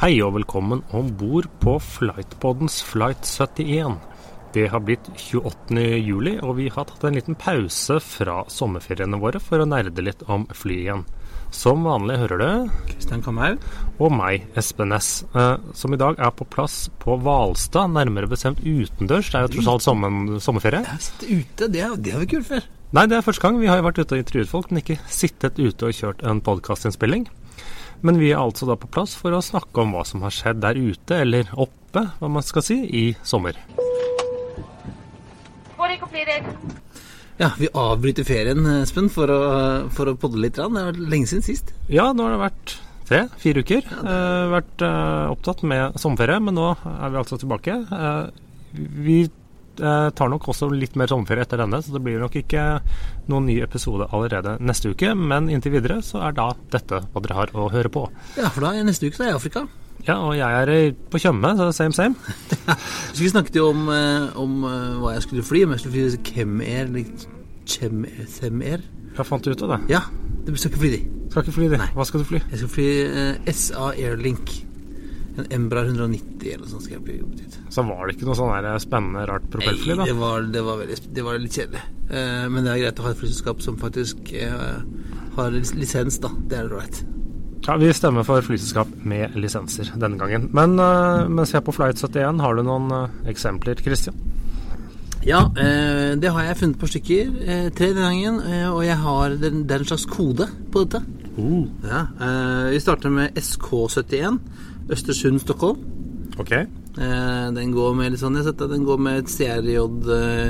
Hei 0.00 0.14
og 0.24 0.30
velkommen 0.32 0.78
om 0.96 1.10
bord 1.20 1.44
på 1.60 1.74
Flightpoddens 1.84 2.78
Flight 2.88 3.26
71. 3.28 3.98
Det 4.54 4.62
har 4.72 4.80
blitt 4.80 5.10
28. 5.12 5.76
juli, 6.00 6.38
og 6.40 6.54
vi 6.56 6.70
har 6.72 6.86
tatt 6.88 7.04
en 7.04 7.18
liten 7.18 7.36
pause 7.36 7.98
fra 8.00 8.38
sommerferiene 8.48 9.20
våre 9.20 9.36
for 9.44 9.60
å 9.60 9.66
nerde 9.68 10.00
litt 10.06 10.24
om 10.24 10.46
flyet 10.56 10.86
igjen. 10.86 11.04
Som 11.52 11.84
vanlig 11.84 12.16
hører 12.22 12.40
du 12.40 12.72
Kristian 12.88 13.20
Kamhaug. 13.20 13.60
og 13.98 14.16
meg, 14.16 14.48
Espen 14.56 14.88
Næss, 14.88 15.26
eh, 15.34 15.58
som 15.76 15.92
i 15.92 16.00
dag 16.00 16.16
er 16.16 16.32
på 16.32 16.48
plass 16.48 16.88
på 17.04 17.20
Hvalstad, 17.20 17.92
nærmere 17.92 18.32
bestemt 18.32 18.64
utendørs. 18.64 19.28
Det 19.28 19.36
er 19.36 19.48
jo 19.50 19.58
tross 19.58 19.68
alt 19.74 19.82
sommer, 19.84 20.40
sommerferie. 20.40 20.80
Jeg 20.80 20.94
har 20.94 21.08
sittet 21.10 21.28
ute, 21.28 21.68
det 21.68 21.84
det 22.00 22.16
har 22.16 22.24
vi 22.24 22.24
ikke 22.24 22.40
gjort 22.40 22.52
før. 22.54 22.64
Nei, 22.90 23.04
det 23.06 23.18
er 23.18 23.28
første 23.28 23.44
gang. 23.44 23.60
Vi 23.60 23.68
har 23.68 23.76
jo 23.76 23.84
vært 23.90 24.00
ute 24.00 24.16
og 24.16 24.24
intervjuet 24.24 24.48
folk, 24.48 24.70
men 24.72 24.80
ikke 24.80 24.96
sittet 25.12 25.60
ute 25.60 25.92
og 25.92 25.92
kjørt 25.92 26.24
en 26.24 26.40
podkastinnspilling. 26.40 27.28
Men 28.06 28.18
vi 28.20 28.30
er 28.32 28.40
altså 28.40 28.68
da 28.68 28.76
på 28.80 28.88
plass 28.92 29.14
for 29.18 29.36
å 29.36 29.42
snakke 29.44 29.82
om 29.82 29.92
hva 29.94 30.04
som 30.08 30.24
har 30.24 30.32
skjedd 30.34 30.62
der 30.64 30.78
ute, 30.80 31.20
eller 31.20 31.50
oppe, 31.60 32.06
hva 32.20 32.30
man 32.32 32.44
skal 32.46 32.64
si, 32.64 32.78
i 32.86 33.04
sommer. 33.26 33.58
Ja, 37.40 37.48
vi 37.56 37.70
avbryter 37.72 38.26
ferien, 38.28 38.66
Espen, 38.82 39.08
for 39.12 39.32
å, 39.32 39.40
for 39.96 40.10
å 40.10 40.16
podde 40.20 40.40
litt. 40.42 40.58
grann. 40.58 40.76
Det 40.76 40.82
er 40.90 41.10
lenge 41.14 41.30
siden 41.30 41.44
sist. 41.46 41.72
Ja, 41.88 42.10
nå 42.12 42.26
har 42.26 42.34
det 42.36 42.42
vært 42.42 42.74
tre-fire 43.08 43.64
uker. 43.64 43.86
Eh, 43.96 44.50
vært 44.52 44.84
eh, 44.84 45.30
opptatt 45.32 45.64
med 45.66 45.96
sommerferie, 46.00 46.40
men 46.44 46.58
nå 46.58 46.66
er 46.76 47.14
vi 47.14 47.20
altså 47.22 47.38
tilbake. 47.40 47.78
Eh, 47.80 48.26
vi 48.76 49.22
eh, 49.78 50.08
tar 50.16 50.30
nok 50.32 50.48
også 50.50 50.70
litt 50.72 50.96
mer 50.98 51.10
sommerferie 51.10 51.46
etter 51.46 51.60
denne, 51.62 51.78
så 51.84 51.94
det 51.94 52.02
blir 52.04 52.20
nok 52.22 52.38
ikke 52.40 52.64
noen 53.30 53.46
ny 53.46 53.60
episode 53.64 54.08
allerede 54.10 54.56
neste 54.64 54.92
uke. 54.94 55.12
Men 55.14 55.50
inntil 55.52 55.76
videre 55.76 56.00
så 56.06 56.24
er 56.26 56.34
da 56.36 56.50
dette 56.72 57.02
hva 57.12 57.22
dere 57.24 57.38
har 57.38 57.54
å 57.54 57.68
høre 57.72 57.92
på. 57.92 58.06
Ja, 58.40 58.50
for 58.50 58.66
da 58.66 58.74
er 58.74 58.88
neste 58.88 59.06
uke 59.06 59.18
så 59.18 59.26
er 59.26 59.32
jeg 59.32 59.38
i 59.38 59.40
Afrika. 59.40 59.66
Ja, 60.06 60.16
og 60.16 60.32
jeg 60.38 60.62
er 60.62 60.72
eh, 60.74 60.94
på 61.12 61.20
Tjøme, 61.20 61.52
så 61.58 61.68
same 61.76 61.96
same. 61.96 62.16
Så 63.14 63.20
vi 63.20 63.28
snakket 63.28 63.58
jo 63.60 63.68
om, 63.74 63.84
eh, 63.92 64.30
om 64.40 64.62
hva 65.02 65.14
jeg 65.16 65.26
skulle 65.26 65.44
fly. 65.44 65.66
Om 65.66 65.76
jeg 65.76 65.84
skulle 65.84 65.96
fly 65.98 66.24
Chem-Air 66.30 66.88
eller 66.88 67.28
Chem-Air. 67.68 68.86
Jeg 69.16 69.26
fant 69.28 69.46
ut 69.46 69.66
av 69.66 69.74
det. 69.74 69.80
Ja, 69.92 70.00
du 70.46 70.54
skal 70.56 70.72
ikke 70.72 70.82
fly 70.86 70.92
de. 70.94 71.00
Skal 71.30 71.44
ikke 71.44 71.56
fly 71.58 71.68
de. 71.70 71.78
Nei. 71.82 71.90
Hva 71.94 72.06
skal 72.08 72.22
du 72.22 72.26
fly? 72.26 72.40
Jeg 72.50 72.62
skal 72.62 72.72
fly 72.72 72.88
eh, 73.06 73.54
SA 73.54 73.92
Airlink. 73.92 74.56
En 75.38 75.46
Embra 75.54 75.84
190 75.86 76.48
eller 76.50 76.64
noe 76.64 76.72
sånt 76.72 76.84
skal 76.86 76.96
jeg 76.98 77.04
bli 77.06 77.18
jobbet 77.20 77.44
dit. 77.44 77.58
Så 77.70 77.84
var 77.86 78.06
det 78.08 78.16
ikke 78.16 78.26
noe 78.28 78.38
sånn 78.38 78.82
spennende, 78.82 79.26
rart 79.30 79.46
propellfly, 79.52 79.94
Nei, 79.94 79.98
da? 80.00 80.08
det 80.10 80.16
var, 80.18 80.48
det 80.56 80.64
var, 80.66 80.80
veldig, 80.82 80.98
det 81.16 81.24
var 81.26 81.38
litt 81.38 81.58
kjedelig. 81.60 81.84
Eh, 82.10 82.48
men 82.50 82.66
det 82.66 82.72
er 82.74 82.82
greit 82.84 83.00
å 83.00 83.06
ha 83.06 83.14
et 83.14 83.20
flyselskap 83.22 83.62
som 83.64 83.78
faktisk 83.80 84.32
eh, 84.34 84.82
har 85.36 85.54
lisens, 85.54 86.18
da. 86.22 86.32
Det 86.50 86.58
er 86.58 86.68
ålreit. 86.68 87.02
Ja, 87.66 87.76
Vi 87.76 87.92
stemmer 87.94 88.26
for 88.26 88.42
flyselskap 88.42 88.90
med 89.06 89.36
lisenser 89.38 89.92
denne 89.94 90.18
gangen. 90.18 90.48
Men 90.56 90.78
eh, 90.80 91.28
mens 91.30 91.54
vi 91.54 91.60
er 91.60 91.64
på 91.66 91.76
Flight 91.76 92.00
71, 92.00 92.42
har 92.42 92.58
du 92.58 92.64
noen 92.66 92.90
eh, 92.96 93.16
eksempler, 93.30 93.78
Christian? 93.84 94.18
Ja, 95.22 95.44
eh, 95.60 96.16
det 96.16 96.32
har 96.32 96.46
jeg 96.48 96.58
funnet 96.62 96.80
på 96.80 96.88
stykker. 96.90 97.32
Eh, 97.44 97.66
tre 97.76 97.92
denne 97.92 98.08
gangen. 98.08 98.40
Og 98.72 98.82
jeg 98.86 98.96
har 99.04 99.36
den, 99.38 99.66
er 99.68 99.84
slags 99.84 100.08
kode 100.08 100.48
på 100.72 100.86
dette. 100.86 101.04
Ja, 101.84 102.06
eh, 102.20 102.70
vi 102.74 102.80
starter 102.80 103.12
med 103.12 103.36
SK71. 103.38 104.40
Østersund, 104.88 105.40
Stockholm. 105.42 105.82
Ok. 106.40 106.52
Eh, 106.52 107.46
den 107.54 107.72
går 107.72 107.94
med 107.94 108.12
litt 108.12 108.22
sånn, 108.22 108.34
jeg 108.34 108.44
har 108.44 108.52
sett 108.52 108.62
at 108.66 108.72
den 108.72 108.86
går 108.88 108.98
med 109.02 109.28
CRJ 109.30 109.76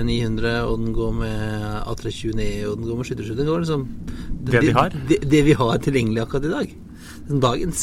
900, 0.06 0.52
og 0.64 0.78
den 0.80 0.92
går 0.96 1.16
med 1.18 1.64
A320 1.90 2.44
og 2.70 2.78
den 2.78 2.86
går 2.88 3.00
med 3.00 3.08
skytterskytter. 3.08 3.42
Den 3.42 3.50
går 3.50 3.64
liksom 3.64 3.88
Det 4.50 4.62
vi 4.64 4.70
har? 4.76 4.94
Det, 5.08 5.18
det 5.30 5.42
vi 5.44 5.56
har 5.58 5.82
tilgjengelig 5.84 6.22
akkurat 6.24 6.48
i 6.48 6.54
dag. 6.54 6.76
Dagens. 7.48 7.82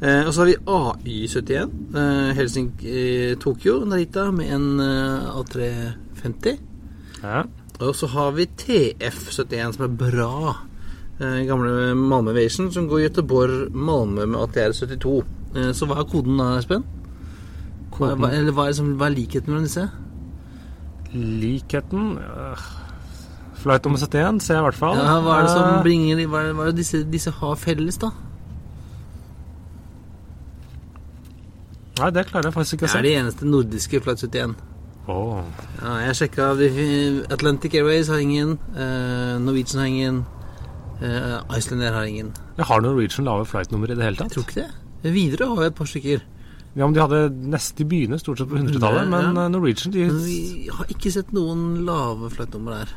Eh, 0.00 0.26
og 0.26 0.32
så 0.32 0.44
har 0.44 0.48
vi 0.48 0.56
AI71. 0.64 1.70
Eh, 1.98 2.30
Helsinki-Tokyo, 2.38 3.80
Narita, 3.84 4.30
med 4.30 4.52
en 4.54 4.80
eh, 4.80 5.30
A350. 5.42 6.58
Ja. 7.22 7.42
Og 7.78 7.94
så 7.94 8.06
har 8.10 8.32
vi 8.34 8.46
TF71, 8.46 9.74
som 9.74 9.84
er 9.86 9.96
bra. 9.98 10.56
Eh, 11.18 11.42
gamle 11.46 11.94
Malmö 11.98 12.32
Vision, 12.32 12.72
som 12.72 12.88
går 12.88 13.08
Göteborg-Malmö 13.08 14.26
med 14.26 14.40
ATR72. 14.40 15.24
Eh, 15.54 15.70
så 15.72 15.88
hva 15.88 16.00
er 16.02 16.08
koden 16.10 16.38
da, 16.40 16.50
Espen? 16.58 16.84
Hva, 17.94 18.12
hva, 18.14 18.30
eller 18.30 18.52
hva 18.54 18.66
er, 18.68 18.74
liksom, 18.74 18.92
hva 19.00 19.08
er 19.08 19.16
likheten 19.16 19.50
mellom 19.52 19.64
disse? 19.66 19.88
Likheten 21.14 22.18
øh, 22.20 22.66
Flight 23.58 23.84
nummer 23.84 23.98
71 23.98 24.42
ser 24.44 24.54
jeg 24.54 24.62
i 24.62 24.66
hvert 24.68 24.78
fall. 24.78 25.00
Ja, 25.00 25.16
hva 25.24 25.38
er 25.38 25.46
det 25.46 25.50
som 25.54 25.64
Eh, 25.72 25.82
bringer 25.82 26.20
Hva 26.28 26.42
er 26.42 26.50
det, 26.50 26.54
hva 26.54 26.66
er 26.66 26.72
det 26.72 26.76
disse, 26.82 27.02
disse 27.10 27.32
har 27.40 27.56
felles, 27.58 27.98
da? 27.98 28.12
Nei, 31.98 32.10
det 32.14 32.28
klarer 32.28 32.46
jeg 32.46 32.54
faktisk 32.54 32.78
ikke 32.78 32.86
å 32.86 32.92
se. 32.92 33.00
Det 33.02 33.08
er 33.08 33.08
de 33.08 33.20
eneste 33.24 33.48
nordiske 33.48 34.00
Flight 34.04 34.22
71. 34.22 34.54
Åh. 35.08 35.38
Ja, 35.80 35.94
jeg 36.04 36.18
sjekka 36.20 36.52
Atlantic 37.32 37.74
Airways 37.74 38.10
har 38.12 38.20
ingen. 38.22 38.58
eh, 38.76 39.38
Norwegian 39.42 39.80
har 39.80 39.86
ingen. 39.86 40.26
Uh, 40.98 41.56
Icelandair 41.56 41.92
har 41.94 42.02
ingen. 42.10 42.32
Jeg 42.56 42.66
har 42.66 42.80
Norwegian 42.80 43.24
lave 43.24 43.46
flight-nummer 43.46 43.86
i 43.86 43.94
det 43.94 44.02
hele 44.02 44.16
tatt? 44.18 44.34
Jeg 44.34 44.34
tror 44.34 44.42
ikke 44.48 44.60
det. 44.64 44.87
Widerøe 45.04 45.48
har 45.54 45.62
jo 45.66 45.70
et 45.72 45.78
par 45.78 45.88
stykker. 45.90 46.22
Ja, 46.76 46.86
men 46.86 46.94
De 46.94 47.00
hadde 47.02 47.20
neste 47.50 47.82
i 47.82 47.88
byene 47.88 48.18
stort 48.20 48.38
sett 48.38 48.50
på 48.50 48.58
100-tallet, 48.60 49.08
men 49.10 49.34
ja. 49.34 49.48
Norwegian 49.50 49.92
de 49.94 50.04
Men 50.06 50.20
vi 50.24 50.68
har 50.70 50.90
ikke 50.92 51.10
sett 51.14 51.32
noen 51.34 51.84
lave 51.86 52.30
flightnummer 52.30 52.82
der. 52.82 52.92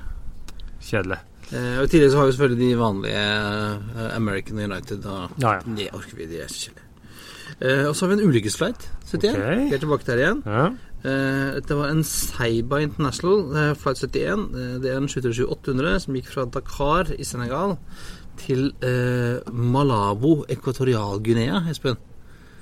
Kjedelig. 0.81 1.17
Eh, 1.51 1.79
og 1.79 1.87
I 1.87 1.91
tillegg 1.91 2.11
så 2.13 2.21
har 2.21 2.29
vi 2.29 2.35
selvfølgelig 2.35 2.61
de 2.69 2.79
vanlige 2.79 3.25
eh, 3.25 4.15
American 4.15 4.59
United. 4.59 5.05
Og 5.05 5.41
Ja, 5.41 5.57
ja. 5.57 5.75
Det 5.79 5.89
orker 5.97 6.15
vi, 6.19 6.29
de 6.29 6.41
er 6.43 6.51
så 6.51 6.67
kjedelige. 6.67 6.87
Eh, 7.61 7.83
og 7.87 7.95
så 7.95 8.05
har 8.05 8.13
vi 8.13 8.21
en 8.21 8.29
ulykkesflight. 8.29 8.87
71. 9.11 9.35
Ok. 9.35 9.65
Vi 9.71 9.75
er 9.75 9.83
tilbake 9.83 10.07
der 10.07 10.21
igjen. 10.23 10.43
Ja. 10.45 10.65
Eh, 11.01 11.47
dette 11.57 11.75
var 11.77 11.89
en 11.89 12.03
Seiba 12.05 12.79
International 12.85 13.55
eh, 13.57 13.73
flight 13.81 13.97
71. 14.03 14.45
Eh, 14.53 14.75
det 14.83 14.91
er 14.93 15.01
en 15.01 15.09
737-800 15.09 15.99
som 16.05 16.17
gikk 16.19 16.29
fra 16.29 16.45
Dakar 16.45 17.13
i 17.17 17.25
Senegal 17.25 17.77
til 18.39 18.71
eh, 18.85 19.41
Malabo, 19.51 20.41
Ekvatorial-Guinea, 20.51 21.65
Espen. 21.71 21.99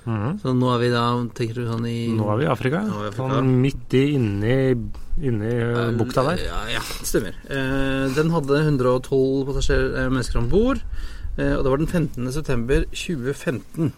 Mhm. 0.09 0.39
Så 0.41 0.53
nå 0.55 0.69
er 0.73 0.79
vi 0.81 0.89
da, 0.93 1.03
tenker 1.35 1.59
du 1.59 1.67
sånn 1.67 1.85
i 1.85 1.97
Nå 2.15 2.29
er 2.33 2.39
vi 2.39 2.45
i 2.47 2.49
Afrika. 2.49 2.81
Vi 2.87 3.05
i 3.05 3.11
Afrika. 3.11 3.29
Sånn 3.35 3.51
midt 3.61 3.95
i 3.99 4.03
inni, 4.15 4.57
inni 5.21 5.53
uh, 5.59 5.89
bukta 5.99 6.23
der. 6.31 6.41
Ja, 6.47 6.61
ja 6.71 6.83
stemmer. 7.03 7.37
Eh, 7.45 8.05
den 8.15 8.31
hadde 8.33 8.61
112 8.63 9.49
passasjerer, 9.49 9.89
eh, 9.99 10.11
mennesker 10.11 10.41
om 10.41 10.49
bord. 10.51 10.81
Eh, 11.37 11.55
og 11.55 11.63
det 11.63 11.71
var 11.71 11.83
den 11.83 11.91
15. 11.91 12.31
september 12.33 12.85
2015. 12.93 13.93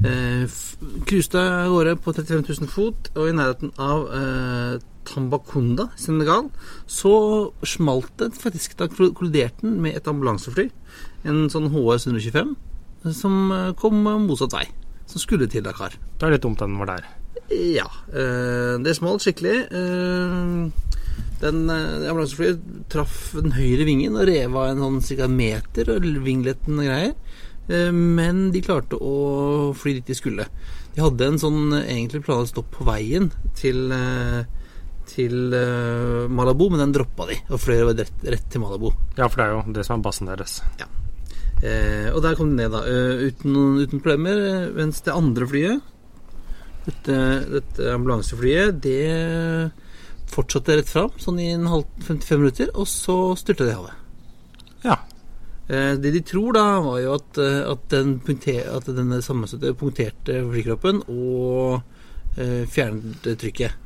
Eh, 0.00 0.44
av 1.36 1.72
gårde 1.72 1.96
på 2.00 2.12
35 2.16 2.44
000 2.60 2.70
fot, 2.72 3.10
og 3.14 3.28
i 3.28 3.34
nærheten 3.36 3.72
av 3.78 4.06
eh, 4.16 4.76
Tambakunda, 5.08 5.88
Senegal, 5.96 6.50
så 6.86 7.12
smalt 7.66 8.12
det 8.20 8.32
faktisk. 8.38 8.76
Da 8.78 8.88
kolliderte 8.90 9.64
den 9.64 9.80
med 9.82 9.96
et 9.98 10.08
ambulansefly, 10.10 10.68
en 11.28 11.48
sånn 11.52 11.70
HS 11.72 12.08
125, 12.10 12.54
som 13.16 13.40
eh, 13.54 13.72
kom 13.80 14.02
motsatt 14.26 14.56
vei. 14.56 14.66
Som 15.10 15.22
skulle 15.22 15.48
til 15.50 15.64
Dakar. 15.66 15.96
Det 16.18 16.26
er 16.26 16.36
litt 16.36 16.44
dumt 16.44 16.60
den 16.62 16.78
var 16.78 16.92
der. 16.92 17.08
Ja. 17.50 17.88
eh, 18.12 18.76
det 18.84 18.94
smalt 18.98 19.24
skikkelig. 19.24 19.56
Eh, 19.74 20.96
den 21.40 21.62
ambulanseflyet 21.72 22.60
traff 22.92 23.30
den 23.32 23.56
høyre 23.56 23.86
vingen 23.88 24.18
og 24.20 24.28
rev 24.28 24.58
av 24.60 24.74
en 24.74 24.84
sånn 24.84 25.00
ca. 25.18 25.28
meter 25.32 25.88
og 25.96 26.04
vingletten 26.26 26.76
og 26.78 26.90
greier. 26.90 27.14
Men 27.94 28.48
de 28.50 28.60
klarte 28.66 28.98
å 28.98 29.70
fly 29.78 29.92
dit 30.00 30.08
de 30.10 30.16
skulle. 30.18 30.46
De 30.94 31.02
hadde 31.04 31.26
en 31.26 31.38
sånn 31.38 31.74
egentlig 31.78 32.24
planlagt 32.26 32.50
stopp 32.52 32.72
på 32.74 32.86
veien 32.88 33.28
til 33.58 33.92
eh, 33.94 34.42
til 35.10 35.54
eh, 35.56 36.30
Malabo, 36.30 36.70
men 36.70 36.82
den 36.84 36.94
droppa 36.94 37.26
de 37.30 37.36
og 37.50 37.60
fløy 37.60 37.82
rett, 37.90 38.24
rett 38.24 38.48
til 38.50 38.62
Malabo. 38.62 38.92
Ja, 39.18 39.28
for 39.28 39.40
det 39.40 39.46
er 39.46 39.54
jo 39.56 39.76
det 39.76 39.86
som 39.86 39.98
er 39.98 40.06
basen 40.06 40.30
deres. 40.30 40.60
Eh, 41.60 42.08
og 42.14 42.22
der 42.24 42.36
kom 42.38 42.54
de 42.54 42.62
ned, 42.62 42.72
da, 42.72 42.80
eh, 42.88 43.26
uten, 43.28 43.56
uten 43.82 44.00
problemer. 44.00 44.38
eh, 44.48 44.68
Mens 44.76 45.02
det 45.04 45.12
andre 45.12 45.46
flyet, 45.46 45.82
dette, 46.86 47.16
dette 47.50 47.92
ambulanseflyet, 47.92 48.80
det 48.80 49.72
fortsatte 50.30 50.78
rett 50.78 50.88
fram, 50.88 51.10
sånn 51.20 51.40
i 51.42 51.50
en 51.52 51.66
halv 51.68 51.84
55 52.06 52.38
minutter, 52.38 52.70
og 52.74 52.88
så 52.88 53.36
styrta 53.36 53.66
det 53.66 53.74
i 53.74 53.76
havet. 53.76 53.96
Ja. 54.86 54.96
Eh, 55.68 55.94
det 56.00 56.14
de 56.16 56.24
tror, 56.24 56.54
da, 56.56 56.64
var 56.86 57.02
jo 57.02 57.14
at, 57.18 57.42
at, 57.74 57.84
den 57.92 58.16
punkter, 58.24 58.64
at 58.78 58.88
denne 58.88 59.20
sammenstøtte 59.22 59.76
punkterte 59.76 60.40
flykroppen 60.48 61.04
og 61.12 61.82
eh, 62.40 62.64
fjernet 62.70 63.34
trykket. 63.36 63.76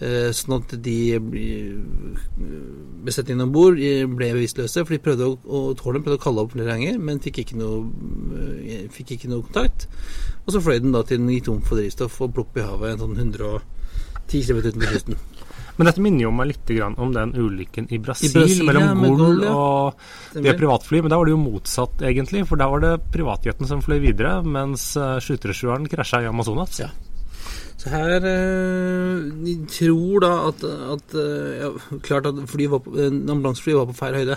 Eh, 0.00 0.30
sånn 0.32 0.54
at 0.56 0.70
de 0.80 0.96
besetningen 3.04 3.44
om 3.44 3.50
bord 3.52 3.76
ble 3.76 4.28
bevisstløse. 4.32 4.84
For 4.86 4.96
de 4.96 5.02
prøvde 5.04 5.26
å, 5.28 5.34
og 5.44 5.74
tårnet 5.80 6.06
prøvde 6.06 6.16
å 6.16 6.22
kalle 6.22 6.44
opp 6.44 6.54
flere 6.54 6.72
ganger, 6.72 6.96
men 6.96 7.20
fikk 7.20 7.42
ikke, 7.42 7.58
noe, 7.60 7.82
eh, 8.64 8.86
fikk 8.92 9.18
ikke 9.18 9.32
noe 9.32 9.44
kontakt. 9.44 9.90
Og 10.46 10.54
så 10.54 10.62
fløy 10.64 10.80
den 10.80 10.96
da 10.96 11.04
til 11.04 11.20
den 11.20 11.28
gikk 11.34 11.50
tom 11.50 11.60
for 11.60 11.76
drivstoff 11.76 12.16
og 12.24 12.32
plopp 12.38 12.56
i 12.56 12.64
havet 12.64 12.94
en 12.94 13.02
sånn 13.04 13.18
110 13.18 14.46
km 14.46 14.62
utenfor 14.70 14.94
kysten. 14.94 15.20
Men 15.76 15.88
dette 15.88 16.02
minner 16.04 16.26
jo 16.26 16.32
meg 16.32 16.50
litt 16.50 16.70
om 17.00 17.12
den 17.12 17.30
ulykken 17.36 17.86
i 17.92 18.00
Brasil, 18.00 18.28
I 18.28 18.34
Brasil 18.34 18.66
mellom 18.68 18.82
ja, 18.84 19.12
Gol 19.20 19.44
og 19.48 20.42
det 20.44 20.56
privatfly. 20.58 21.00
Men 21.00 21.12
da 21.12 21.20
var 21.20 21.28
det 21.28 21.32
jo 21.32 21.40
motsatt, 21.40 22.02
egentlig. 22.04 22.42
For 22.48 22.60
da 22.60 22.68
var 22.72 22.84
det 22.84 22.96
privatjeten 23.12 23.68
som 23.68 23.80
fløy 23.84 23.96
videre, 24.02 24.40
mens 24.44 24.90
uh, 25.00 25.16
skyttersjueren 25.24 25.88
krasja 25.88 26.20
i 26.24 26.28
Amazonas. 26.28 26.82
Ja. 26.84 26.90
Så 27.80 27.88
her 27.88 28.26
eh, 28.28 29.28
De 29.40 29.56
tror 29.72 30.24
da 30.24 30.32
at, 30.50 30.64
at 30.94 31.14
ja, 31.16 31.70
Klart 32.04 32.28
at 32.28 32.40
ambulanseflyet 32.40 33.78
var 33.78 33.88
på 33.88 33.96
feil 33.96 34.18
høyde. 34.20 34.36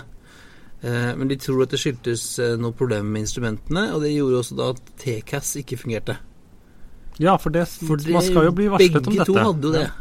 Eh, 0.84 1.10
men 1.16 1.28
de 1.30 1.36
tror 1.40 1.64
at 1.64 1.72
det 1.72 1.80
skyldtes 1.80 2.24
eh, 2.44 2.54
noe 2.60 2.76
problem 2.76 3.08
med 3.12 3.24
instrumentene, 3.24 3.86
og 3.94 4.04
det 4.04 4.14
gjorde 4.14 4.40
også 4.42 4.56
da 4.58 4.70
at 4.74 4.94
TCAS 5.00 5.54
ikke 5.62 5.78
fungerte. 5.80 6.16
Ja, 7.22 7.36
for, 7.38 7.54
det, 7.54 7.66
for 7.70 8.00
det, 8.00 8.10
man 8.12 8.24
skal 8.26 8.48
jo 8.48 8.54
bli 8.56 8.66
varslet 8.72 8.98
om 8.98 9.04
dette. 9.06 9.12
Begge 9.14 9.28
to 9.28 9.36
hadde 9.38 9.68
jo 9.68 9.74
det. 9.76 9.84
Ja. 9.84 10.00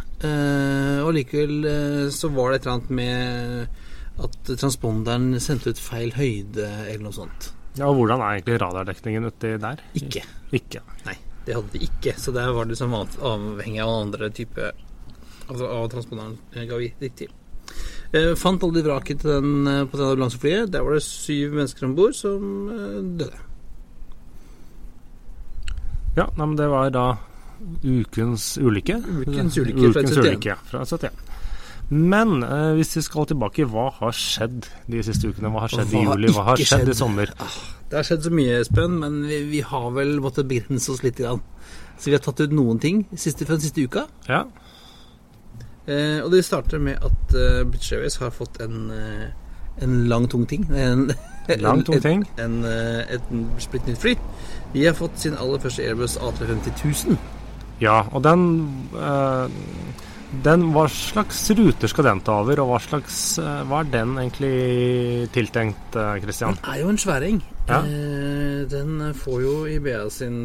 og 1.04 1.12
likevel 1.14 1.68
så 2.16 2.30
var 2.32 2.52
det 2.52 2.58
et 2.58 2.66
eller 2.66 2.78
annet 2.78 2.94
med 2.96 4.24
at 4.24 4.52
transponderen 4.62 5.28
sendte 5.44 5.74
ut 5.74 5.82
feil 5.84 6.16
høyde, 6.16 6.66
eller 6.88 7.04
noe 7.06 7.16
sånt. 7.16 7.52
Ja, 7.78 7.90
og 7.90 8.00
Hvordan 8.00 8.22
er 8.22 8.40
egentlig 8.40 8.58
radardekningen 8.62 9.30
uti 9.30 9.54
der? 9.62 9.86
Ikke. 10.00 10.26
Ikke. 10.54 10.82
Nei. 11.08 11.16
Det 11.44 11.56
hadde 11.58 11.74
de 11.76 11.86
ikke, 11.88 12.16
så 12.20 12.32
der 12.36 12.52
var 12.56 12.66
det 12.66 12.76
liksom 12.76 12.94
avhengig 12.96 13.82
av 13.84 13.94
andre 14.00 14.30
type 14.34 14.72
Altså 15.44 15.68
av 15.68 15.90
transponderen 15.92 16.38
ga 16.70 16.78
vi 16.80 16.86
gikk 16.88 17.16
til. 17.20 17.32
Eh, 18.16 18.32
fant 18.40 18.64
aldri 18.64 18.84
vraket 18.86 19.20
til 19.20 19.34
den, 19.34 19.68
eh, 19.68 19.82
på 19.84 19.98
det 20.00 20.06
ambulanseflyet. 20.06 20.72
Der 20.72 20.86
var 20.86 20.94
det 20.96 21.04
syv 21.04 21.52
mennesker 21.58 21.86
om 21.86 21.96
bord 21.98 22.16
som 22.16 22.70
eh, 22.72 23.02
døde. 23.20 23.42
Ja, 26.16 26.28
nei, 26.38 26.46
men 26.46 26.56
det 26.56 26.70
var 26.70 26.92
da 26.94 27.06
ukens 27.84 28.58
ulykke. 28.62 29.00
Ukens 29.26 29.58
ulykke 29.58 29.92
fra 29.92 30.04
71. 30.06 30.24
Ulykke, 30.24 30.58
fra 30.70 30.86
71. 30.86 31.12
Men 31.94 32.42
eh, 32.42 32.72
hvis 32.78 32.96
vi 32.98 33.04
skal 33.06 33.28
tilbake, 33.30 33.68
hva 33.70 33.90
har 34.00 34.16
skjedd 34.18 34.66
de 34.90 35.02
siste 35.06 35.30
ukene? 35.30 35.52
Hva 35.54 35.66
har 35.66 35.74
skjedd 35.74 35.92
hva 35.92 36.00
i 36.00 36.06
juli? 36.08 36.32
Hva 36.34 36.46
har 36.48 36.58
skjedd, 36.58 36.88
skjedd, 36.88 36.90
i 36.90 36.98
sommer? 36.98 37.34
Ah, 37.44 37.58
det 37.92 38.00
har 38.00 38.08
skjedd 38.08 38.26
så 38.26 38.32
mye, 38.34 38.56
Espen, 38.64 38.96
men 39.04 39.20
vi, 39.30 39.44
vi, 39.52 39.60
har 39.68 39.90
vel 39.94 40.16
måttet 40.24 40.50
begrense 40.50 40.90
oss 40.94 41.04
litt. 41.06 41.22
Grann. 41.22 41.44
Så 42.00 42.10
vi 42.10 42.16
har 42.16 42.24
tatt 42.26 42.42
ut 42.42 42.56
noen 42.56 42.80
ting 42.82 43.04
siste, 43.14 43.46
fra 43.46 43.60
den 43.60 43.66
siste 43.68 43.86
uka. 43.86 44.08
Ja. 44.26 44.42
Eh, 45.86 46.24
og 46.24 46.32
det 46.34 46.42
starter 46.48 46.82
med 46.82 47.04
at 47.04 47.36
British 47.70 47.94
Airways 47.94 48.18
har 48.24 48.34
fått 48.34 48.58
en, 48.64 48.88
uh, 48.90 49.84
en 49.84 49.96
lang, 50.10 50.26
tung 50.32 50.48
ting. 50.50 50.66
En, 51.44 51.60
lang, 51.60 51.82
tung 51.84 52.00
ting. 52.00 52.22
En, 52.40 52.62
en, 52.64 52.66
uh, 52.66 53.02
et 53.12 53.60
splitt 53.60 53.84
nytt 53.90 54.00
fly. 54.00 54.14
De 54.72 54.86
har 54.88 54.96
fått 54.96 55.18
sin 55.20 55.36
aller 55.36 55.60
første 55.60 55.84
Airbus 55.84 56.16
A350 56.16 56.86
000. 57.10 57.18
Ja, 57.84 58.06
og 58.16 58.24
den 58.24 58.46
uh, 58.96 59.52
den, 60.42 60.64
hva 60.74 60.88
slags 60.90 61.44
ruter 61.54 61.92
skal 61.92 62.08
den 62.08 62.22
ta 62.26 62.40
over, 62.42 62.64
og 62.64 62.72
hva, 62.72 62.80
slags, 62.82 63.18
eh, 63.38 63.64
hva 63.70 63.84
er 63.84 63.90
den 63.94 64.16
egentlig 64.18 64.54
tiltenkt, 65.36 65.98
Kristian? 66.24 66.58
Eh, 66.58 66.62
den 66.64 66.72
er 66.74 66.80
jo 66.82 66.94
en 66.94 67.02
sværing. 67.04 67.42
Ja. 67.68 67.80
Eh, 67.86 68.64
den 68.72 69.14
får 69.16 69.44
jo 69.44 69.54
IBA 69.70 70.00
sin 70.12 70.40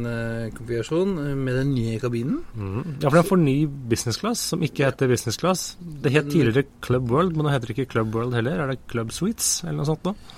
konfigurasjon 0.54 1.14
med 1.40 1.56
den 1.62 1.72
nye 1.74 1.96
kabinen. 2.02 2.42
Mm. 2.54 2.98
Ja, 3.00 3.08
for 3.08 3.16
den 3.16 3.30
får 3.30 3.40
ny 3.42 3.56
business 3.66 4.20
class, 4.20 4.42
som 4.52 4.62
ikke 4.62 4.90
heter 4.90 5.08
business 5.08 5.40
class. 5.40 5.70
Det 5.80 6.12
het 6.12 6.28
tidligere 6.28 6.68
Club 6.84 7.08
World, 7.10 7.34
men 7.36 7.48
nå 7.48 7.54
heter 7.54 7.72
det 7.72 7.78
ikke 7.78 7.92
Club 7.96 8.14
World 8.14 8.36
heller. 8.36 8.60
Er 8.60 8.74
det 8.74 8.84
Club 8.92 9.10
Suites, 9.14 9.62
eller 9.64 9.80
noe 9.80 9.88
sånt 9.88 10.04
noe? 10.04 10.36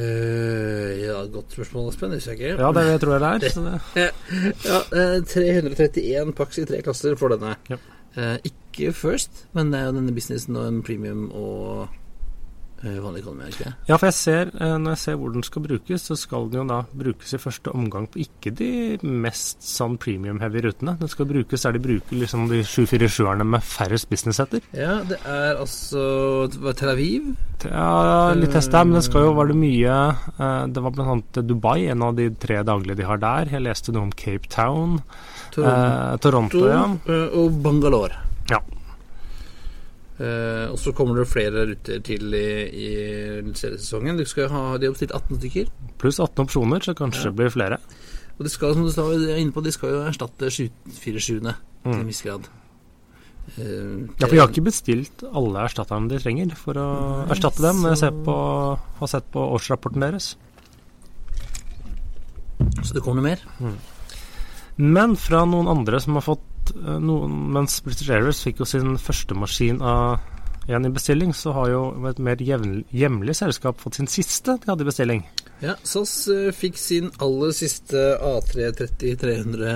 Uh, 0.00 1.00
ja, 1.02 1.16
godt 1.28 1.52
spørsmål, 1.52 1.88
Espen. 1.90 2.12
Det 2.12 2.20
husker 2.20 2.38
jeg 2.38 2.52
ikke. 2.54 2.62
Ja, 2.62 2.68
det 2.72 3.00
tror 3.02 3.16
jeg 3.16 3.40
det 3.42 3.50
er. 4.00 4.12
ja, 4.70 5.22
331 5.26 6.36
paks 6.38 6.60
i 6.62 6.66
tre 6.68 6.82
klasser 6.86 7.18
for 7.20 7.34
denne. 7.34 7.56
Ja. 7.68 7.80
Eh, 8.16 8.36
ikke 8.50 8.92
First, 8.96 9.46
men 9.52 9.72
det 9.72 9.80
er 9.80 9.90
jo 9.90 9.96
denne 9.98 10.14
businessen 10.14 10.56
og 10.56 10.66
en 10.66 10.82
premium 10.86 11.26
og 11.36 11.88
eh, 12.82 12.96
vanlig 13.02 13.20
economy, 13.22 13.50
ikke 13.50 13.72
Ja, 13.88 13.96
for 13.96 14.08
jeg 14.08 14.16
ser, 14.16 14.50
eh, 14.54 14.76
når 14.80 14.94
jeg 14.94 15.00
ser 15.02 15.18
hvor 15.20 15.32
den 15.34 15.44
skal 15.46 15.62
brukes, 15.62 16.06
så 16.08 16.16
skal 16.18 16.48
den 16.50 16.62
jo 16.62 16.64
da 16.70 16.80
brukes 17.02 17.34
i 17.34 17.40
første 17.42 17.74
omgang 17.76 18.08
på 18.10 18.22
ikke 18.24 18.52
de 18.56 18.70
mest 19.02 19.62
sånn 19.66 19.98
premium-heavy 20.00 20.64
rutene. 20.66 20.96
Den 21.00 21.12
skal 21.12 21.28
brukes 21.30 21.66
der 21.66 21.76
de 21.76 21.82
bruker 21.84 22.22
liksom 22.22 22.48
de 22.50 22.62
747-erne 22.64 23.46
med 23.46 23.66
færrest 23.66 24.08
business-setter. 24.10 24.64
Ja, 24.76 25.00
det 25.06 25.20
er 25.28 25.60
altså 25.60 26.48
Tel 26.50 26.94
Aviv? 26.94 27.34
Ja, 27.66 28.32
litt 28.38 28.54
test 28.56 28.72
der, 28.72 28.86
men 28.88 28.96
det 28.96 29.04
skal 29.06 29.28
jo 29.28 29.36
være 29.36 29.52
det 29.52 29.60
mye 29.60 29.96
eh, 30.16 30.62
Det 30.72 30.82
var 30.82 31.02
annet 31.04 31.42
Dubai, 31.44 31.90
en 31.92 32.06
av 32.06 32.16
de 32.16 32.30
tre 32.40 32.62
daglige 32.64 33.02
de 33.02 33.10
har 33.10 33.20
der. 33.20 33.52
Jeg 33.52 33.66
leste 33.66 33.92
noe 33.92 34.08
om 34.08 34.16
Cape 34.16 34.48
Town. 34.50 34.98
Toronto, 35.54 36.12
eh, 36.12 36.18
Toronto 36.24 36.66
ja. 36.68 36.82
Eh, 37.06 37.38
og 37.40 37.56
Bangalore. 37.64 38.20
Ja. 38.50 38.60
Eh, 40.20 40.66
og 40.68 40.78
så 40.80 40.92
kommer 40.96 41.20
det 41.20 41.30
flere 41.30 41.64
ruter 41.70 42.02
til 42.04 42.36
i, 42.36 42.46
i 42.68 42.90
seriesesongen. 43.56 44.20
De, 44.20 44.28
skal 44.28 44.50
ha, 44.52 44.64
de 44.78 44.88
har 44.88 44.96
bestilt 44.96 45.16
18 45.16 45.40
stykker. 45.40 45.74
Pluss 46.00 46.20
18 46.20 46.46
opsjoner, 46.46 46.84
så 46.84 46.96
kanskje 46.96 47.30
ja. 47.30 47.36
blir 47.36 47.52
flere. 47.54 47.80
Og 48.38 48.46
de 48.46 48.52
skal, 48.52 48.74
som 48.76 48.86
du 48.86 48.92
sa, 48.92 49.04
inne 49.36 49.52
på, 49.52 49.64
de 49.64 49.72
skal 49.74 49.94
jo 49.94 50.02
erstatte 50.08 50.48
747-ene 50.48 51.54
mm. 51.56 51.90
til 51.90 52.00
en 52.00 52.08
viss 52.08 52.24
grad. 52.24 52.50
Ja, 53.50 54.28
for 54.28 54.36
jeg 54.36 54.42
har 54.44 54.52
ikke 54.52 54.68
bestilt 54.68 55.24
alle 55.26 55.64
erstatterne 55.64 56.06
de 56.12 56.20
trenger 56.22 56.52
for 56.54 56.78
å 56.78 56.86
Nei, 57.24 57.32
erstatte 57.34 57.64
dem. 57.64 57.80
Men 57.82 57.96
Jeg 57.98 58.14
på, 58.24 58.36
har 59.00 59.10
sett 59.10 59.26
på 59.34 59.42
årsrapporten 59.56 60.04
deres. 60.04 60.34
Så 62.84 62.94
det 62.94 63.02
kommer 63.02 63.20
noe 63.20 63.30
mer? 63.32 63.42
Mm. 63.58 63.74
Men 64.80 65.16
fra 65.20 65.44
noen 65.48 65.68
andre 65.68 66.00
som 66.00 66.16
har 66.16 66.24
fått 66.24 66.72
eh, 66.74 66.98
noen, 67.02 67.52
Mens 67.54 67.80
British 67.84 68.10
Airways 68.10 68.40
fikk 68.44 68.62
jo 68.62 68.68
sin 68.68 68.96
første 69.00 69.36
maskin 69.36 69.82
av 69.84 70.20
igjen 70.68 70.86
i 70.86 70.92
bestilling, 70.94 71.32
så 71.34 71.52
har 71.56 71.70
jo 71.72 71.82
et 72.08 72.20
mer 72.22 72.40
hjemlig 72.40 73.34
selskap 73.36 73.80
fått 73.82 73.98
sin 73.98 74.10
siste 74.10 74.56
de 74.60 74.70
hadde 74.70 74.84
i 74.84 74.88
bestilling. 74.90 75.24
Ja, 75.64 75.74
SAS 75.84 76.14
uh, 76.30 76.50
fikk 76.54 76.78
sin 76.78 77.10
aller 77.20 77.52
siste 77.56 77.98
A330-300 78.24 79.72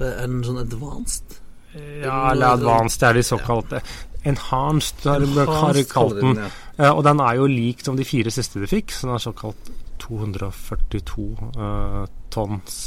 Er 0.00 0.28
den 0.28 0.44
sånn 0.46 0.60
advanced? 0.62 1.40
Ja, 1.74 2.30
eller 2.32 2.54
advanced, 2.54 3.00
det 3.02 3.08
er 3.08 3.18
de 3.18 3.24
såkalte. 3.26 3.82
Ja. 3.82 4.06
Enhanced, 4.30 5.04
har 5.04 5.74
de 5.74 5.84
kalt 5.88 6.16
den. 6.20 6.38
Ja. 6.38 6.48
Uh, 6.78 6.92
og 6.92 7.04
den 7.08 7.20
er 7.24 7.40
jo 7.40 7.50
lik 7.50 7.84
som 7.84 7.98
de 7.98 8.06
fire 8.08 8.32
siste 8.32 8.62
de 8.62 8.70
fikk, 8.70 8.94
så 8.94 9.08
den 9.08 9.16
er 9.16 9.24
såkalt 9.26 9.72
242 10.00 11.26
uh, 11.58 12.04
tonns 12.32 12.84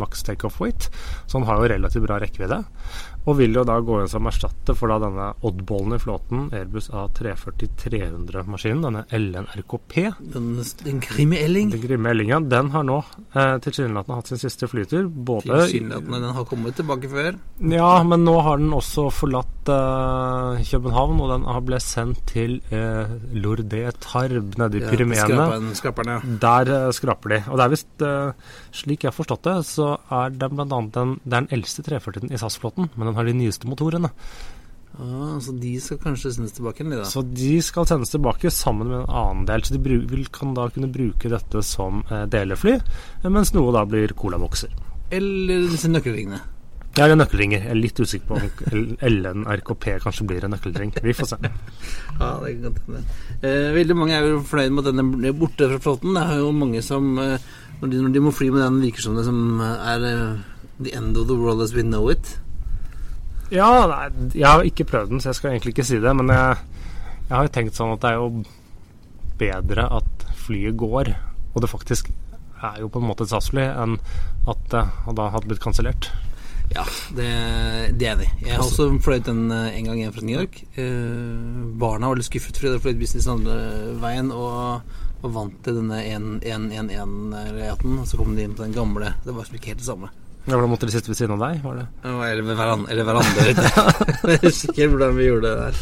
maks 0.00 0.24
takeoff 0.26 0.60
weight, 0.60 0.90
så 1.26 1.38
han 1.38 1.46
har 1.48 1.60
jo 1.60 1.70
relativt 1.74 2.06
bra 2.06 2.20
rekkevidde. 2.22 2.62
Og 3.26 3.38
vil 3.40 3.56
jo 3.58 3.64
da 3.66 3.80
gå 3.82 3.98
inn 4.00 4.10
som 4.10 4.26
erstatter 4.30 4.76
for 4.78 4.92
da 4.92 5.00
denne 5.02 5.32
oddballen 5.46 5.96
i 5.96 6.00
flåten, 6.02 6.44
Airbus 6.54 6.88
A340-300-maskinen, 6.94 8.84
denne 8.86 9.02
LNRKP. 9.10 9.96
Den, 10.34 10.52
den 10.84 11.00
Grimme 11.02 11.40
Elling? 11.42 11.72
Den 11.74 11.82
Grimme 11.82 12.12
Ellingen. 12.14 12.46
Den 12.52 12.70
har 12.74 12.86
nå 12.86 13.00
eh, 13.34 13.56
tilsynelatende 13.64 14.20
hatt 14.20 14.30
sin 14.30 14.42
siste 14.42 14.68
flytur. 14.70 15.08
Både 15.10 15.64
Tilsynelatende, 15.64 16.22
den 16.22 16.36
har 16.38 16.46
kommet 16.46 16.78
tilbake 16.78 17.10
før? 17.10 17.32
Ja, 17.72 17.90
men 18.06 18.22
nå 18.28 18.36
har 18.46 18.62
den 18.62 18.70
også 18.76 19.08
forlatt 19.14 19.72
eh, 19.74 20.62
København, 20.70 21.18
og 21.24 21.34
den 21.34 21.48
har 21.50 21.66
ble 21.66 21.82
sendt 21.82 22.22
til 22.30 22.60
eh, 22.70 23.10
Lourdé 23.34 23.82
Tarb 24.06 24.54
nede 24.60 24.78
i 24.78 24.84
ja, 24.84 24.92
Pyreneene. 24.92 25.48
Ja. 25.50 26.20
Der 26.46 26.72
eh, 26.76 26.88
skraper 26.94 27.34
de. 27.34 27.42
Og 27.50 27.58
det 27.58 27.66
er 27.66 27.74
visst, 27.74 27.90
eh, 28.06 28.54
slik 28.70 29.02
jeg 29.02 29.10
har 29.10 29.18
forstått 29.18 29.46
det, 29.50 29.58
så 29.66 29.96
er 30.14 30.30
den 30.38 30.54
bl.a. 30.54 30.80
Den, 30.94 31.18
den 31.26 31.50
eldste 31.54 31.82
340-en 31.86 32.30
i 32.30 32.38
SAS-flåten. 32.38 32.90
men 32.94 33.10
den 33.10 33.15
har 33.16 33.26
de 33.26 33.34
nyeste 33.36 33.68
motorene. 33.70 34.12
Ah, 34.96 35.36
så 35.44 35.52
de 35.52 35.74
skal 35.82 35.98
kanskje 36.00 36.32
sendes 36.32 36.54
tilbake 36.56 36.80
igjen? 36.80 37.04
Så 37.04 37.20
de 37.20 37.58
skal 37.64 37.84
sendes 37.88 38.14
tilbake 38.14 38.48
sammen 38.54 38.88
med 38.88 39.02
en 39.02 39.10
annen 39.20 39.46
del. 39.48 39.64
Så 39.66 39.76
de 39.76 39.96
vil, 40.08 40.26
kan 40.32 40.54
da 40.56 40.70
kunne 40.72 40.88
bruke 40.92 41.32
dette 41.32 41.62
som 41.66 42.00
eh, 42.08 42.24
delefly, 42.32 42.78
eh, 42.78 43.28
mens 43.28 43.52
noe 43.56 43.74
da 43.76 43.84
blir 43.88 44.16
colabokser. 44.16 44.72
Eller 45.12 45.68
disse 45.70 45.90
nøkkelringene. 45.92 46.40
Ja, 46.96 47.04
eller 47.04 47.18
nøkkelringer. 47.20 47.60
Jeg 47.60 47.74
er 47.74 47.76
litt 47.76 47.98
usikker 48.00 48.30
på 48.30 48.38
om 48.38 48.86
LNRKP 49.04 49.84
kanskje 50.00 50.24
blir 50.30 50.46
en 50.46 50.54
nøkkelring. 50.54 50.94
Vi 51.04 51.12
får 51.18 51.28
se. 51.34 51.38
ja, 52.22 52.30
det 52.40 52.54
kan 52.62 52.80
hende. 52.86 53.02
Eh, 53.42 53.68
veldig 53.76 53.96
mange 53.98 54.16
er 54.16 54.30
jo 54.30 54.40
fornøyd 54.48 54.72
med 54.72 54.88
at 54.88 54.96
den 54.96 55.28
er 55.28 55.36
borte 55.36 55.68
fra 55.74 55.82
flåten. 55.90 56.16
Det 56.16 56.24
er 56.24 56.40
jo 56.40 56.54
mange 56.56 56.80
som 56.86 57.12
eh, 57.20 57.36
når, 57.82 57.92
de, 57.92 58.00
når, 58.00 58.14
de, 58.16 58.24
må 58.24 58.32
fly 58.32 58.48
med 58.54 58.64
den, 58.64 58.80
virker 58.86 59.04
som 59.04 59.20
det 59.20 59.26
som 59.26 59.60
er 59.60 60.08
uh, 60.08 60.38
the 60.80 60.96
end 60.96 61.20
of 61.20 61.28
the 61.28 61.36
world 61.36 61.60
as 61.60 61.76
we 61.76 61.84
know 61.84 62.08
it. 62.08 62.38
Ja, 63.54 63.70
nei, 63.86 64.30
jeg 64.34 64.46
har 64.48 64.66
ikke 64.66 64.88
prøvd 64.88 65.14
den, 65.14 65.22
så 65.22 65.30
jeg 65.30 65.38
skal 65.40 65.52
egentlig 65.54 65.76
ikke 65.76 65.86
si 65.86 66.00
det. 66.02 66.12
Men 66.18 66.32
jeg, 66.34 66.60
jeg 67.28 67.34
har 67.36 67.46
jo 67.46 67.54
tenkt 67.54 67.78
sånn 67.78 67.94
at 67.94 68.02
det 68.02 68.12
er 68.12 68.20
jo 68.20 68.44
bedre 69.40 69.88
at 69.98 70.28
flyet 70.46 70.78
går, 70.80 71.12
og 71.52 71.62
det 71.62 71.70
faktisk 71.70 72.10
er 72.64 72.80
jo 72.80 72.88
på 72.90 73.02
en 73.02 73.08
måte 73.10 73.26
et 73.26 73.32
SAS-fly, 73.32 73.66
enn 73.68 73.98
at 74.48 74.62
det 74.72 74.86
da 75.18 75.28
hadde 75.34 75.50
blitt 75.50 75.62
kansellert. 75.62 76.10
Ja, 76.74 76.82
det, 77.14 77.28
det 77.94 78.08
er 78.08 78.16
enig. 78.16 78.28
Jeg 78.42 78.56
har 78.56 78.64
også 78.64 78.88
fløyet 79.04 79.28
den 79.28 79.50
eh, 79.54 79.76
en 79.78 79.86
gang 79.86 80.00
igjen 80.00 80.14
fra 80.16 80.24
New 80.26 80.34
York. 80.34 80.58
Eh, 80.74 81.36
barna 81.78 82.10
var 82.10 82.18
litt 82.18 82.26
skuffet 82.26 82.58
fordi 82.58 82.74
de 82.74 82.82
fløyet 82.82 82.98
business 83.00 83.28
andre 83.30 83.54
veien 84.02 84.32
og, 84.34 84.82
og 85.22 85.34
vant 85.36 85.60
til 85.62 85.78
denne 85.78 86.00
1-1-1-1-raten. 86.42 88.00
Så 88.08 88.18
kom 88.18 88.34
de 88.34 88.48
inn 88.48 88.56
på 88.58 88.66
den 88.66 88.74
gamle. 88.74 89.14
Det 89.22 89.36
var 89.36 89.46
ikke 89.46 89.76
helt 89.76 89.84
det 89.84 89.90
samme. 89.92 90.10
Ja, 90.46 90.54
Hvordan 90.54 90.70
måtte 90.70 90.86
de 90.86 90.94
sitte 90.94 91.10
ved 91.10 91.18
siden 91.18 91.34
av 91.34 91.40
deg? 91.42 91.62
var 91.64 91.80
det? 91.80 91.86
Eller 92.06 92.44
hverandre. 92.46 92.86
Eller 92.92 93.08
hverandre 93.08 93.46
jeg 94.36 94.42
husker 94.44 94.70
ikke 94.76 94.90
hvordan 94.92 95.16
vi 95.16 95.26
gjorde 95.26 95.50
det 95.50 95.56
der. 95.64 95.80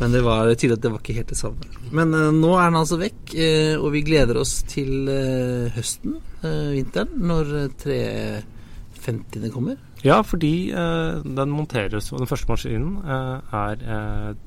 Men 0.00 0.14
det 0.14 0.20
var 0.24 0.48
tydelig 0.54 0.76
at 0.78 0.84
det 0.84 0.92
var 0.94 1.02
ikke 1.02 1.16
helt 1.18 1.32
det 1.34 1.38
samme. 1.40 1.70
Men 1.92 2.14
uh, 2.14 2.28
nå 2.32 2.54
er 2.56 2.70
den 2.70 2.78
altså 2.80 3.00
vekk, 3.00 3.34
uh, 3.34 3.82
og 3.82 3.90
vi 3.96 4.04
gleder 4.06 4.38
oss 4.40 4.60
til 4.70 5.10
uh, 5.10 5.66
høsten, 5.74 6.20
vinteren, 6.40 7.18
når 7.28 7.50
350 7.82 9.50
kommer. 9.52 9.76
Ja, 10.00 10.22
fordi 10.24 10.72
den 10.72 11.50
monteres 11.52 12.06
og 12.14 12.22
Den 12.22 12.30
første 12.30 12.48
maskinen 12.48 12.94
er 13.04 14.38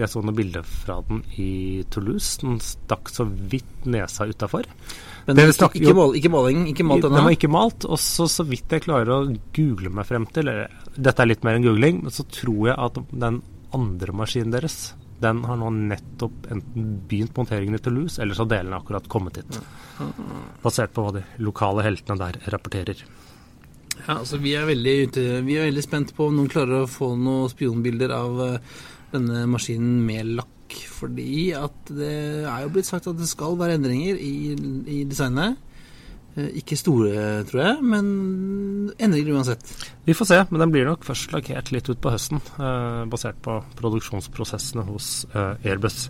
Jeg 0.00 0.08
så 0.08 0.22
noen 0.24 0.36
bilder 0.36 0.64
fra 0.64 1.00
den 1.08 1.20
i 1.40 1.82
Toulouse. 1.92 2.38
Den 2.40 2.60
stakk 2.64 3.10
så 3.12 3.26
vidt 3.26 3.84
nesa 3.84 4.24
utafor. 4.28 4.68
Men 5.26 5.38
det, 5.38 5.44
ikke, 5.52 5.68
ikke, 5.78 5.94
mål, 5.94 6.16
ikke, 6.18 6.30
måling, 6.32 6.64
Ikke 6.70 6.86
malt 6.86 7.04
ennå? 7.04 7.18
Den 7.18 7.28
var 7.28 7.36
ikke 7.36 7.52
malt. 7.52 7.86
Og 7.86 8.00
så, 8.00 8.26
så 8.30 8.46
vidt 8.48 8.72
jeg 8.72 8.86
klarer 8.86 9.12
å 9.14 9.20
google 9.54 9.92
meg 9.94 10.08
frem 10.08 10.26
til 10.32 10.50
Dette 10.96 11.22
er 11.22 11.30
litt 11.30 11.44
mer 11.46 11.58
enn 11.58 11.66
googling, 11.66 12.02
men 12.06 12.14
så 12.14 12.26
tror 12.30 12.72
jeg 12.72 12.78
at 12.78 12.98
den 13.12 13.42
andre 13.72 14.16
maskinen 14.16 14.52
deres 14.52 14.92
den 15.22 15.44
har 15.46 15.58
nå 15.60 15.68
nettopp 15.70 16.48
enten 16.50 16.86
begynt 17.06 17.36
monteringen 17.38 17.78
i 17.78 17.82
Toulouse, 17.82 18.18
eller 18.22 18.34
så 18.34 18.42
har 18.42 18.56
delene 18.56 18.78
akkurat 18.80 19.04
kommet 19.10 19.38
hit. 19.38 19.58
Basert 20.64 20.94
på 20.96 21.04
hva 21.04 21.12
de 21.14 21.22
lokale 21.46 21.84
heltene 21.86 22.18
der 22.18 22.40
rapporterer. 22.50 23.04
Ja, 24.00 24.16
altså 24.16 24.40
Vi 24.42 24.54
er 24.58 24.66
veldig, 24.66 24.94
ute, 25.06 25.24
vi 25.46 25.58
er 25.60 25.68
veldig 25.68 25.84
spent 25.84 26.14
på 26.16 26.26
om 26.26 26.40
noen 26.40 26.50
klarer 26.50 26.82
å 26.82 26.90
få 26.90 27.12
noen 27.14 27.50
spionbilder 27.52 28.14
av 28.16 28.40
uh, 28.40 28.80
denne 29.14 29.44
maskinen 29.50 30.00
med 30.06 30.34
lakk. 30.38 30.48
Fordi 30.72 31.52
at 31.56 31.90
det 31.92 32.14
er 32.48 32.62
jo 32.64 32.72
blitt 32.72 32.88
sagt 32.88 33.10
at 33.10 33.18
det 33.18 33.28
skal 33.28 33.58
være 33.60 33.76
endringer 33.76 34.16
i, 34.16 34.54
i 34.88 35.02
designet. 35.08 35.58
Eh, 36.32 36.48
ikke 36.62 36.78
store, 36.80 37.42
tror 37.48 37.60
jeg, 37.60 37.80
men 37.84 38.06
endringer 38.96 39.36
uansett. 39.36 39.66
Vi 40.06 40.16
får 40.16 40.30
se, 40.30 40.38
men 40.48 40.64
den 40.64 40.72
blir 40.72 40.88
nok 40.88 41.04
først 41.04 41.34
lakkert 41.34 41.74
litt 41.74 41.90
ut 41.92 42.00
på 42.00 42.12
høsten, 42.14 42.40
eh, 42.56 43.02
basert 43.12 43.42
på 43.44 43.58
produksjonsprosessene 43.76 44.86
hos 44.88 45.10
eh, 45.34 45.68
Airbus. 45.68 46.06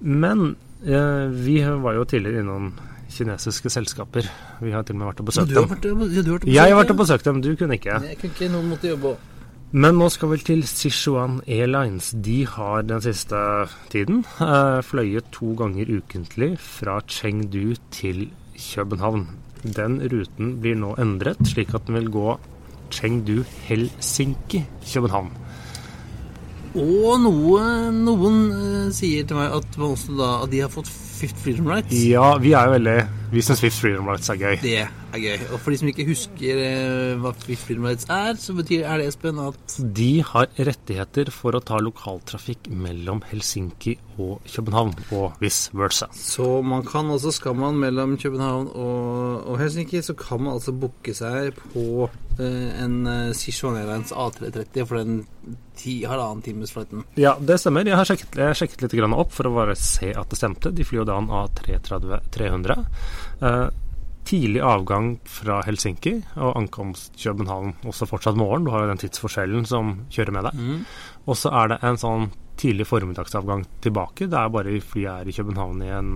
Men 0.00 0.54
eh, 0.86 1.26
vi 1.34 1.58
var 1.82 1.98
jo 1.98 2.06
tidligere 2.06 2.44
innom 2.44 2.70
kinesiske 3.10 3.70
selskaper. 3.72 4.30
Vi 4.62 4.70
har 4.70 4.86
til 4.86 4.94
og 4.94 5.00
med 5.00 5.10
vært 5.10 5.24
og 5.24 5.32
besøkt 5.32 5.50
dem. 5.54 5.66
Vært, 5.72 5.90
ja, 5.90 6.22
vært 6.30 6.46
jeg 6.46 6.70
har 6.70 6.78
vært 6.78 6.94
og 6.94 7.02
besøkt 7.02 7.26
dem, 7.26 7.42
du 7.42 7.50
kunne 7.58 7.76
ikke. 7.80 7.98
Jeg 8.06 8.20
kunne 8.20 8.36
ikke, 8.36 8.52
noen 8.52 8.70
måtte 8.70 8.92
jobbe 8.92 9.16
Men 9.70 10.00
nå 10.00 10.08
skal 10.10 10.32
vi 10.32 10.36
til 10.42 10.64
Sichuan 10.66 11.36
Airlines. 11.46 12.10
De 12.18 12.42
har 12.42 12.82
den 12.82 12.98
siste 13.04 13.38
tiden 13.92 14.24
eh, 14.42 14.82
fløyet 14.82 15.30
to 15.30 15.54
ganger 15.54 15.86
ukentlig 15.94 16.58
fra 16.58 16.98
Chengdu 17.06 17.78
til 17.94 18.34
København. 18.58 19.30
Den 19.62 20.02
ruten 20.10 20.58
blir 20.58 20.74
nå 20.74 20.98
endret, 20.98 21.38
slik 21.46 21.70
at 21.78 21.86
den 21.86 21.94
vil 22.00 22.10
gå 22.10 22.34
Chengdu-Helsinki-København. 22.90 25.30
Og 26.74 27.22
noe, 27.22 27.94
noen 27.94 28.50
uh, 28.50 28.90
sier 28.90 29.22
til 29.22 29.38
meg 29.38 29.54
at, 29.54 29.70
da, 29.78 29.94
at 30.42 30.50
de 30.50 30.58
har 30.64 30.70
fått 30.74 30.90
Fifth 31.20 31.36
Freedom 31.42 31.66
Rights. 31.68 31.92
Ja, 32.08 32.36
vi 32.40 32.54
er 32.56 32.68
jo 32.68 32.76
veldig 32.78 32.98
Vi 33.30 33.42
syns 33.44 33.60
Fifth 33.62 33.78
Freedom 33.78 34.08
Rights 34.08 34.30
er 34.32 34.38
gøy. 34.40 34.56
Det 34.62 34.78
er 34.80 35.20
gøy. 35.20 35.42
Og 35.52 35.60
for 35.60 35.70
de 35.70 35.78
som 35.78 35.90
ikke 35.90 36.06
husker 36.08 36.62
uh, 36.64 37.20
hva 37.20 37.30
Fifth 37.36 37.66
Freedom 37.68 37.86
Rights 37.86 38.08
er, 38.10 38.32
så 38.40 38.56
betyr 38.56 38.86
er 38.88 39.02
det, 39.02 39.10
Espen, 39.12 39.38
at 39.44 39.76
De 40.00 40.08
har 40.26 40.48
rettigheter 40.56 41.30
for 41.34 41.54
å 41.54 41.62
ta 41.62 41.78
lokaltrafikk 41.84 42.70
mellom 42.72 43.20
Helsinki 43.28 43.98
og 44.16 44.40
København, 44.48 44.96
og 45.14 45.38
vice 45.42 45.76
versa. 45.76 46.08
Så 46.16 46.48
man 46.66 46.82
kan 46.88 47.12
altså, 47.12 47.30
skal 47.36 47.54
man 47.60 47.78
mellom 47.78 48.16
København 48.18 48.72
og, 48.72 49.46
og 49.52 49.60
Helsinki, 49.60 50.02
så 50.02 50.16
kan 50.18 50.42
man 50.42 50.56
altså 50.56 50.74
booke 50.74 51.14
seg 51.14 51.52
på 51.74 51.86
uh, 52.08 52.70
en 52.80 53.00
uh, 53.06 53.30
Sichuan 53.36 53.78
Airlines 53.78 54.16
A330 54.16 54.88
for 54.88 55.04
den 55.04 55.22
ti, 55.80 56.00
halvannen 56.04 56.42
times 56.44 56.72
flighten. 56.74 57.04
Ja, 57.18 57.36
det 57.40 57.60
stemmer. 57.60 57.86
Jeg 57.86 57.96
har 57.96 58.08
sjekket, 58.08 58.36
jeg 58.36 58.52
har 58.52 58.58
sjekket 58.58 58.84
litt 58.84 58.96
opp 59.10 59.32
for 59.34 59.48
å 59.48 59.54
bare 59.54 59.76
se 59.78 60.12
at 60.16 60.30
det 60.30 60.38
stemte. 60.38 60.72
De 60.74 60.86
flyr 60.86 61.02
jo 61.02 61.08
da 61.10 61.18
en 61.20 61.30
A330-300. 61.42 62.84
Eh, 63.46 63.68
tidlig 64.30 64.60
avgang 64.62 65.14
fra 65.26 65.60
Helsinki 65.66 66.12
og 66.36 66.54
ankomst 66.58 67.16
København 67.18 67.74
også 67.88 68.06
fortsatt 68.06 68.38
morgen. 68.38 68.66
Du 68.66 68.70
har 68.74 68.84
jo 68.84 68.92
den 68.92 69.00
tidsforskjellen 69.02 69.66
som 69.66 69.96
kjører 70.12 70.36
med 70.36 70.48
deg. 70.48 70.60
Mm. 70.60 70.84
Og 71.26 71.38
så 71.40 71.52
er 71.62 71.72
det 71.72 71.80
en 71.86 71.98
sånn 72.00 72.30
tidlig 72.60 72.86
formiddagsavgang 72.90 73.64
tilbake. 73.82 74.28
Det 74.30 74.38
er 74.38 74.52
bare 74.52 74.76
flyet 74.84 75.10
er 75.14 75.30
i 75.30 75.34
København 75.34 75.82
i 75.82 75.90
en 75.96 76.12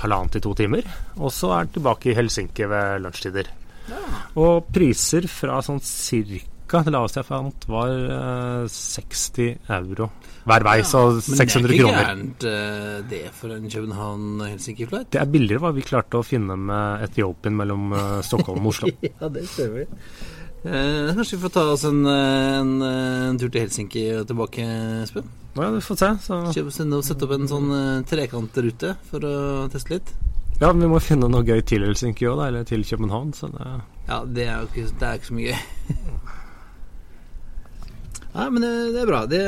halvannen 0.00 0.32
til 0.32 0.44
to 0.48 0.56
timer. 0.58 0.88
Og 1.20 1.30
så 1.34 1.52
er 1.56 1.68
det 1.68 1.76
tilbake 1.76 2.10
i 2.10 2.16
Helsinki 2.16 2.68
ved 2.72 3.04
lunsjtider. 3.04 3.52
Ja. 3.86 4.02
Og 4.42 4.66
priser 4.74 5.28
fra 5.30 5.60
sånn 5.62 5.82
cirka 5.84 6.55
Det 6.66 6.92
laveste 6.92 7.22
jeg 7.22 7.28
fant, 7.28 7.66
var 7.70 7.92
uh, 7.92 8.66
60 8.70 9.70
euro 9.76 10.10
hver 10.46 10.62
vei, 10.62 10.76
ja, 10.78 10.86
så 10.86 11.00
600 11.18 11.74
kroner. 11.74 11.74
Men 11.74 11.74
det 11.74 11.82
er 11.82 11.82
ikke 11.82 12.02
gærent 12.06 12.44
uh, 12.46 13.10
det 13.10 13.22
for 13.34 13.54
en 13.56 13.70
København-Helsinki-flight? 13.72 15.08
Det 15.14 15.18
er 15.18 15.30
billigere 15.30 15.64
hva 15.64 15.72
vi 15.74 15.82
klarte 15.86 16.20
å 16.20 16.26
finne 16.26 16.54
med 16.68 17.02
Etiopien 17.08 17.56
mellom 17.58 17.90
uh, 17.94 18.20
Stockholm 18.26 18.62
og 18.62 18.74
Oslo. 18.74 18.92
ja, 19.08 19.30
det 19.34 19.42
stemmer. 19.50 19.88
Uh, 20.66 21.10
kanskje 21.16 21.34
vi 21.34 21.40
får 21.42 21.54
ta 21.56 21.66
oss 21.72 21.86
en, 21.90 21.98
en, 22.06 22.70
en, 22.82 23.40
tur 23.42 23.50
til 23.50 23.66
Helsinki 23.66 24.06
og 24.20 24.30
tilbake, 24.30 24.68
Espen? 25.02 25.34
Ja, 25.58 25.72
du 25.74 25.82
får 25.82 26.00
se. 26.02 26.12
Så. 26.28 26.40
Sette 26.54 27.26
opp 27.26 27.34
en 27.34 27.50
sånn 27.50 27.74
trekantrute 28.06 28.94
for 29.10 29.26
å 29.26 29.36
teste 29.72 29.96
litt. 29.96 30.14
Ja, 30.60 30.70
men 30.70 30.86
vi 30.86 30.94
må 30.94 31.02
finne 31.02 31.26
noe 31.28 31.44
gøy 31.44 31.58
til 31.68 31.82
Helsinki 31.84 32.30
òg, 32.30 32.46
eller 32.46 32.64
til 32.68 32.86
København. 32.86 33.34
Det... 33.34 33.76
Ja, 34.06 34.22
det 34.24 34.46
er 34.46 34.62
jo 34.62 34.70
ikke, 34.70 34.88
det 34.94 35.10
er 35.10 35.18
ikke 35.18 35.32
så 35.32 35.40
mye 35.42 35.56
gøy. 35.56 36.26
Nei, 38.36 38.48
men 38.52 38.64
det, 38.64 38.72
det 38.92 39.00
er 39.02 39.08
bra. 39.08 39.22
Det, 39.30 39.42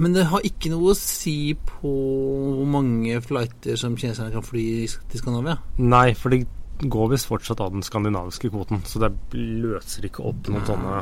men 0.00 0.14
det 0.16 0.28
har 0.30 0.44
ikke 0.48 0.70
noe 0.72 0.92
å 0.92 0.98
si 0.98 1.54
på 1.56 1.90
hvor 1.90 2.68
mange 2.68 3.18
flighter 3.24 3.76
som 3.80 3.96
kineserne 4.00 4.32
kan 4.32 4.44
fly 4.44 4.66
til 4.88 5.20
Skandinavia? 5.20 5.58
Nei, 5.80 6.08
for 6.16 6.32
det 6.32 6.46
går 6.84 7.12
visst 7.14 7.28
fortsatt 7.30 7.60
av 7.64 7.72
den 7.74 7.84
skandinaviske 7.84 8.50
kvoten. 8.52 8.82
Så 8.88 9.00
det 9.02 9.12
løser 9.36 10.08
ikke 10.08 10.24
opp 10.28 10.48
noen 10.52 10.66
sånne 10.68 10.94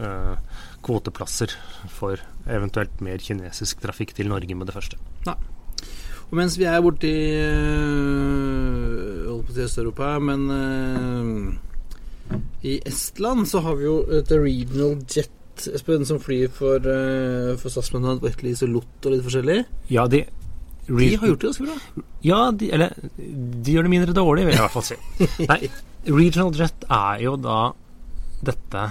eh, 0.00 0.36
kvoteplasser 0.84 1.56
for 1.92 2.20
eventuelt 2.48 3.00
mer 3.04 3.20
kinesisk 3.22 3.82
trafikk 3.84 4.14
til 4.16 4.30
Norge 4.32 4.56
med 4.56 4.70
det 4.70 4.76
første. 4.76 5.00
Nei. 5.28 5.36
Og 6.30 6.36
mens 6.38 6.54
vi 6.60 6.66
er 6.70 6.78
borti 6.84 7.10
øh, 7.42 9.26
Holdt 9.26 9.48
på 9.48 9.50
å 9.50 9.56
si 9.56 9.64
Øst-Europa, 9.64 10.12
men 10.22 10.40
øh, 10.54 11.69
i 12.62 12.78
Estland 12.88 13.48
så 13.48 13.62
har 13.64 13.78
vi 13.78 13.86
jo 13.88 14.00
et 14.20 14.32
regional 14.34 14.98
jet 15.08 15.36
Espen, 15.60 16.06
som 16.08 16.16
flyr 16.22 16.48
for, 16.56 16.80
uh, 16.80 17.52
for 17.60 17.68
SAS, 17.68 17.90
annet, 17.92 18.22
Wetley, 18.24 18.54
Solot 18.56 19.04
og 19.04 19.12
litt 19.12 19.26
forskjellig. 19.26 19.58
Ja, 19.92 20.06
de 20.08 20.22
de 20.90 21.16
har 21.16 21.28
gjort 21.28 21.40
det 21.40 21.50
ganske 21.50 21.66
bra. 21.66 22.04
Ja, 22.26 22.38
de, 22.50 22.70
eller 22.74 22.94
de 23.16 23.74
gjør 23.74 23.86
det 23.86 23.92
mindre 23.92 24.14
dårlig, 24.16 24.46
vil 24.46 24.56
jeg 24.56 24.58
i 24.58 24.64
hvert 24.64 24.74
fall 24.74 24.86
si. 24.88 24.96
Nei, 25.50 25.60
Regional 26.08 26.56
Jet 26.56 26.86
er 26.88 27.20
jo 27.22 27.36
da 27.38 27.58
dette 28.40 28.86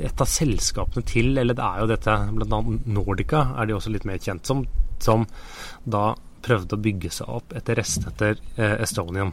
et 0.00 0.22
av 0.22 0.28
selskapene 0.30 1.04
til, 1.08 1.32
eller 1.40 1.56
det 1.56 1.66
er 1.66 1.80
jo 1.82 1.88
dette 1.90 2.16
blant 2.36 2.56
annet 2.60 2.90
Nordica 2.94 3.42
er 3.58 3.68
de 3.68 3.74
også 3.74 3.92
litt 3.92 4.06
mer 4.08 4.20
kjent 4.22 4.46
som, 4.46 4.62
som 5.02 5.26
da 5.82 6.12
prøvde 6.44 6.76
å 6.76 6.84
bygge 6.84 7.10
seg 7.12 7.32
opp 7.40 7.56
etter 7.56 7.80
rest 7.80 8.06
etter 8.08 8.38
eh, 8.56 8.76
Estonian. 8.84 9.32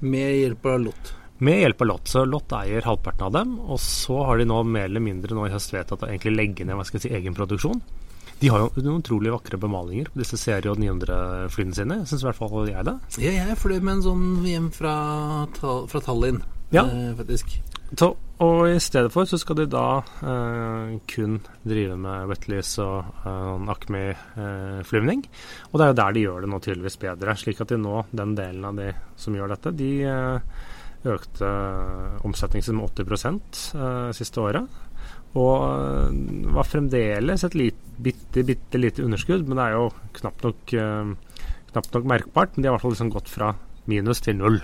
Med 0.00 0.38
hjelp 0.40 0.66
av 0.70 0.80
LOT? 0.86 1.12
Med 1.38 1.60
hjelp 1.64 1.82
av 1.82 1.90
Lott. 1.90 2.08
Så 2.08 2.24
Lott 2.28 2.52
eier 2.54 2.86
halvparten 2.86 3.26
av 3.26 3.34
dem. 3.34 3.54
Og 3.64 3.80
så 3.82 4.20
har 4.28 4.38
de 4.38 4.46
nå 4.48 4.62
mer 4.68 4.86
eller 4.86 5.02
mindre 5.02 5.36
nå 5.36 5.48
i 5.48 5.54
høst 5.54 5.74
vedtatt 5.74 6.06
å 6.06 6.10
egentlig 6.10 6.36
legge 6.36 6.66
ned 6.66 6.78
hva 6.78 6.86
skal 6.86 7.00
jeg 7.00 7.08
si, 7.08 7.14
egen 7.16 7.36
produksjon. 7.36 7.82
De 8.40 8.50
har 8.50 8.64
jo 8.64 8.82
noen 8.82 9.02
utrolig 9.02 9.32
vakre 9.32 9.58
bemalinger 9.60 10.10
på 10.12 10.20
disse 10.20 10.38
Serie 10.40 10.74
900-flyene 10.78 11.76
sine. 11.76 12.00
Syns 12.08 12.24
i 12.24 12.28
hvert 12.28 12.40
fall 12.40 12.68
jeg 12.68 12.86
det. 12.86 12.96
Ja, 13.22 13.32
jeg 13.38 13.60
fløy 13.60 13.78
med 13.78 13.98
en 13.98 14.04
sånn 14.04 14.26
hjem 14.46 14.68
fra, 14.74 14.96
fra 15.60 16.02
Tallinn, 16.04 16.42
ja. 16.74 16.84
eh, 16.84 17.14
faktisk. 17.16 17.54
Så, 17.94 18.08
og 18.42 18.60
i 18.66 18.78
stedet 18.82 19.12
for 19.14 19.28
så 19.28 19.38
skal 19.38 19.58
de 19.60 19.68
da 19.70 19.86
eh, 20.02 20.94
kun 21.10 21.38
drive 21.62 21.96
med 22.00 22.28
Wetleys 22.30 22.72
og 22.82 23.22
eh, 23.22 23.72
Acme-flyvning. 23.74 25.24
og 25.70 25.78
det 25.78 25.86
er 25.86 25.92
jo 25.92 25.98
der 26.00 26.16
de 26.16 26.24
gjør 26.24 26.44
det 26.44 26.50
nå 26.50 26.60
tydeligvis 26.64 27.00
bedre. 27.04 27.36
Slik 27.38 27.62
at 27.62 27.70
de 27.70 27.78
nå, 27.78 28.02
den 28.10 28.34
delen 28.38 28.66
av 28.66 28.80
de 28.80 28.90
som 29.20 29.36
gjør 29.36 29.54
dette, 29.54 29.76
de 29.78 29.92
eh, 30.10 30.64
økte 31.04 31.48
omsetningen 32.24 32.78
med 32.78 33.04
80 33.04 33.26
eh, 33.76 34.10
siste 34.16 34.40
året. 34.40 34.80
Og 35.34 35.64
øh, 35.66 36.54
var 36.54 36.68
fremdeles 36.68 37.44
et 37.44 37.56
lit, 37.58 37.78
bitte, 38.00 38.44
bitte 38.46 38.80
lite 38.80 39.04
underskudd, 39.04 39.46
men 39.48 39.58
det 39.58 39.66
er 39.66 39.76
jo 39.76 39.88
knapt 40.20 40.46
nok, 40.46 40.74
øh, 40.78 41.14
knapt 41.72 41.94
nok 41.96 42.10
merkbart. 42.14 42.54
Men 42.54 42.62
de 42.62 42.68
har 42.68 42.72
i 42.72 42.76
hvert 42.76 42.86
fall 42.86 42.94
liksom 42.96 43.14
gått 43.14 43.32
fra 43.32 43.54
minus 43.90 44.22
til 44.24 44.36
null. 44.38 44.60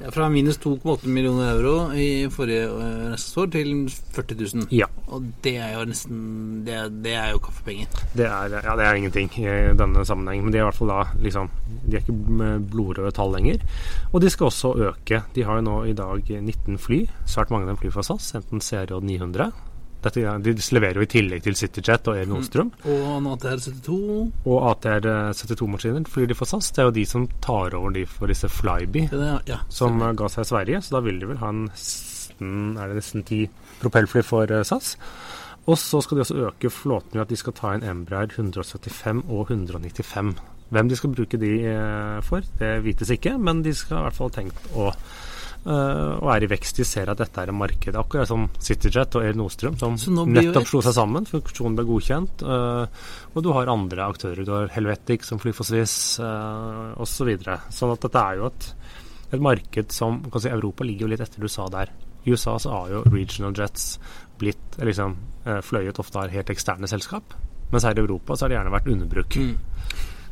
Ja, 0.00 0.10
fra 0.10 0.26
minus 0.28 0.58
2,8 0.58 1.06
millioner 1.06 1.52
euro 1.54 1.74
i 1.94 2.26
forrige 2.32 2.66
uh, 2.70 3.14
år 3.14 3.50
til 3.54 3.70
40 4.16 4.36
000. 4.40 4.66
Ja. 4.74 4.88
Og 5.14 5.26
det 5.44 5.54
er 5.62 5.76
jo 5.76 5.84
nesten 5.86 6.64
Det, 6.66 6.78
det 7.04 7.14
er 7.14 7.30
jo 7.34 7.42
kaffepenger. 7.44 8.00
Det 8.16 8.26
er, 8.26 8.56
ja, 8.58 8.76
det 8.76 8.86
er 8.86 8.98
ingenting 8.98 9.30
i 9.38 9.46
denne 9.78 10.06
sammenheng, 10.06 10.44
men 10.44 10.52
de 10.52 10.58
er 10.58 10.64
i 10.64 10.68
hvert 10.68 10.80
fall 10.80 10.90
da 10.90 11.02
liksom 11.22 11.50
De 11.84 11.96
er 11.96 12.02
ikke 12.02 12.58
blodrøde 12.72 13.14
tall 13.14 13.34
lenger. 13.36 13.62
Og 14.12 14.24
de 14.24 14.32
skal 14.32 14.50
også 14.50 14.74
øke. 14.90 15.22
De 15.34 15.44
har 15.44 15.60
jo 15.60 15.68
nå 15.68 15.76
i 15.90 15.94
dag 15.96 16.34
19 16.40 16.78
fly. 16.78 17.04
Svært 17.26 17.54
mange 17.54 17.68
av 17.68 17.74
dem 17.74 17.82
flyr 17.82 17.94
fra 17.94 18.06
SAS, 18.06 18.34
enten 18.40 18.64
CRJ 18.64 18.98
900 19.04 19.52
dette, 20.04 20.34
de 20.44 20.54
leverer 20.76 21.00
jo 21.00 21.06
i 21.06 21.10
tillegg 21.10 21.44
til 21.44 21.56
CityJet 21.58 22.10
og 22.10 22.18
Air 22.18 22.28
Nordstrøm. 22.30 22.70
Mm. 22.84 22.88
Og 22.94 23.06
en 23.16 23.28
ATR-72. 23.32 23.98
Og 24.44 24.66
ATR-72-maskiner 24.70 26.08
flyr 26.10 26.30
de 26.30 26.38
for 26.38 26.50
SAS. 26.50 26.70
Det 26.74 26.82
er 26.82 26.90
jo 26.90 26.96
de 26.98 27.06
som 27.08 27.28
tar 27.44 27.76
over 27.78 27.94
de 27.96 28.04
for 28.08 28.30
disse 28.30 28.50
Flyby, 28.52 29.06
ja, 29.12 29.38
ja, 29.48 29.60
som 29.72 30.00
ga 30.00 30.30
seg 30.32 30.46
i 30.46 30.50
Sverige. 30.52 30.82
Så 30.84 30.96
da 30.96 31.02
vil 31.04 31.20
de 31.22 31.30
vel 31.32 31.40
ha 31.42 31.52
nesten, 31.56 32.54
er 32.78 32.90
det 32.90 33.00
nesten 33.00 33.26
ti 33.26 33.44
propellfly 33.82 34.24
for 34.26 34.52
uh, 34.52 34.62
SAS. 34.66 34.94
Og 35.64 35.78
så 35.80 36.02
skal 36.04 36.18
de 36.18 36.26
også 36.26 36.40
øke 36.50 36.70
flåten 36.70 37.16
ved 37.16 37.24
at 37.24 37.32
de 37.32 37.40
skal 37.40 37.56
ta 37.56 37.72
inn 37.74 37.86
Embraer 37.88 38.28
175 38.28 39.24
og 39.32 39.46
195. 39.48 40.34
Hvem 40.74 40.88
de 40.90 40.96
skal 40.98 41.12
bruke 41.14 41.38
de 41.40 41.52
for, 42.26 42.44
det 42.58 42.74
vites 42.84 43.12
ikke, 43.14 43.36
men 43.38 43.62
de 43.64 43.72
skal 43.76 44.00
i 44.00 44.04
hvert 44.06 44.16
fall 44.16 44.32
tenkt 44.34 44.68
å 44.74 44.90
og 45.64 46.28
er 46.34 46.44
i 46.44 46.48
vekst. 46.50 46.76
De 46.76 46.84
ser 46.86 47.08
at 47.10 47.20
dette 47.20 47.40
er 47.40 47.50
en 47.50 47.58
marked. 47.58 47.96
Akkurat 47.96 48.28
som 48.28 48.46
CityJet 48.58 49.16
og 49.18 49.24
Air 49.24 49.38
Nordstrøm, 49.38 49.78
som 49.80 49.96
nettopp 50.28 50.68
slo 50.68 50.82
seg 50.84 50.96
sammen. 50.96 51.28
Funksjonen 51.28 51.78
ble 51.78 51.86
godkjent. 51.88 52.44
Uh, 52.44 52.84
og 53.32 53.44
du 53.44 53.50
har 53.56 53.72
andre 53.72 54.08
aktører. 54.08 54.44
Du 54.44 54.52
har 54.54 54.72
Helvetic 54.74 55.24
som 55.24 55.40
flyr 55.42 55.56
for 55.56 55.68
Swiss, 55.68 56.18
uh, 56.20 56.92
osv. 57.00 57.12
Så 57.14 57.28
videre. 57.28 57.60
sånn 57.72 57.94
at 57.94 58.02
dette 58.04 58.20
er 58.20 58.40
jo 58.40 58.48
et, 58.50 58.66
et 59.32 59.42
marked 59.42 59.94
som 59.94 60.18
kan 60.28 60.42
si, 60.42 60.50
Europa 60.52 60.84
ligger 60.84 61.06
jo 61.06 61.12
litt 61.14 61.22
etter 61.24 61.46
USA 61.46 61.70
der. 61.72 61.92
I 62.24 62.34
USA 62.34 62.58
så 62.60 62.72
har 62.74 62.90
jo 62.92 63.04
regional 63.06 63.56
jets 63.56 63.94
blitt 64.40 64.76
liksom, 64.76 65.14
fløyet 65.64 66.00
ofte 66.00 66.20
av 66.20 66.32
helt 66.32 66.50
eksterne 66.52 66.88
selskap. 66.90 67.36
Mens 67.72 67.86
her 67.86 67.96
i 67.96 68.02
Europa 68.02 68.36
så 68.36 68.44
har 68.44 68.52
det 68.52 68.58
gjerne 68.58 68.74
vært 68.74 68.90
underbruk. 68.92 69.38
Mm. 69.40 69.54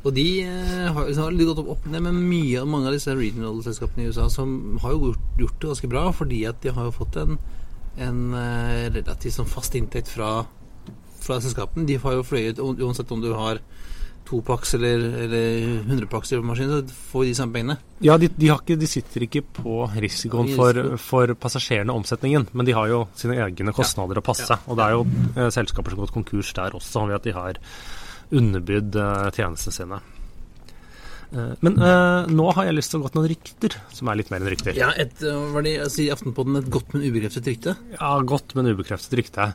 Og 0.02 0.14
de 0.16 0.26
har, 0.42 0.94
har, 0.97 1.12
har 1.14 1.37
gått 1.38 1.62
opp, 1.62 1.85
ned 1.87 2.02
med 2.09 2.16
mye, 2.18 2.64
mange 2.66 2.90
av 2.90 2.97
disse 2.97 3.14
regional-selskapene 3.14 4.06
i 4.06 4.11
USA 4.11 4.26
som 4.32 4.78
har 4.82 4.97
jo 4.97 5.12
gjort, 5.12 5.28
gjort, 5.38 5.59
det 5.61 5.71
ganske 5.71 5.92
bra, 5.92 6.06
fordi 6.16 6.40
at 6.50 6.59
de 6.64 6.75
har 6.75 6.88
jo 6.88 6.97
fått 6.97 7.21
en, 7.23 7.38
en 8.02 8.23
uh, 8.35 8.88
relativt 8.90 9.38
sånn 9.38 9.50
fast 9.50 9.78
inntekt 9.78 10.11
fra, 10.11 10.32
fra 11.23 11.38
selskapene. 11.44 11.87
De 11.87 12.00
har 12.02 12.18
jo 12.18 12.26
fløyet 12.26 12.59
uansett 12.59 13.14
om 13.14 13.23
du 13.23 13.30
har 13.37 13.62
to 14.26 14.40
paks 14.47 14.75
eller, 14.75 15.02
eller 15.23 15.64
100 15.87 16.06
paks 16.11 16.32
i 16.32 16.40
maskinen, 16.42 16.82
så 16.88 17.00
får 17.12 17.25
de 17.28 17.35
samme 17.37 17.56
pengene. 17.56 17.78
Ja, 18.02 18.16
de, 18.18 18.30
de, 18.32 18.50
ikke, 18.54 18.78
de, 18.80 18.88
sitter 18.90 19.26
ikke 19.26 19.42
på 19.59 19.82
risikoen 20.02 20.52
for, 20.56 20.78
for 21.02 21.35
passasjerene 21.38 21.92
og 21.92 22.02
omsetningen, 22.02 22.49
men 22.52 22.68
de 22.68 22.75
har 22.76 22.90
jo 22.90 23.02
sine 23.18 23.38
egne 23.44 23.75
kostnader 23.76 24.18
ja. 24.18 24.23
å 24.23 24.28
passe. 24.32 24.50
Ja. 24.50 24.62
Og 24.66 24.78
det 24.78 24.87
er 24.87 24.97
jo 24.97 25.04
eh, 25.37 25.50
selskaper 25.54 25.92
som 25.92 26.00
har 26.00 26.09
gått 26.09 26.16
konkurs 26.16 26.54
der 26.59 26.78
også, 26.78 27.06
ved 27.11 27.18
at 27.18 27.28
de 27.28 27.37
har 27.37 27.61
underbydd 28.33 28.97
uh, 28.99 29.29
tjenestene 29.35 29.77
sine. 29.77 30.01
Uh, 31.33 31.55
men 31.65 31.79
eh, 31.81 32.27
nå 32.29 32.49
har 32.53 32.67
jeg 32.69 32.77
lyst 32.77 32.93
til 32.93 33.01
å 33.01 33.07
gå 33.07 33.12
til 33.12 33.23
noen 33.23 33.31
rykter, 33.31 33.77
som 33.97 34.11
er 34.12 34.19
litt 34.21 34.33
mer 34.33 34.43
enn 34.43 34.51
rykter. 34.53 34.77
Ja, 34.77 34.91
et, 35.01 35.23
Hva 35.23 35.62
det 35.65 35.79
altså, 35.87 36.03
i 36.05 36.11
Aftenpodden 36.12 36.61
et 36.61 36.69
godt, 36.73 36.93
men 36.93 37.07
ubekreftet 37.07 37.49
rykte? 37.49 37.79
Ja, 37.95 38.11
godt, 38.29 38.53
men 38.59 38.69
ubekreftet 38.69 39.17
rykte. 39.17 39.53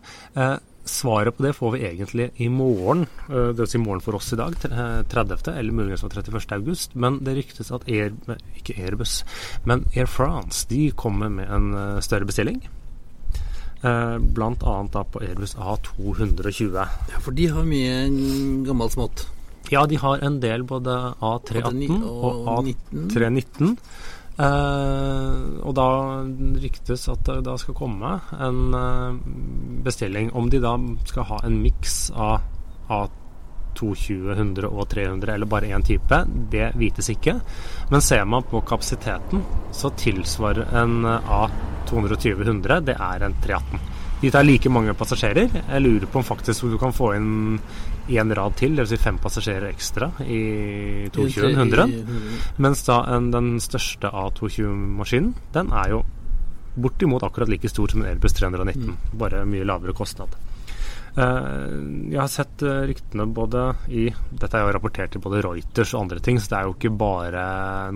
svaret 0.88 1.36
på 1.38 1.44
det 1.44 1.52
får 1.54 1.76
vi 1.76 1.84
egentlig 1.86 2.30
i 2.42 2.48
morgen, 2.50 3.06
eh, 3.28 3.52
dvs. 3.54 3.76
Si 3.76 3.82
morgen 3.84 4.02
for 4.02 4.18
oss 4.18 4.32
i 4.34 4.40
dag, 4.40 4.58
30., 4.58 5.52
eller 5.54 5.76
muligens 5.76 6.02
31. 6.08 6.56
august. 6.58 6.96
Men 6.96 7.20
det 7.28 7.38
ryktes 7.38 7.70
at 7.76 7.86
Air, 7.86 8.16
ikke 8.58 8.80
Airbus, 8.82 9.20
men 9.66 9.86
Air 9.94 10.10
France 10.10 10.66
de 10.72 10.90
kommer 10.98 11.30
med 11.30 11.52
en 11.52 12.02
større 12.02 12.26
bestilling. 12.26 12.64
Eh, 13.82 14.18
da 14.92 15.04
på 15.04 15.22
Airbus 15.22 15.56
A220. 15.56 16.76
Ja, 17.12 17.20
For 17.22 17.32
de 17.32 17.48
har 17.48 17.66
mye 17.66 18.08
gammelt 18.66 18.96
smått? 18.96 19.28
Ja, 19.70 19.86
de 19.86 20.00
har 20.00 20.24
en 20.24 20.40
del 20.40 20.64
både 20.64 20.94
A318 21.20 22.04
og, 22.08 22.72
A319. 22.72 23.76
Uh, 24.38 25.66
og 25.66 25.72
da 25.74 25.88
ryktes 26.62 27.08
at 27.10 27.24
det 27.26 27.40
da 27.48 27.56
skal 27.58 27.74
komme 27.76 28.12
en 28.38 28.60
uh, 28.74 29.18
bestilling. 29.86 30.30
Om 30.32 30.52
de 30.54 30.62
da 30.64 30.76
skal 31.10 31.26
ha 31.32 31.40
en 31.46 31.58
miks 31.64 32.12
av 32.14 32.46
A220, 32.88 34.38
100 34.38 34.70
og 34.70 34.86
300, 34.94 35.34
eller 35.34 35.50
bare 35.50 35.74
én 35.74 35.86
type, 35.86 36.22
det 36.54 36.70
vites 36.78 37.10
ikke. 37.14 37.40
Men 37.92 38.06
ser 38.06 38.30
man 38.30 38.46
på 38.46 38.62
kapasiteten, 38.62 39.42
så 39.74 39.92
tilsvarer 39.98 40.70
en 40.84 41.02
A220 41.06 41.77
220-100, 41.90 42.82
det 42.88 42.98
er 42.98 43.28
en 43.28 43.38
318. 43.44 43.88
De 44.22 44.32
tar 44.34 44.46
like 44.48 44.70
mange 44.74 44.96
passasjerer. 44.98 45.52
Jeg 45.54 45.84
lurer 45.84 46.10
på 46.10 46.22
om 46.22 46.26
faktisk 46.26 46.66
du 46.72 46.78
kan 46.82 46.96
få 46.96 47.12
inn 47.20 47.60
én 48.10 48.34
rad 48.34 48.56
til, 48.58 48.74
dvs. 48.78 48.90
Si 48.90 48.98
fem 49.02 49.20
passasjerer 49.22 49.70
ekstra 49.70 50.10
i 50.26 50.42
220-100. 51.14 51.98
Mens 52.64 52.82
da 52.88 53.04
en, 53.14 53.30
den 53.34 53.58
største 53.62 54.10
A220-maskinen, 54.10 55.36
den 55.54 55.74
er 55.76 55.94
jo 55.94 56.04
bortimot 56.78 57.26
akkurat 57.26 57.50
like 57.50 57.70
stor 57.70 57.94
som 57.94 58.02
en 58.02 58.10
Airbus 58.10 58.34
319, 58.38 58.90
mm. 58.90 59.18
bare 59.22 59.46
mye 59.50 59.66
lavere 59.66 59.96
kostnad. 59.98 60.34
Uh, 61.18 62.12
jeg 62.12 62.20
har 62.22 62.30
sett 62.30 62.62
uh, 62.62 62.84
ryktene 62.86 63.26
både 63.34 63.62
i 63.90 64.04
Dette 64.30 64.54
er 64.54 64.68
jo 64.68 64.74
rapportert 64.76 65.16
i 65.18 65.22
både 65.22 65.40
Reuters 65.42 65.96
og 65.96 66.04
andre 66.04 66.22
ting, 66.22 66.38
så 66.38 66.52
det 66.52 66.60
er 66.60 66.68
jo 66.68 66.76
ikke 66.76 66.92
bare 66.94 67.46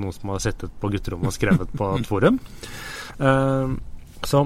noen 0.01 0.15
som 0.15 0.33
har 0.33 0.41
sittet 0.41 0.73
på 0.81 0.89
gutterommet 0.89 1.29
og 1.29 1.35
skrevet 1.37 1.77
på 1.77 1.91
et 1.99 2.09
forum. 2.09 2.41
Uh, 3.19 3.77
så 4.27 4.45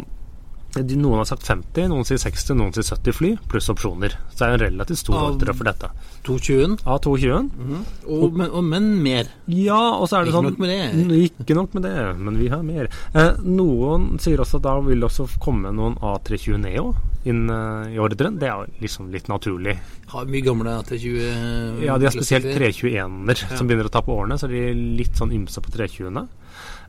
noen 0.84 1.22
har 1.22 1.28
sagt 1.30 1.46
50, 1.48 1.88
noen 1.88 2.04
sier 2.08 2.20
60, 2.20 2.58
noen 2.60 2.74
sier 2.76 2.84
70 2.84 3.16
fly, 3.16 3.30
pluss 3.48 3.70
opsjoner. 3.72 4.18
Så 4.34 4.42
det 4.42 4.48
er 4.48 4.56
en 4.56 4.64
relativt 4.66 5.00
stor 5.00 5.16
ordre 5.22 5.56
for 5.56 5.70
dette. 5.70 5.90
220? 6.28 6.76
Ja, 6.84 6.98
220. 7.00 7.50
Mm 7.56 7.84
og, 8.06 8.36
men, 8.36 8.50
og, 8.50 8.64
men, 8.66 8.90
mer? 9.04 9.30
Ja, 9.48 9.96
og 9.96 10.10
så 10.10 10.18
er 10.18 10.26
det 10.26 10.34
ikke 10.34 10.42
sånn 10.42 10.50
Ikke 10.50 10.56
nok 10.56 10.62
med 10.66 10.72
det. 10.74 11.30
Ikke 11.46 11.58
nok 11.58 11.76
med 11.78 11.86
det, 11.88 11.96
men 12.28 12.40
vi 12.40 12.50
har 12.52 12.64
mer. 12.66 12.90
Eh, 13.16 13.42
noen 13.46 14.16
sier 14.22 14.42
også 14.42 14.60
at 14.60 14.68
da 14.68 14.76
vil 14.86 15.02
det 15.02 15.10
også 15.10 15.28
komme 15.42 15.72
noen 15.76 15.98
A320 16.04 16.60
Neo 16.66 16.94
inn 17.26 17.48
uh, 17.50 17.88
i 17.90 17.98
ordren. 18.02 18.38
Det 18.42 18.50
er 18.52 18.68
liksom 18.84 19.10
litt 19.14 19.30
naturlig. 19.32 19.78
Har 20.12 20.28
mye 20.30 20.46
gamle 20.46 20.76
A320 20.84 21.86
Ja, 21.86 21.98
de 21.98 22.10
har 22.10 22.14
spesielt 22.14 22.52
321-er 22.52 23.46
ja. 23.48 23.56
som 23.56 23.70
begynner 23.70 23.90
å 23.90 23.94
ta 23.94 24.04
på 24.06 24.14
årene, 24.14 24.38
så 24.38 24.52
de 24.52 24.68
er 24.70 24.76
litt 24.76 25.18
sånn 25.18 25.34
ymse 25.34 25.64
på 25.64 25.74
320-ene. 25.74 26.28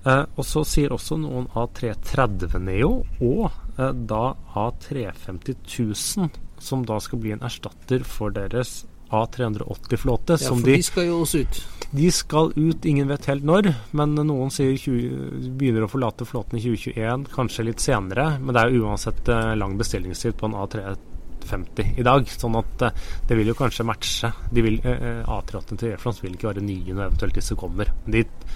Eh, 0.06 0.24
og 0.36 0.46
så 0.46 0.64
sier 0.68 0.94
også 0.94 1.18
noen 1.20 1.48
A330 1.54 2.58
Neo 2.62 2.92
og 3.20 3.46
eh, 3.78 3.94
da 4.08 4.34
A350 4.54 5.62
000, 5.64 6.36
som 6.58 6.84
da 6.88 7.00
skal 7.02 7.22
bli 7.22 7.34
en 7.36 7.46
erstatter 7.46 8.06
for 8.06 8.34
deres 8.34 8.84
A380-flåte. 9.10 10.36
Ja, 10.40 10.48
for 10.48 10.62
de, 10.62 10.76
de, 10.76 10.82
skal 10.82 11.08
jo 11.08 11.20
også 11.22 11.42
ut. 11.44 11.60
De 11.90 12.10
skal 12.12 12.52
ut, 12.56 12.86
ingen 12.86 13.08
vet 13.10 13.28
helt 13.30 13.46
når. 13.46 13.70
Men 13.96 14.16
noen 14.18 14.52
sier 14.54 14.74
20, 14.74 15.52
begynner 15.58 15.86
å 15.86 15.90
forlate 15.90 16.26
flåten 16.26 16.58
i 16.58 16.64
2021, 16.64 17.28
kanskje 17.34 17.68
litt 17.68 17.84
senere. 17.84 18.32
Men 18.40 18.56
det 18.56 18.64
er 18.64 18.74
jo 18.74 18.88
uansett 18.88 19.30
eh, 19.30 19.52
lang 19.58 19.76
bestillingstid 19.78 20.38
på 20.40 20.50
en 20.50 20.58
A350 20.58 22.00
i 22.02 22.06
dag. 22.06 22.26
Sånn 22.34 22.58
at 22.58 22.88
eh, 22.88 23.06
det 23.28 23.38
vil 23.38 23.52
jo 23.52 23.58
kanskje 23.58 23.86
matche. 23.86 24.32
De 24.50 24.66
vil, 24.66 24.80
eh, 24.82 25.22
A380 25.22 25.82
til 25.82 25.94
Air 25.94 26.22
vil 26.24 26.34
ikke 26.38 26.50
være 26.50 26.66
nye 26.66 26.98
når 26.98 27.12
eventuelt 27.12 27.38
disse 27.38 27.58
kommer 27.58 27.94
dit. 28.10 28.50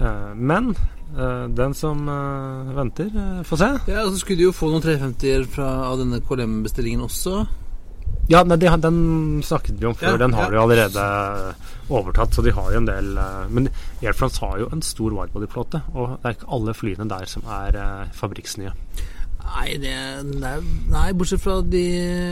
Eh, 0.00 0.34
men 0.34 0.74
eh, 1.18 1.44
den 1.48 1.74
som 1.74 2.08
eh, 2.08 2.72
venter, 2.76 3.10
får 3.44 3.60
se. 3.60 3.70
Ja, 3.90 4.06
og 4.06 4.14
Så 4.14 4.22
skulle 4.24 4.42
du 4.42 4.48
jo 4.48 4.56
få 4.56 4.72
noen 4.72 4.84
350-er 4.84 5.46
av 5.62 6.00
denne 6.02 6.22
KLM-bestillingen 6.24 7.04
også. 7.06 7.44
Ja, 8.30 8.40
nei, 8.48 8.56
de, 8.56 8.70
den 8.80 9.00
snakket 9.44 9.76
vi 9.80 9.88
om 9.88 9.96
før. 9.98 10.14
Ja, 10.14 10.20
den 10.24 10.36
har 10.36 10.48
ja. 10.48 10.54
de 10.54 10.62
allerede 10.62 11.08
overtatt, 11.92 12.32
så 12.32 12.44
de 12.44 12.54
har 12.56 12.70
jo 12.72 12.80
en 12.80 12.86
del 12.88 13.10
Men 13.52 13.68
Air 14.00 14.16
France 14.16 14.40
har 14.40 14.62
jo 14.62 14.70
en 14.72 14.80
stor 14.84 15.12
widebody-flåte, 15.12 15.82
og 15.92 16.14
det 16.22 16.30
er 16.30 16.38
ikke 16.38 16.52
alle 16.56 16.76
flyene 16.76 17.08
der 17.10 17.28
som 17.28 17.44
er 17.52 17.76
fabrikksnye. 18.16 18.72
Nei, 19.44 19.74
det, 19.76 19.92
er, 19.92 20.62
nei, 20.90 21.08
bortsett 21.12 21.42
fra 21.44 21.58
de, 21.60 21.84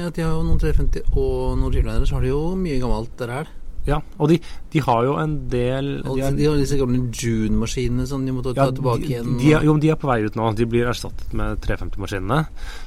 at 0.08 0.16
de 0.16 0.24
har 0.24 0.32
jo 0.32 0.46
noen 0.46 0.62
350 0.62 1.12
og 1.12 1.58
noen 1.60 1.74
Dreamlinere, 1.74 2.08
så 2.08 2.16
har 2.16 2.24
de 2.24 2.32
jo 2.32 2.40
mye 2.56 2.80
gammelt 2.80 3.12
der 3.20 3.34
her. 3.36 3.52
Ja, 3.86 3.98
og 4.22 4.30
de, 4.30 4.36
de, 4.70 4.80
har 4.86 5.02
jo 5.06 5.16
en 5.18 5.32
del 5.50 5.88
De 6.04 6.20
har, 6.22 6.34
de 6.36 6.46
har 6.46 6.58
disse 6.60 6.78
gamle 6.78 7.00
June-maskinene 7.10 8.06
som 8.06 8.22
de 8.26 8.34
må 8.34 8.44
ta 8.44 8.54
ja, 8.54 8.68
tilbake 8.70 9.08
igjen. 9.08 9.32
De, 9.40 9.50
jo, 9.66 9.74
de 9.82 9.90
er 9.90 9.98
på 9.98 10.10
vei 10.10 10.20
ut 10.22 10.38
nå. 10.38 10.50
De 10.58 10.66
blir 10.70 10.86
erstattet 10.90 11.34
med 11.38 11.58
350-maskinene 11.64 12.44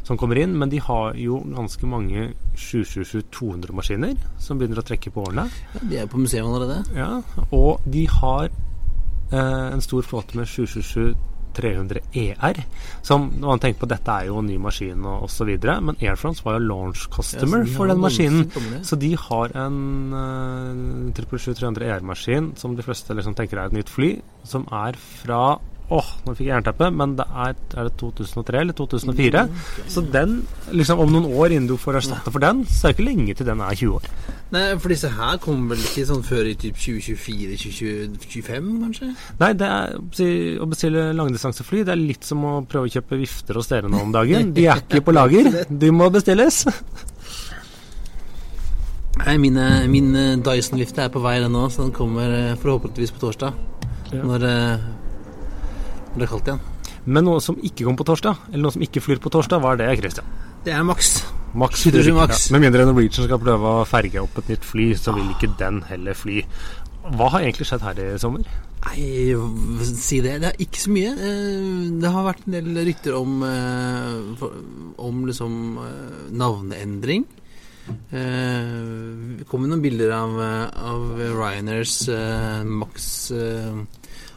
som 0.08 0.20
kommer 0.22 0.40
inn. 0.40 0.56
Men 0.56 0.72
de 0.72 0.80
har 0.86 1.20
jo 1.20 1.42
ganske 1.52 1.90
mange 1.92 2.30
777-200-maskiner 2.56 4.16
som 4.42 4.62
begynner 4.62 4.80
å 4.80 4.88
trekke 4.88 5.12
på 5.12 5.28
årene. 5.28 5.50
Ja, 5.76 5.84
de 5.84 6.02
er 6.04 6.12
på 6.12 6.22
museum 6.22 6.54
allerede. 6.54 6.82
Ja, 6.96 7.20
og 7.50 7.84
de 7.92 8.08
har 8.22 8.48
eh, 8.48 9.68
en 9.76 9.84
stor 9.84 10.08
flåte 10.08 10.40
med 10.40 10.48
777 10.48 11.35
300 11.56 12.02
ER. 12.22 12.62
Som 13.06 13.30
man 13.42 13.62
tenker 13.64 13.84
på 13.84 13.90
dette 13.92 14.16
er 14.16 14.30
jo 14.30 14.40
en 14.42 14.50
ny 14.50 14.58
maskin 14.62 15.06
og 15.06 15.28
osv. 15.28 15.52
Men 15.60 16.00
Air 16.02 16.20
France 16.20 16.46
var 16.46 16.58
jo 16.58 16.66
launch 16.68 17.08
customer 17.14 17.64
Ja, 17.64 17.70
de 17.70 17.78
for 17.78 17.92
den 17.92 18.02
maskinen. 18.04 18.84
Så 18.86 19.00
de 19.00 19.14
har 19.28 19.56
en 19.66 19.80
uh, 20.14 21.14
777-300 21.16 21.88
ER-maskin 21.90 22.52
som 22.60 22.76
de 22.76 22.86
fleste 22.86 23.16
liksom 23.16 23.36
tenker 23.38 23.60
er 23.60 23.72
et 23.72 23.78
nytt 23.78 23.92
fly, 23.92 24.16
som 24.48 24.68
er 24.74 24.98
fra 25.00 25.58
Åh, 25.94 26.08
nå 26.26 26.34
fikk 26.34 26.48
jeg 26.48 26.56
jernteppe, 26.56 26.88
men 26.98 27.12
det 27.20 27.26
er, 27.30 27.52
er 27.78 27.88
det 27.88 27.92
2003 28.02 28.62
eller 28.64 28.74
2004? 28.74 29.44
Så 29.92 30.02
den, 30.02 30.40
liksom 30.74 31.04
om 31.04 31.12
noen 31.14 31.28
år 31.30 31.54
innen 31.54 31.68
du 31.70 31.76
får 31.78 32.00
erstatte 32.00 32.34
for 32.34 32.42
den, 32.42 32.64
så 32.66 32.88
er 32.88 32.94
det 32.94 32.98
ikke 32.98 33.06
lenge 33.06 33.36
til 33.38 33.46
den 33.46 33.62
er 33.62 33.78
20 33.78 34.00
år. 34.00 34.08
Nei, 34.56 34.64
for 34.82 34.94
disse 34.94 35.12
her 35.14 35.38
kommer 35.44 35.76
vel 35.76 35.86
ikke 35.86 36.08
sånn 36.10 36.26
før 36.26 36.50
i 36.50 36.56
typ 36.58 36.80
2024-2025, 36.82 38.72
kanskje? 38.82 39.12
Nei, 39.44 39.52
det 39.62 39.70
er, 39.70 39.94
å 40.62 40.70
bestille 40.72 41.06
langdistansefly 41.18 41.84
Det 41.86 41.94
er 41.94 42.02
litt 42.02 42.26
som 42.26 42.42
å 42.50 42.56
prøve 42.70 42.90
å 42.90 42.94
kjøpe 42.98 43.22
vifter 43.22 43.62
hos 43.62 43.70
dere 43.70 43.92
nå 43.92 44.02
om 44.08 44.16
dagen. 44.16 44.56
De 44.58 44.66
er 44.66 44.82
ikke 44.82 45.06
på 45.06 45.14
lager. 45.14 45.52
De 45.70 45.94
må 45.94 46.10
bestilles. 46.14 46.64
Nei, 49.22 49.38
mine, 49.42 49.70
min 49.90 50.10
eh, 50.18 50.34
Dyson-vifte 50.44 51.06
er 51.06 51.14
på 51.14 51.22
vei 51.24 51.38
den 51.40 51.54
nå, 51.56 51.70
så 51.72 51.86
den 51.86 51.94
kommer 51.96 52.34
eh, 52.36 52.58
forhåpentligvis 52.60 53.14
på 53.16 53.22
torsdag. 53.22 53.62
Når, 54.16 54.44
er 56.24 56.28
kaldt 56.32 56.48
igjen. 56.48 56.60
Men 57.06 57.24
noe 57.28 57.42
som 57.44 57.58
ikke 57.62 57.86
kom 57.86 57.98
på 58.00 58.06
torsdag, 58.08 58.36
eller 58.52 58.64
noe 58.64 58.72
som 58.74 58.82
ikke 58.82 59.02
flyr 59.04 59.20
på 59.22 59.30
torsdag, 59.30 59.60
hva 59.62 59.74
er 59.76 59.78
det, 59.84 59.90
Christian? 60.00 60.26
Det 60.66 60.74
er 60.74 60.84
maks. 60.88 61.26
Max. 61.56 61.84
777 61.84 61.92
flyr 61.92 62.10
ikke, 62.10 62.16
Max. 62.18 62.48
Ja. 62.50 62.54
Med 62.56 62.66
mindre 62.66 62.86
Norwegian 62.88 63.28
skal 63.28 63.40
prøve 63.40 63.76
å 63.82 63.86
ferge 63.88 64.24
opp 64.24 64.40
et 64.42 64.50
nytt 64.50 64.66
fly, 64.66 64.88
så 64.98 65.14
vil 65.16 65.30
ikke 65.36 65.52
den 65.60 65.84
heller 65.90 66.18
fly. 66.18 66.42
Hva 67.06 67.28
har 67.36 67.44
egentlig 67.46 67.68
skjedd 67.70 67.84
her 67.86 68.00
i 68.02 68.08
sommer? 68.18 68.48
Nei, 68.86 69.34
si 69.86 70.20
det. 70.26 70.40
Det 70.42 70.50
er 70.52 70.62
ikke 70.62 70.82
så 70.82 70.92
mye. 70.94 71.12
Eh, 71.14 71.90
Det 72.02 72.12
har 72.12 72.26
vært 72.26 72.44
en 72.48 72.56
del 72.58 72.86
rykter 72.86 73.16
om, 73.18 73.44
eh, 73.46 74.46
om 74.98 75.26
liksom 75.26 75.78
eh, 75.86 76.30
navneendring. 76.34 77.26
Det 78.10 79.46
kom 79.46 79.68
noen 79.70 79.82
bilder 79.84 80.10
av, 80.18 80.32
av 80.74 81.20
Ryanairs 81.22 82.08
Max 82.66 83.30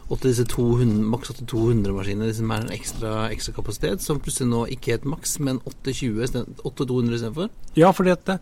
eh, 0.09 0.13
8 0.13 0.27
disse 0.27 0.45
200, 0.49 1.03
Max 1.05 1.29
8200-maskinene 1.31 2.33
som 2.33 2.51
er 2.51 2.61
en 2.65 2.71
ekstra, 2.73 3.29
ekstra 3.31 3.53
kapasitet, 3.53 4.01
som 4.01 4.19
plutselig 4.19 4.49
nå 4.49 4.65
ikke 4.75 4.91
het 4.97 5.05
Max, 5.05 5.37
men 5.39 5.59
820 5.65 6.23
isteden- 6.25 6.55
8200 6.65 7.15
istedenfor. 7.15 7.49
Ja, 7.77 7.91
fordi 7.91 8.09
at 8.11 8.25
det, 8.25 8.39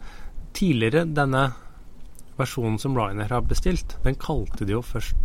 tidligere 0.54 1.06
denne 1.06 1.54
versjonen 2.38 2.80
som 2.80 2.96
Ryanair 2.96 3.30
har 3.34 3.42
bestilt, 3.42 3.98
den 4.04 4.16
kalte 4.16 4.66
de 4.66 4.72
jo 4.78 4.82
først 4.82 5.16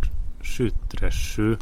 737 0.43 1.57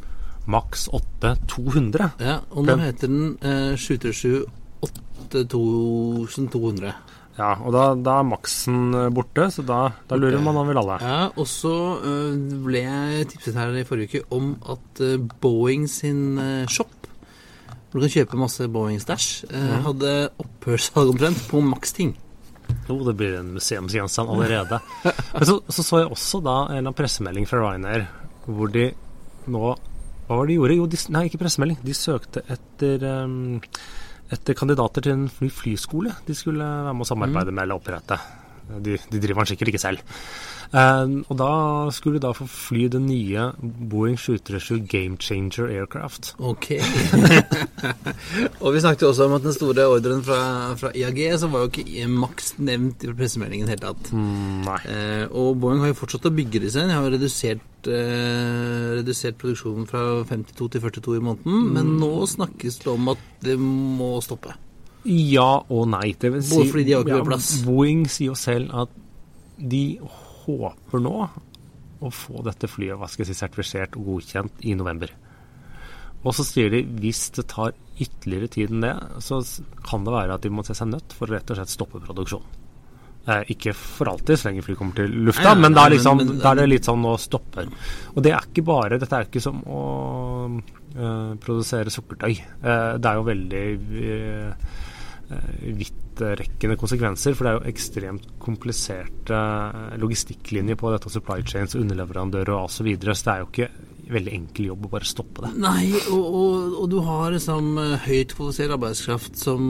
Max 0.48 0.88
8200. 0.90 2.12
Ja, 2.20 2.40
og 2.50 2.66
nå 2.66 2.76
heter 2.82 3.08
den 3.08 3.38
eh, 3.46 3.76
737 3.78 4.46
8200. 4.82 6.94
Ja, 7.38 7.54
og 7.64 7.72
da, 7.74 7.84
da 7.96 8.18
er 8.20 8.28
Maxen 8.28 8.96
eh, 8.98 9.10
borte, 9.14 9.48
så 9.54 9.64
da, 9.66 9.82
da 10.10 10.18
lurer 10.20 10.38
okay. 10.40 10.46
man 10.48 10.68
vel 10.68 10.82
alle. 10.82 10.98
Ja, 11.04 11.20
og 11.32 11.48
så 11.50 11.76
øh, 12.04 12.34
ble 12.66 12.84
jeg 12.84 13.30
tipset 13.32 13.60
her 13.60 13.72
i 13.80 13.86
forrige 13.88 14.10
uke 14.10 14.36
om 14.36 14.56
at 14.74 15.04
øh, 15.06 15.16
Boeing 15.42 15.88
sin 15.90 16.40
shop, 16.70 17.08
hvor 17.92 18.00
du 18.00 18.08
kan 18.08 18.16
kjøpe 18.18 18.40
masse 18.40 18.68
Boeing-stæsj, 18.72 19.30
mm. 19.52 19.72
hadde 19.88 20.12
opphørssalg 20.44 21.16
omtrent 21.16 21.48
på 21.52 21.64
Max-ting. 21.64 22.16
Jo, 22.88 22.98
det 23.08 23.16
blir 23.20 23.38
en 23.40 23.54
museumsgjenstand 23.56 24.32
allerede. 24.32 24.80
Men 25.36 25.48
så, 25.48 25.60
så 25.68 25.84
så 25.84 26.04
jeg 26.04 26.12
også 26.12 26.42
da 26.44 26.58
en 26.78 26.92
pressemelding 26.96 27.48
fra 27.50 27.64
Ryanair 27.64 28.08
hvor 28.48 28.72
de 28.74 28.92
nå 29.52 29.74
Hva 30.28 30.38
var 30.38 30.48
det 30.48 30.54
de 30.54 30.60
gjorde? 30.60 30.78
Jo, 30.78 30.86
de, 30.88 31.00
nei, 31.12 31.26
ikke 31.28 31.42
pressemelding. 31.42 31.80
De 31.84 31.94
søkte 31.98 32.44
etter 32.54 33.04
um, 33.26 33.60
etter 34.32 34.58
kandidater 34.58 35.04
til 35.06 35.18
en 35.18 35.28
fly, 35.32 35.50
flyskole 35.52 36.16
de 36.28 36.38
skulle 36.38 36.64
være 36.64 36.96
med 36.96 37.06
å 37.06 37.12
samarbeide 37.12 37.54
med 37.54 37.66
eller 37.66 37.82
opprette. 37.82 38.20
De, 38.72 38.96
de 38.96 39.20
driver 39.20 39.42
den 39.42 39.52
sikkert 39.52 39.72
ikke 39.74 39.84
selv. 39.84 40.04
Uh, 40.72 41.20
og 41.28 41.36
da 41.36 41.50
skulle 41.92 42.16
de 42.16 42.24
da 42.24 42.30
få 42.32 42.46
fly 42.48 42.86
det 42.94 43.02
nye 43.04 43.50
Boeing 43.60 44.16
737 44.16 44.86
Game 44.88 45.18
Changer 45.20 45.68
Aircraft. 45.68 46.32
Ok. 46.40 46.70
og 48.64 48.70
vi 48.72 48.84
snakket 48.84 49.04
jo 49.04 49.10
også 49.12 49.28
om 49.28 49.36
at 49.36 49.44
den 49.44 49.58
store 49.58 49.90
ordren 49.92 50.24
fra, 50.24 50.40
fra 50.80 50.94
IAG, 50.96 51.20
så 51.42 51.52
var 51.52 51.66
jo 51.66 51.74
ikke 51.74 52.08
Max 52.08 52.54
nevnt 52.64 53.04
i 53.04 53.12
pressemeldingen 53.12 53.68
i 53.68 53.72
det 53.72 53.76
hele 53.76 53.90
tatt. 53.92 54.14
Mm, 54.16 54.64
nei. 54.70 54.80
Uh, 54.88 55.26
og 55.44 55.60
Boeing 55.60 55.84
har 55.84 55.92
jo 55.92 56.00
fortsatt 56.06 56.32
å 56.32 56.36
bygge 56.40 56.64
disse. 56.64 56.88
De 56.88 56.96
har 56.96 57.04
jo 57.04 57.14
redusert, 57.18 57.68
eh, 57.90 58.98
redusert 59.00 59.40
produksjonen 59.42 59.88
fra 59.90 60.02
52 60.30 60.68
til 60.76 60.84
42 60.84 61.16
i 61.18 61.24
måneden. 61.26 61.70
Men 61.76 61.96
nå 62.02 62.12
snakkes 62.30 62.82
det 62.84 62.92
om 62.92 63.14
at 63.14 63.24
det 63.46 63.58
må 63.62 64.14
stoppe. 64.26 64.54
Ja 65.08 65.64
og 65.66 65.88
nei. 65.90 66.12
Det 66.14 66.30
vil 66.36 66.44
si, 66.46 66.58
Både 66.58 66.74
fordi 66.76 66.88
de 66.88 66.98
har 66.98 67.08
ikke 67.08 67.30
plass. 67.32 67.54
Boeing 67.66 68.06
sier 68.10 68.32
jo 68.32 68.38
selv 68.38 68.74
at 68.84 68.94
de 69.58 69.86
håper 70.46 71.02
nå 71.02 71.16
å 72.02 72.10
få 72.14 72.42
dette 72.46 72.70
flyet 72.70 72.98
hva 72.98 73.10
skal 73.10 73.26
jeg 73.26 73.34
si, 73.34 73.42
sertifisert 73.42 73.98
og 73.98 74.08
godkjent 74.14 74.66
i 74.66 74.74
november. 74.78 75.14
Og 76.22 76.36
så 76.38 76.46
sier 76.46 76.70
de 76.74 76.84
hvis 77.02 77.28
det 77.38 77.48
tar 77.50 77.74
ytterligere 78.02 78.50
tid 78.54 78.74
enn 78.74 78.86
det, 78.86 78.96
så 79.26 79.42
kan 79.86 80.06
det 80.06 80.14
være 80.14 80.38
at 80.38 80.46
de 80.46 80.54
må 80.54 80.66
se 80.66 80.76
seg 80.78 80.90
nødt 80.94 81.16
for 81.18 81.30
å 81.30 81.38
rett 81.38 81.54
og 81.54 81.58
slett 81.58 81.74
stoppe 81.74 82.02
produksjonen. 82.02 82.60
Eh, 83.28 83.44
ikke 83.54 83.74
for 83.78 84.10
alltid, 84.10 84.34
så 84.40 84.48
lenge 84.50 84.64
fly 84.66 84.74
kommer 84.76 84.96
til 84.98 85.12
lufta, 85.28 85.52
nei, 85.54 85.62
men, 85.62 85.74
da 85.78 85.84
er, 85.86 85.92
liksom, 85.94 86.18
men- 86.18 86.28
men- 86.28 86.40
da 86.42 86.52
er 86.52 86.56
det 86.56 86.70
litt 86.70 86.88
sånn 86.90 87.04
nå 87.06 87.12
stopper. 87.22 87.68
Og 88.16 88.24
det 88.24 88.32
er 88.34 88.48
ikke 88.50 88.64
bare 88.66 88.98
Dette 88.98 89.14
er 89.14 89.26
ikke 89.30 89.42
som 89.42 89.62
å 89.62 90.62
eh, 90.98 91.36
produsere 91.40 91.86
sukkertøy. 91.94 92.32
Eh, 92.64 92.98
det 92.98 93.06
er 93.06 93.14
jo 93.16 93.24
veldig 93.24 93.66
eh, 94.02 94.54
vidtrekkende 95.78 96.76
konsekvenser, 96.80 97.36
for 97.38 97.46
det 97.46 97.52
er 97.52 97.60
jo 97.60 97.72
ekstremt 97.72 98.26
kompliserte 98.42 99.38
logistikklinjer 100.02 100.76
på 100.80 100.92
dette, 100.92 101.10
supply 101.14 101.42
chains, 101.48 101.76
underleverandører 101.80 102.50
og 102.58 102.66
osv., 102.66 102.82
så, 102.82 102.84
videre, 102.90 103.16
så 103.16 103.24
det 103.30 103.34
er 103.34 103.40
jo 103.46 103.50
ikke 103.52 103.70
veldig 104.12 104.34
enkel 104.36 104.68
jobb 104.72 104.86
å 104.88 104.92
bare 104.92 105.08
stoppe 105.08 105.44
det. 105.46 105.52
Nei, 105.64 105.88
og, 106.12 106.22
og, 106.42 106.76
og 106.84 106.90
du 106.92 106.98
har 107.08 107.32
liksom 107.36 107.70
høyt 108.06 108.36
kvalifisert 108.38 108.76
arbeidskraft 108.76 109.40
som 109.40 109.68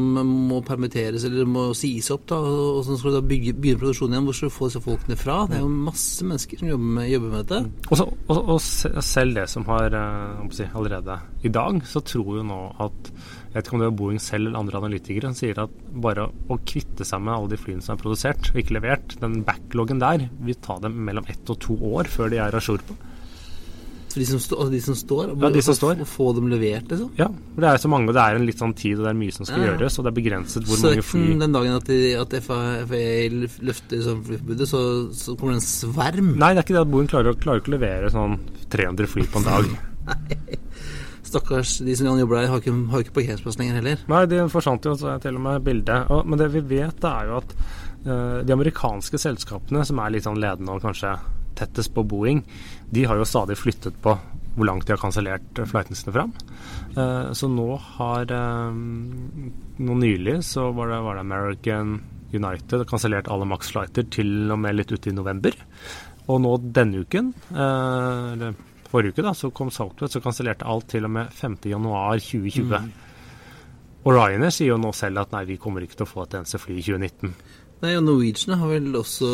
må 0.49 0.62
permitteres 0.67 1.25
eller 1.30 1.49
må 1.49 1.67
sies 1.77 2.10
opp, 2.13 2.25
da, 2.32 2.39
og 2.41 2.82
så 2.88 2.97
skal 2.99 3.15
du 3.15 3.19
da 3.19 3.23
bygge, 3.32 3.54
begynne 3.58 3.82
produksjonen 3.84 4.17
igjen. 4.17 4.27
Hvor 4.30 4.38
skal 4.39 4.51
du 4.51 4.56
få 4.58 4.69
disse 4.71 4.84
folkene 4.86 5.19
fra? 5.19 5.38
Det 5.51 5.60
er 5.60 5.65
jo 5.65 5.73
masse 5.89 6.25
mennesker 6.27 6.62
som 6.63 6.71
jobber 6.71 6.95
med, 6.99 7.10
jobber 7.12 7.36
med 7.36 7.45
dette. 7.51 7.62
Og, 7.91 7.99
så, 8.01 8.08
og, 8.27 8.39
og 8.56 8.63
se- 8.65 8.93
selv 9.12 9.38
det 9.38 9.45
som 9.51 9.67
har 9.69 9.97
eh, 10.01 10.41
si, 10.58 10.67
allerede 10.71 11.19
i 11.45 11.54
dag, 11.54 11.82
så 11.89 12.01
tror 12.06 12.41
jo 12.41 12.47
nå 12.47 12.60
at 12.82 13.13
jeg 13.51 13.58
vet 13.58 13.67
ikke 13.67 13.75
om 13.75 13.82
det 13.84 13.88
er 13.89 13.95
Boeing 13.99 14.19
selv 14.23 14.47
eller 14.47 14.62
andre 14.62 14.80
analytikere 14.80 15.27
som 15.27 15.36
sier 15.41 15.58
at 15.60 15.73
bare 16.06 16.30
å 16.47 16.56
kvitte 16.63 17.04
seg 17.04 17.19
med 17.25 17.34
alle 17.36 17.49
de 17.51 17.58
flyene 17.60 17.84
som 17.84 17.97
er 17.97 17.99
produsert 17.99 18.47
og 18.54 18.60
ikke 18.62 18.77
levert, 18.77 19.17
den 19.19 19.41
backloggen 19.43 19.99
der 19.99 20.23
vil 20.47 20.56
ta 20.63 20.77
dem 20.80 20.95
mellom 21.04 21.27
ett 21.27 21.51
og 21.51 21.60
to 21.65 21.75
år 21.91 22.08
før 22.13 22.32
de 22.32 22.39
er 22.39 22.56
a 22.56 22.62
jour 22.63 22.80
på. 22.88 22.95
For 24.12 24.19
de 24.19 24.26
som, 24.28 24.39
stå, 24.43 24.58
altså 24.60 24.71
de 24.74 24.82
som 24.86 24.95
står, 25.00 25.30
Ja, 25.41 25.50
de 25.56 25.62
som 25.65 25.76
står. 25.78 26.02
Å 26.04 26.08
få 26.10 26.28
dem 26.36 26.50
levert, 26.52 26.88
liksom. 26.91 27.10
Ja, 27.19 27.28
det 27.58 27.67
er 27.69 27.78
så 27.82 27.91
mange, 27.91 28.10
og 28.12 28.15
det 28.17 28.24
er 28.26 28.36
en 28.39 28.45
litt 28.50 28.60
sånn 28.60 28.74
tid, 28.76 28.97
og 29.00 29.06
det 29.08 29.12
er 29.13 29.19
mye 29.21 29.36
som 29.36 29.45
skal 29.47 29.63
Ja, 29.63 29.71
gjøres, 29.74 29.97
og 30.00 30.06
det 30.08 30.12
er 30.12 30.17
begrenset 30.21 30.67
hvor 30.67 30.80
Så 30.82 30.89
mange 30.91 31.06
fly 31.08 31.26
den- 31.39 31.56
dagen 31.56 31.78
at, 31.80 31.86
de, 31.91 32.00
at 32.19 32.36
FA- 32.43 32.86
løfter 33.62 34.02
sånn 34.06 34.24
flyforbudet, 34.28 34.67
så, 34.69 34.82
så 35.15 35.36
kommer 35.38 35.56
det 35.56 35.62
en 35.62 35.67
sverm. 35.69 36.34
Nei, 36.38 36.52
det 36.54 36.62
er 36.62 36.67
ikke 36.67 36.78
det 36.80 36.84
at 36.86 36.91
Boeing 36.91 37.10
klarer, 37.12 37.38
klarer 37.39 37.62
ikke 37.63 37.71
å 37.74 37.78
levere 37.78 38.12
sånn 38.13 38.38
300 38.74 39.08
fly 39.12 39.28
på 39.32 39.41
en 39.41 39.47
dag. 39.50 39.71
Nei. 40.12 40.60
Stakkars 41.32 41.78
de 41.86 41.93
som 41.95 42.08
jobber 42.19 42.41
der, 42.41 42.50
har 42.52 42.60
ikke, 42.63 42.74
har 42.91 43.04
ikke 43.06 43.13
parkeringsplass 43.15 43.60
lenger 43.60 43.78
heller. 43.80 44.02
Nei, 44.12 44.24
de 44.32 44.41
forsvant 44.52 44.88
jo, 44.89 44.95
til 45.21 45.38
og 45.38 45.43
med 45.45 45.63
bildet. 45.67 46.10
Og, 46.12 46.26
men 46.28 46.41
det 46.41 46.50
vi 46.56 46.63
vet, 46.74 46.97
det 47.04 47.12
er 47.12 47.30
jo 47.30 47.38
at 47.39 47.54
uh, 48.08 48.39
de 48.43 48.56
amerikanske 48.56 49.19
selskapene, 49.21 49.86
som 49.88 50.02
er 50.04 50.15
litt 50.17 50.26
sånn 50.28 50.41
ledende 50.41 50.76
og 50.76 50.84
kanskje 50.84 51.13
tettest 51.62 51.93
på 51.93 52.04
Boeing, 52.08 52.41
de 52.91 53.06
har 53.08 53.19
jo 53.19 53.27
stadig 53.27 53.58
flyttet 53.60 53.97
på 54.04 54.17
hvor 54.51 54.67
langt 54.67 54.88
de 54.88 54.91
har 54.91 54.99
kansellert 54.99 55.62
flightene 55.69 55.95
sine 55.95 56.13
fram. 56.15 56.34
Eh, 56.99 57.30
så 57.38 57.47
nå 57.47 57.67
har 57.95 58.32
eh, 58.36 58.80
Nå 59.82 59.95
nylig 59.97 60.41
så 60.45 60.67
var 60.75 60.91
det, 60.91 60.97
var 61.06 61.15
det 61.15 61.23
American 61.23 61.93
United 62.32 62.84
kansellert 62.89 63.30
alle 63.32 63.47
Max-flighter 63.47 64.08
til 64.12 64.51
og 64.51 64.60
med 64.62 64.75
litt 64.75 64.91
ute 64.91 65.12
i 65.12 65.15
november. 65.15 65.56
Og 66.32 66.43
nå 66.43 66.51
denne 66.75 67.06
uken, 67.06 67.32
eh, 67.51 68.27
eller 68.36 68.60
forrige 68.91 69.15
uke, 69.15 69.25
da, 69.25 69.34
så 69.36 69.51
kom 69.56 69.71
Southwest 69.71 70.19
og 70.19 70.27
kansellerte 70.27 70.67
alt 70.67 70.89
til 70.91 71.08
og 71.08 71.15
med 71.15 71.32
5.1.2020. 71.36 72.91
Og 74.01 74.15
Ryanair 74.15 74.54
sier 74.54 74.73
jo 74.73 74.82
nå 74.82 74.91
selv 74.97 75.23
at 75.23 75.34
nei, 75.36 75.45
vi 75.47 75.60
kommer 75.62 75.84
ikke 75.86 75.99
til 75.99 76.08
å 76.08 76.12
få 76.12 76.25
et 76.25 76.39
eneste 76.39 76.60
fly 76.62 76.80
i 76.80 76.86
2019. 76.86 77.36
Nei, 77.82 77.96
og 77.98 78.04
Norwegian 78.06 78.60
har 78.62 78.70
vel 78.70 78.91
også 79.00 79.30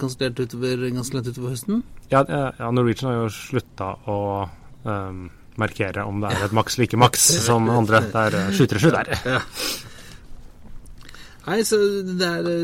kansellert 0.00 0.38
utover, 0.40 0.86
ganske 0.94 1.16
langt 1.18 1.28
utover 1.28 1.52
høsten? 1.52 1.82
Ja, 2.08 2.22
eh, 2.24 2.46
ja 2.56 2.70
Norwegian 2.72 3.10
har 3.10 3.18
jo 3.18 3.32
slutta 3.34 3.90
å 4.08 4.16
um, 4.86 5.26
markere 5.60 6.06
om 6.08 6.22
det 6.22 6.30
er 6.32 6.46
et 6.46 6.56
maks 6.56 6.78
like 6.80 6.96
maks 7.00 7.26
som 7.44 7.68
andre. 7.72 8.00
Det 8.08 8.22
er 8.22 8.38
og 8.46 8.56
737 8.56 8.94
der. 8.96 9.42
Nei, 11.46 11.60
så 11.68 11.78
det 12.08 12.26
er 12.26 12.48
eh, 12.50 12.62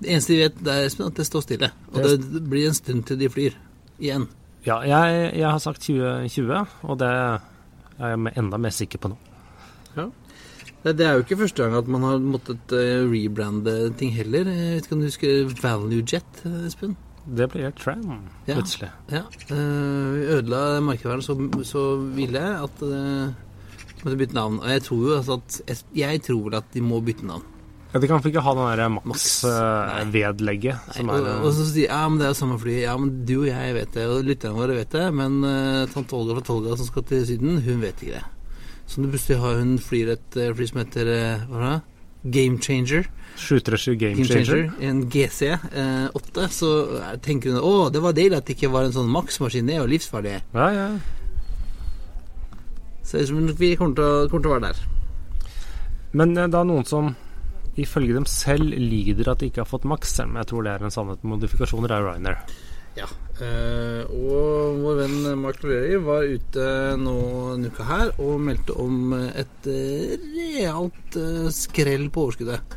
Det 0.00 0.08
eneste 0.08 0.32
vi 0.32 0.38
vet, 0.44 0.62
det 0.64 0.76
er 0.76 0.86
Espen, 0.88 1.10
at 1.10 1.18
det 1.18 1.26
står 1.28 1.42
stille. 1.44 1.72
Og 1.92 2.06
Det- 2.06 2.44
blir 2.48 2.68
en 2.68 2.74
stund 2.78 3.04
til 3.06 3.18
de 3.18 3.28
flyr. 3.28 3.58
Igjen. 4.00 4.28
Ja, 4.64 4.78
jeg, 4.80 5.34
jeg 5.36 5.50
har 5.50 5.58
sagt 5.58 5.82
2020, 5.82 6.66
og 6.82 6.98
det 6.98 7.08
er 7.08 7.40
jeg 7.98 8.32
enda 8.36 8.56
mer 8.56 8.70
sikker 8.72 8.98
på 8.98 9.10
nå. 9.12 9.18
Det, 10.80 10.94
det 10.96 11.04
er 11.06 11.18
jo 11.18 11.24
ikke 11.24 11.42
første 11.42 11.60
gang 11.60 11.76
at 11.76 11.88
man 11.92 12.04
har 12.06 12.22
måttet 12.24 12.72
uh, 12.72 13.04
rebrande 13.10 13.76
ting 14.00 14.14
heller. 14.16 14.48
Jeg 14.48 14.78
vet 14.78 14.86
ikke 14.88 14.96
om 14.96 15.02
du 15.02 15.08
husker 15.10 15.54
ValueJet, 15.60 16.42
eh, 16.48 16.66
Espen? 16.70 16.96
Det 17.20 17.50
ble 17.52 17.66
helt 17.66 17.76
tram, 17.78 18.06
Ja. 18.48 18.56
plutselig. 18.56 18.88
Ja. 19.12 19.26
Uh, 19.50 20.16
vi 20.16 20.24
ødela 20.38 20.80
markedsvernet 20.80 21.26
så, 21.26 21.36
så 21.68 21.84
ville 22.16 22.40
at 22.64 22.80
uh, 22.80 23.28
de 23.28 24.06
måtte 24.06 24.16
bytte 24.22 24.38
navn. 24.38 24.58
Og 24.64 24.72
jeg 24.72 24.86
tror 24.88 25.04
jo 25.04 25.16
altså 25.18 25.38
at 25.42 25.84
jeg, 25.94 26.22
tror 26.24 26.42
vel 26.48 26.58
at 26.62 26.72
de 26.72 26.80
må 26.80 27.02
bytte 27.04 27.28
navn. 27.28 27.44
Ja, 27.92 27.98
de 27.98 28.06
kan 28.06 28.22
ikke 28.24 28.40
ha 28.46 28.54
den 28.54 28.68
der 28.70 28.84
som 30.94 31.08
og, 31.10 31.16
er 31.26 31.40
og 31.42 31.52
så 31.56 31.64
sier 31.66 31.90
ja, 31.90 32.02
men 32.08 32.20
det 32.20 32.28
er 32.28 32.32
jo 32.32 32.40
samme 32.40 32.58
fly. 32.62 32.76
Ja, 32.86 32.96
men 32.96 33.24
du 33.26 33.40
og 33.42 33.48
jeg 33.50 33.76
vet 33.76 33.96
det, 33.98 34.06
og 34.08 34.24
lytterne 34.24 34.56
våre 34.56 34.80
vet 34.80 34.96
det. 34.96 35.08
Men 35.12 35.40
uh, 35.44 35.88
tante 35.92 36.16
Olga 36.16 36.38
fra 36.38 36.48
Tolga 36.54 36.76
som 36.78 36.88
skal 36.88 37.04
til 37.10 37.26
Syden, 37.28 37.58
hun 37.66 37.82
vet 37.84 38.00
ikke 38.00 38.16
det. 38.16 38.28
Så 38.90 39.04
du 39.04 39.06
plutselig 39.06 39.38
har 39.38 39.60
hun 39.60 39.76
flyr 39.78 40.16
et 40.16 40.36
eh, 40.40 40.50
fly 40.56 40.66
som 40.66 40.82
heter 40.82 41.08
uh, 41.14 41.46
hva 41.46 41.60
er 41.60 41.66
det? 41.68 41.78
Game 42.22 42.58
Changer. 42.58 43.06
737 43.36 43.96
Game, 43.96 44.14
Game 44.14 44.26
Changer. 44.26 44.44
Changer, 44.44 44.88
en 44.88 45.08
GC 45.08 45.42
eh, 45.46 46.08
8, 46.14 46.48
så 46.52 46.72
eh, 46.98 47.14
tenker 47.24 47.54
hun 47.54 47.62
å, 47.64 47.88
det 47.92 48.02
var 48.04 48.16
deilig 48.16 48.36
at 48.36 48.48
det 48.48 48.58
ikke 48.58 48.72
var 48.74 48.88
en 48.88 48.94
sånn 48.94 49.08
Max-maskin. 49.12 49.68
Det 49.68 49.78
er 49.78 49.80
jo 49.80 49.88
livsfarlig. 49.88 50.36
Ja, 50.52 50.68
ja. 50.74 50.88
Så 53.06 53.22
jeg 53.22 53.30
tror 53.30 53.54
vi 53.58 53.72
kommer 53.78 53.96
til, 53.96 54.04
å, 54.04 54.28
kommer 54.28 54.44
til 54.44 54.50
å 54.50 54.56
være 54.58 54.68
der. 54.68 54.82
Men 56.20 56.36
eh, 56.36 56.50
da 56.52 56.64
noen 56.66 56.88
som 56.88 57.14
ifølge 57.80 58.18
dem 58.18 58.26
selv 58.28 58.74
lider 58.76 59.30
at 59.32 59.40
de 59.40 59.48
ikke 59.48 59.62
har 59.62 59.70
fått 59.70 59.88
Max, 59.88 60.12
selv 60.18 60.34
om 60.34 60.40
jeg 60.42 60.50
tror 60.50 60.66
det 60.66 60.74
er 60.74 60.84
en 60.84 60.92
sannhet 60.92 61.24
med 61.24 61.38
modifikasjoner, 61.38 61.94
er 61.94 62.04
Ryanair. 62.04 62.42
Ja. 62.98 63.06
Eh, 63.40 64.02
og 64.10 64.80
vår 64.82 64.98
venn 64.98 65.28
Mark 65.40 65.62
Loleri 65.64 65.96
var 66.04 66.26
ute 66.28 66.64
nå 67.00 67.16
en 67.54 67.68
uke 67.70 67.86
her 67.88 68.10
og 68.20 68.40
meldte 68.44 68.76
om 68.82 69.14
et 69.16 69.68
realt 69.68 71.20
eh, 71.20 71.46
skrell 71.54 72.08
på 72.12 72.26
overskuddet. 72.26 72.76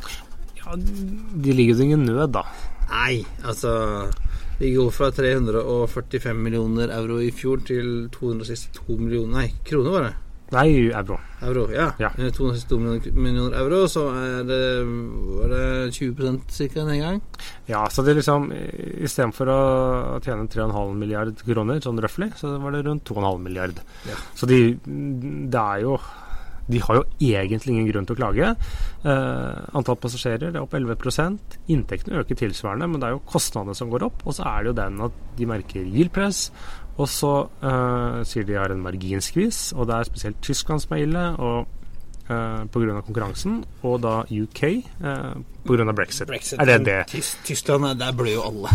Ja, 0.61 0.77
de 0.77 1.57
ligger 1.57 1.75
jo 1.81 1.89
ingen 1.89 2.05
nød, 2.07 2.31
da. 2.37 2.45
Nei, 2.93 3.23
altså 3.47 3.73
Vi 4.59 4.69
går 4.75 4.91
fra 4.93 5.09
345 5.11 6.37
millioner 6.37 6.91
euro 6.93 7.17
i 7.23 7.31
fjor 7.33 7.63
til 7.65 8.09
262 8.13 8.99
millioner 8.99 9.41
Nei, 9.41 9.47
kroner 9.65 9.95
var 9.95 10.07
det. 10.07 10.13
Nei, 10.53 10.89
euro. 10.93 11.17
Euro, 11.43 11.65
ja. 11.73 11.89
Ja. 11.99 12.11
Eh, 12.17 12.31
262 12.33 12.77
millioner, 13.17 13.57
euro, 13.59 13.83
så 13.91 14.05
er 14.15 14.47
det, 14.47 14.61
var 15.39 15.53
det 15.53 15.93
20 15.97 16.39
ca. 16.47 16.83
en 16.85 17.03
gang? 17.03 17.21
Ja, 17.67 17.83
så 17.89 18.05
det 18.05 18.17
liksom 18.19 18.49
Istedenfor 18.53 19.51
å 19.51 19.61
tjene 20.23 20.47
3,5 20.47 20.97
milliard 20.97 21.45
kroner, 21.45 21.81
sånn 21.83 22.01
røftlig, 22.03 22.33
så 22.39 22.55
var 22.61 22.75
det 22.75 22.85
rundt 22.87 23.09
2,5 23.09 23.41
milliard. 23.43 23.81
Ja. 24.09 24.19
Så 24.37 24.49
de 24.49 24.61
Det 24.83 25.59
er 25.59 25.81
jo 25.83 25.97
de 26.71 26.79
har 26.79 26.95
jo 26.95 27.03
egentlig 27.19 27.73
ingen 27.73 27.89
grunn 27.89 28.05
til 28.07 28.15
å 28.15 28.19
klage. 28.19 28.51
Eh, 29.03 29.57
antall 29.75 29.97
passasjerer 29.99 30.53
er 30.53 30.61
opp 30.61 30.75
11 30.77 30.95
Inntektene 31.73 32.21
øker 32.21 32.39
tilsvarende, 32.39 32.87
men 32.87 33.01
det 33.01 33.09
er 33.09 33.17
jo 33.17 33.25
kostnadene 33.27 33.75
som 33.75 33.91
går 33.91 34.07
opp. 34.07 34.23
Og 34.25 34.37
så 34.37 34.47
er 34.47 34.63
det 34.63 34.71
jo 34.71 34.77
den 34.79 35.01
at 35.03 35.19
de 35.37 35.49
merker 35.49 35.83
yield-press, 35.83 36.45
og 36.97 37.07
så 37.09 37.31
uh, 37.63 38.19
sier 38.27 38.45
de 38.45 38.53
har 38.59 38.71
en 38.73 38.81
marginskvis, 38.83 39.71
og 39.73 39.87
det 39.89 39.95
er 39.95 40.09
spesielt 40.09 40.41
Tyskland 40.45 40.83
som 40.83 40.97
er 40.97 41.07
ille. 41.07 41.29
og 41.39 41.79
Uh, 42.23 42.63
Pga. 42.71 43.01
konkurransen, 43.03 43.57
og 43.83 43.97
da 43.99 44.21
UK 44.31 44.61
uh, 45.03 45.33
pga. 45.67 45.91
brexit. 45.91 46.29
Er 46.55 46.65
det 46.65 46.85
det? 46.85 47.01
Tys 47.11 47.33
Tyskland, 47.43 47.83
er- 47.83 47.97
der 47.99 48.13
blør 48.15 48.31
jo 48.31 48.43
alle. 48.47 48.69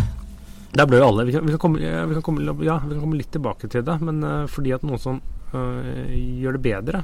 Der 0.76 0.84
ble 0.84 0.98
jo 1.00 1.06
alle. 1.06 1.24
Vi 1.24 1.32
kan, 1.32 1.46
vi 1.46 1.54
kan, 1.54 1.58
komme, 1.58 1.78
vi 1.80 2.12
kan, 2.18 2.22
komme, 2.22 2.44
ja, 2.62 2.76
vi 2.84 2.92
kan 2.92 3.00
komme 3.00 3.16
litt 3.16 3.30
tilbake 3.32 3.66
til 3.72 3.82
det, 3.82 3.96
men 4.04 4.20
uh, 4.22 4.44
fordi 4.46 4.74
at 4.76 4.84
noen 4.84 5.00
som 5.00 5.22
uh, 5.54 6.12
gjør 6.12 6.58
det 6.58 6.62
bedre, 6.68 7.00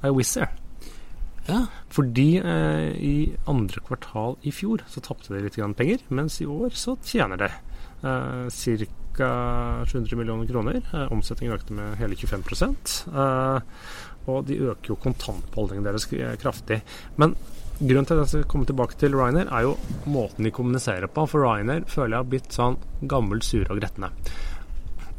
er 0.00 0.16
Wizz 0.16 0.38
Air. 0.40 0.56
Ja. 1.50 1.60
Fordi 1.92 2.38
eh, 2.40 2.96
i 3.04 3.14
andre 3.52 3.82
kvartal 3.84 4.38
i 4.48 4.50
fjor 4.56 4.80
så 4.88 5.02
tapte 5.04 5.34
de 5.34 5.42
litt 5.44 5.58
grann 5.60 5.74
penger, 5.76 6.00
mens 6.08 6.40
i 6.40 6.46
år 6.48 6.72
så 6.72 6.96
tjener 7.04 7.36
de 7.44 7.50
eh, 7.52 8.46
ca. 9.16 9.30
700 9.86 10.18
millioner 10.18 10.48
kroner. 10.48 10.80
Eh, 10.82 11.12
omsetningen 11.12 11.56
økte 11.56 11.76
med 11.76 11.98
hele 12.00 12.16
25 12.16 12.42
eh, 13.14 13.60
Og 14.32 14.46
de 14.48 14.60
øker 14.70 14.94
jo 14.94 15.00
kontantbeholdningen 15.00 15.84
deres 15.84 16.08
kraftig. 16.40 16.80
Men 17.16 17.36
grunnen 17.78 18.06
til 18.06 18.14
at 18.14 18.24
jeg 18.24 18.32
skal 18.32 18.50
komme 18.50 18.66
tilbake 18.66 18.96
til 18.98 19.14
Ryanair, 19.16 19.50
er 19.52 19.66
jo 19.66 19.76
måten 20.06 20.46
de 20.46 20.54
kommuniserer 20.54 21.10
på. 21.10 21.26
For 21.28 21.44
Ryanair 21.44 21.84
føler 21.90 22.16
jeg 22.16 22.22
har 22.22 22.32
blitt 22.32 22.56
sånn 22.56 22.78
gammelt 23.10 23.44
sure 23.44 23.68
og 23.70 23.82
gretne. 23.82 24.10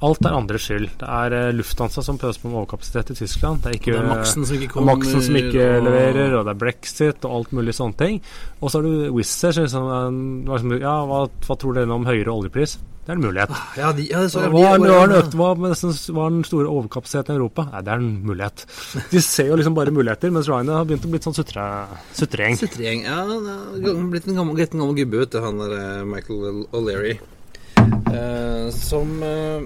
Alt 0.03 0.25
er 0.27 0.33
andres 0.35 0.65
skyld. 0.67 0.89
Det 0.99 1.07
er 1.07 1.33
eh, 1.33 1.51
Lufthansa 1.55 2.03
som 2.03 2.17
pøser 2.19 2.41
på 2.43 2.49
med 2.51 2.59
overkapasitet 2.65 3.13
i 3.13 3.19
Tyskland. 3.21 3.61
Det 3.63 3.69
er 3.71 3.77
ikke 3.79 3.93
det 3.95 4.01
er 4.01 4.09
Maxen 4.09 4.43
som 4.45 4.57
ikke 4.57 4.73
kommer. 4.73 4.95
Maxen 4.97 5.21
som 5.23 5.35
ikke 5.39 5.69
og- 5.77 5.85
leverer, 5.87 6.33
og 6.35 6.45
det 6.45 6.51
er 6.55 6.59
brexit 6.65 7.23
og 7.25 7.31
alt 7.37 7.53
mulig 7.55 7.73
sånne 7.77 7.95
ting. 7.97 8.19
Og 8.61 8.69
så 8.69 8.81
har 8.81 8.83
du 8.83 9.13
Wizz 9.15 9.43
Air 9.45 9.53
som 9.55 9.63
liksom, 9.63 9.87
eh, 10.51 10.57
som, 10.59 10.75
Ja, 10.81 10.97
hva, 11.07 11.29
hva 11.47 11.57
tror 11.57 11.73
dere 11.79 11.89
om 11.95 12.05
høyere 12.05 12.27
oljepris? 12.33 12.77
Det 13.05 13.13
er 13.13 13.19
en 13.19 13.21
mulighet. 13.21 13.51
Ja, 13.77 13.91
de, 13.93 14.03
ja, 14.09 14.17
så 14.27 14.39
Hva 14.49 14.49
De- 14.49 14.81
hva 14.81 15.05
var 15.05 15.11
Økt, 15.21 15.35
hva 15.37 15.51
er 16.25 16.29
den 16.33 16.43
store 16.43 16.65
overkapasiteten 16.67 17.35
i 17.35 17.37
Europa? 17.37 17.67
Nei, 17.71 17.81
det 17.85 17.91
er 17.93 18.01
en 18.01 18.23
mulighet. 18.25 18.65
De 19.11 19.21
ser 19.21 19.47
jo 19.47 19.55
liksom 19.55 19.75
bare 19.77 19.93
muligheter, 19.93 20.31
mens 20.33 20.49
Ryanair 20.49 20.79
har 20.81 20.85
begynt 20.89 21.05
å 21.05 21.11
bli 21.13 21.19
sånn 21.21 21.37
sutre, 21.37 21.67
sutregjeng. 22.17 22.57
Sutregjeng. 22.57 23.03
Ja, 23.05 23.21
han 23.23 23.45
er 23.47 24.09
blitt 24.09 24.27
en 24.27 24.35
gammel, 24.35 24.57
gammel 24.57 24.95
gubbe, 24.97 25.19
vet 25.21 25.33
han 25.39 25.57
der 25.61 25.77
eh, 25.77 26.03
Michael 26.03 26.65
O'Leary. 26.73 27.19
Eh, 27.77 28.69
som 28.73 29.21
eh, 29.23 29.61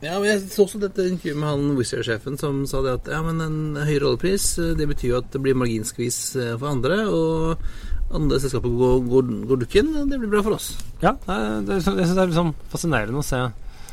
Ja, 0.00 0.16
men 0.16 0.30
jeg 0.30 0.44
så 0.48 0.64
også 0.64 0.80
dette 0.80 1.04
intervjuet 1.04 1.36
med 1.36 1.50
han 1.50 1.72
Wizz 1.76 1.92
Air-sjefen 1.98 2.38
som 2.40 2.62
sa 2.68 2.80
det 2.84 2.96
at 2.96 3.08
ja, 3.12 3.20
men 3.24 3.42
en 3.44 3.80
høyere 3.84 4.12
oljepris, 4.14 4.46
eh, 4.62 4.74
det 4.78 4.88
betyr 4.88 5.10
jo 5.10 5.18
at 5.20 5.28
det 5.34 5.42
blir 5.44 5.58
marginskvis 5.60 6.20
eh, 6.40 6.54
for 6.54 6.70
andre, 6.72 7.02
og 7.12 8.14
andre 8.16 8.40
selskaper 8.40 8.72
går, 8.80 9.02
går, 9.10 9.34
går 9.50 9.60
dukken. 9.66 9.92
Det 10.08 10.20
blir 10.22 10.32
bra 10.32 10.44
for 10.46 10.56
oss. 10.56 10.72
Ja, 11.04 11.12
det 11.26 11.40
det 11.68 11.80
jeg 11.80 11.90
syns 11.90 12.14
det 12.16 12.22
er 12.24 12.32
liksom 12.32 12.54
fascinerende 12.72 13.20
å 13.20 13.26
se 13.26 13.44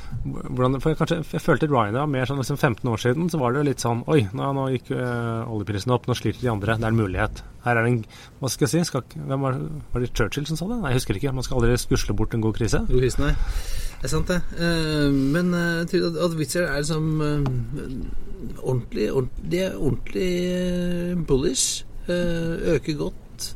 hvordan 0.07 0.79
For 0.79 0.93
jeg, 0.93 0.97
kanskje, 1.01 1.17
jeg 1.33 1.43
følte 1.43 1.67
Ryanair 1.67 1.99
var 1.99 2.11
mer 2.11 2.29
sånn 2.29 2.39
liksom 2.39 2.57
15 2.57 2.91
år 2.91 3.01
siden, 3.01 3.27
så 3.31 3.39
var 3.41 3.53
det 3.53 3.65
litt 3.67 3.83
sånn 3.83 4.05
Oi, 4.11 4.21
nå, 4.31 4.51
nå 4.55 4.67
gikk 4.71 4.93
øh, 4.95 5.49
oljeprisen 5.51 5.91
opp, 5.93 6.07
nå 6.07 6.15
sliter 6.17 6.45
de 6.45 6.51
andre. 6.51 6.77
Det 6.79 6.87
er 6.87 6.95
en 6.95 7.01
mulighet. 7.01 7.41
Her 7.65 7.79
er 7.79 7.83
det 7.83 7.91
en 7.91 7.99
Hva 8.39 8.51
skal 8.53 8.67
jeg 8.67 8.73
si? 8.73 8.85
Skal, 8.91 9.03
hvem 9.17 9.43
var, 9.43 9.59
var 9.91 10.03
det 10.03 10.13
Churchill 10.13 10.47
som 10.47 10.59
sa 10.59 10.69
det? 10.71 10.79
Nei, 10.79 10.93
jeg 10.93 11.01
husker 11.01 11.19
ikke. 11.19 11.35
Man 11.35 11.47
skal 11.47 11.59
aldri 11.59 11.75
skusle 11.81 12.15
bort 12.17 12.37
en 12.37 12.45
god 12.45 12.55
krise. 12.55 12.81
God 12.87 13.03
krise, 13.03 13.33
her. 13.33 13.85
Det 13.97 14.05
er 14.05 14.11
sant, 14.13 14.29
det. 14.29 14.41
Eh, 14.61 15.13
men 15.13 15.53
eh, 15.57 15.79
jeg 15.81 15.87
tror 15.93 16.17
at, 16.25 16.35
Wizz 16.37 16.55
er 16.61 16.75
liksom 16.77 17.21
eh, 17.21 17.47
ordentlig, 18.61 19.07
ordentlig 19.11 19.51
De 19.51 19.61
er 19.65 19.77
ordentlig 19.77 21.25
bullish. 21.27 21.85
Øker 22.07 22.97
godt. 22.97 23.55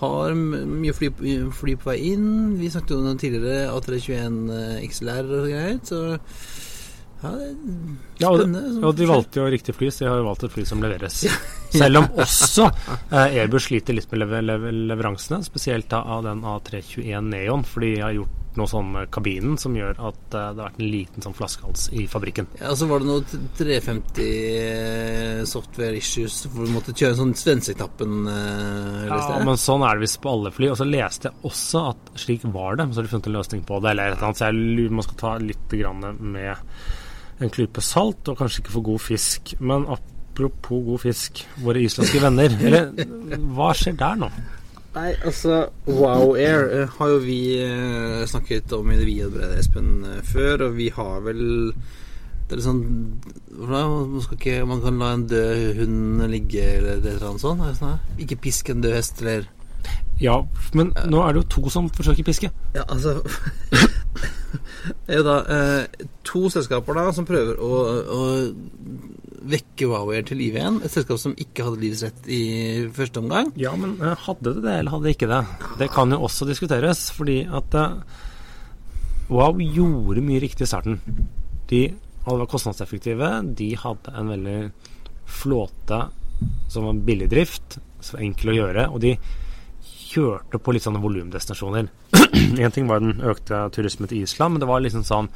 Har 0.00 0.34
mye 0.34 0.92
fly, 0.92 1.08
fly 1.54 1.76
på 1.78 1.90
vei 1.90 1.96
inn. 2.12 2.58
Vi 2.58 2.70
snakket 2.70 2.96
om 2.96 3.06
det 3.06 3.20
tidligere, 3.22 3.70
A321 3.72 4.84
XLR 4.90 5.32
og 5.38 5.48
greier. 5.48 5.78
Så 5.82 6.02
ja, 7.22 7.32
det 7.38 7.48
Ja, 8.18 8.30
og, 8.32 8.40
sånn 8.42 8.82
og 8.84 8.96
de 8.98 9.06
valgte 9.06 9.40
jo 9.42 9.46
riktig 9.52 9.74
fly, 9.78 9.90
så 9.94 10.04
de 10.04 10.10
har 10.10 10.18
jo 10.22 10.26
valgt 10.26 10.46
et 10.48 10.54
fly 10.56 10.64
som 10.66 10.82
leveres. 10.82 11.20
Selv 11.74 12.00
om 12.02 12.08
også 12.24 12.66
eh, 12.66 13.38
Airbus 13.42 13.68
sliter 13.68 13.94
litt 13.94 14.10
med 14.10 14.24
lever, 14.24 14.42
lever, 14.48 14.74
leveransene, 14.92 15.42
spesielt 15.46 15.92
av 15.94 16.24
den 16.26 16.42
A321 16.42 17.30
Neon, 17.30 17.62
fordi 17.68 17.94
de 17.96 18.02
har 18.06 18.16
gjort 18.18 18.34
noe 18.58 18.66
sånn 18.66 18.88
med 18.90 19.10
kabinen 19.14 19.54
som 19.60 19.76
gjør 19.76 20.00
at 20.08 20.32
eh, 20.34 20.48
det 20.56 20.58
har 20.58 20.64
vært 20.64 20.80
en 20.82 20.90
liten 20.90 21.22
sånn 21.22 21.36
flaskehals 21.38 21.84
i 21.94 22.08
fabrikken. 22.10 22.48
Ja, 22.58 22.72
så 22.74 22.88
var 22.90 23.04
det 23.04 23.10
noe 23.12 23.22
350 23.60 25.46
software 25.46 25.96
issues 26.00 26.40
hvor 26.50 26.66
du 26.66 26.72
måtte 26.74 26.94
kjøre 26.96 27.14
en 27.14 27.20
sånn 27.22 27.34
svensketappen. 27.38 28.16
Eh, 28.32 29.04
Ja, 29.08 29.38
men 29.46 29.60
sånn 29.60 29.84
er 29.86 29.94
det 29.98 30.06
visst 30.08 30.20
på 30.24 30.32
alle 30.32 30.50
fly. 30.54 30.72
Og 30.72 30.80
så 30.80 30.86
leste 30.88 31.30
jeg 31.30 31.46
også 31.52 31.84
at 31.92 32.10
slik 32.18 32.46
var 32.50 32.76
det, 32.80 32.88
men 32.88 32.94
så 32.96 33.02
har 33.02 33.08
de 33.08 33.12
funnet 33.14 33.30
en 33.30 33.38
løsning 33.38 33.62
på 33.68 33.78
det. 33.84 33.92
Eller 33.92 34.10
et 34.10 34.16
eller 34.16 34.30
annet, 34.30 34.40
så 34.42 34.48
jeg 34.48 34.58
lurer 34.80 34.96
man 34.98 35.06
skal 35.06 35.20
ta 35.22 35.34
litt 35.42 35.76
grann 35.78 36.08
med 36.34 36.66
en 37.38 37.52
klype 37.54 37.82
salt, 37.84 38.28
og 38.28 38.38
kanskje 38.38 38.62
ikke 38.62 38.76
for 38.76 38.86
god 38.92 39.02
fisk. 39.02 39.54
Men 39.60 39.86
apropos 39.92 40.84
god 40.86 41.02
fisk, 41.06 41.44
våre 41.64 41.82
islandske 41.86 42.22
venner. 42.22 42.54
Eller 42.60 42.90
hva 43.54 43.72
skjer 43.76 43.98
der 43.98 44.18
nå? 44.24 44.30
Nei, 44.98 45.12
altså 45.22 45.68
Wow 45.86 46.32
Air 46.34 46.64
eh, 46.74 46.94
har 46.96 47.10
jo 47.12 47.18
vi 47.22 47.40
eh, 47.60 48.24
snakket 48.26 48.72
om 48.74 48.88
i 48.90 48.96
det 48.98 49.06
vide 49.06 49.28
og 49.28 49.34
brede, 49.36 49.58
Espen, 49.60 49.90
eh, 50.08 50.22
før, 50.26 50.68
og 50.68 50.78
vi 50.78 50.88
har 50.94 51.20
vel 51.26 51.42
Det 52.48 52.56
er 52.56 52.58
litt 52.58 52.66
sånn 52.66 52.80
man, 53.68 54.16
ikke, 54.24 54.56
man 54.66 54.80
kan 54.82 54.98
la 54.98 55.12
en 55.12 55.26
død 55.28 55.82
hund 55.82 56.24
ligge, 56.32 56.64
eller 56.78 56.96
et 56.96 57.06
eller 57.12 57.28
annet 57.28 57.44
sånt? 57.44 57.64
sånn? 57.78 58.00
Ikke 58.24 58.40
piske 58.48 58.74
en 58.74 58.82
død 58.82 58.96
hest, 58.96 59.20
eller 59.22 59.46
Ja, 60.22 60.40
men 60.74 60.92
nå 61.06 61.22
er 61.22 61.34
det 61.34 61.44
jo 61.44 61.48
to 61.54 61.70
som 61.72 61.88
forsøker 61.94 62.26
piske. 62.26 62.50
Ja, 62.74 62.84
altså 62.88 63.20
Det 63.70 65.12
er 65.14 65.20
jo 65.20 65.26
da 65.26 65.36
eh, 65.54 66.06
to 66.26 66.48
selskaper 66.50 66.96
da 66.98 67.06
som 67.14 67.26
prøver 67.28 67.60
å, 67.62 67.82
å 68.18 68.20
vekke 69.48 69.88
Wowair 69.90 70.24
til 70.26 70.40
live 70.40 70.58
igjen. 70.58 70.80
Et 70.82 70.92
selskap 70.92 71.20
som 71.22 71.36
ikke 71.38 71.66
hadde 71.66 71.82
livets 71.82 72.02
rett 72.06 72.30
i 72.32 72.42
første 72.94 73.22
omgang. 73.22 73.52
Ja, 73.60 73.74
men 73.78 73.96
eh, 74.02 74.26
hadde 74.26 74.56
det 74.56 74.64
det, 74.66 74.74
eller 74.80 74.96
hadde 74.96 75.08
det 75.08 75.14
ikke 75.16 75.30
det? 75.30 75.42
Det 75.84 75.90
kan 75.94 76.14
jo 76.14 76.22
også 76.26 76.48
diskuteres, 76.48 77.08
fordi 77.14 77.42
at 77.46 77.78
eh, 77.78 78.00
Wow 79.28 79.58
gjorde 79.60 80.22
mye 80.24 80.40
riktig 80.40 80.64
i 80.64 80.70
starten. 80.70 81.02
De 81.68 81.82
alle 82.28 82.44
var 82.44 82.48
kostnadseffektive, 82.48 83.28
de 83.56 83.66
hadde 83.76 84.14
en 84.16 84.30
veldig 84.32 84.56
flåte 85.28 85.98
som 86.72 86.86
var 86.86 87.02
billig 87.04 87.28
drift, 87.32 87.78
så 88.04 88.20
enkel 88.22 88.52
å 88.52 88.56
gjøre, 88.56 88.86
og 88.92 89.02
de 89.04 89.14
kjørte 90.08 90.60
på 90.62 90.74
litt 90.74 90.84
sånne 90.86 91.02
volumdestinasjoner. 91.02 91.88
Én 92.64 92.74
ting 92.74 92.88
var 92.88 93.02
den 93.04 93.20
økte 93.20 93.66
turismen 93.74 94.08
til 94.10 94.24
Island, 94.24 94.56
men 94.56 94.62
det 94.64 94.68
var 94.70 94.82
liksom 94.84 95.04
sånn 95.06 95.28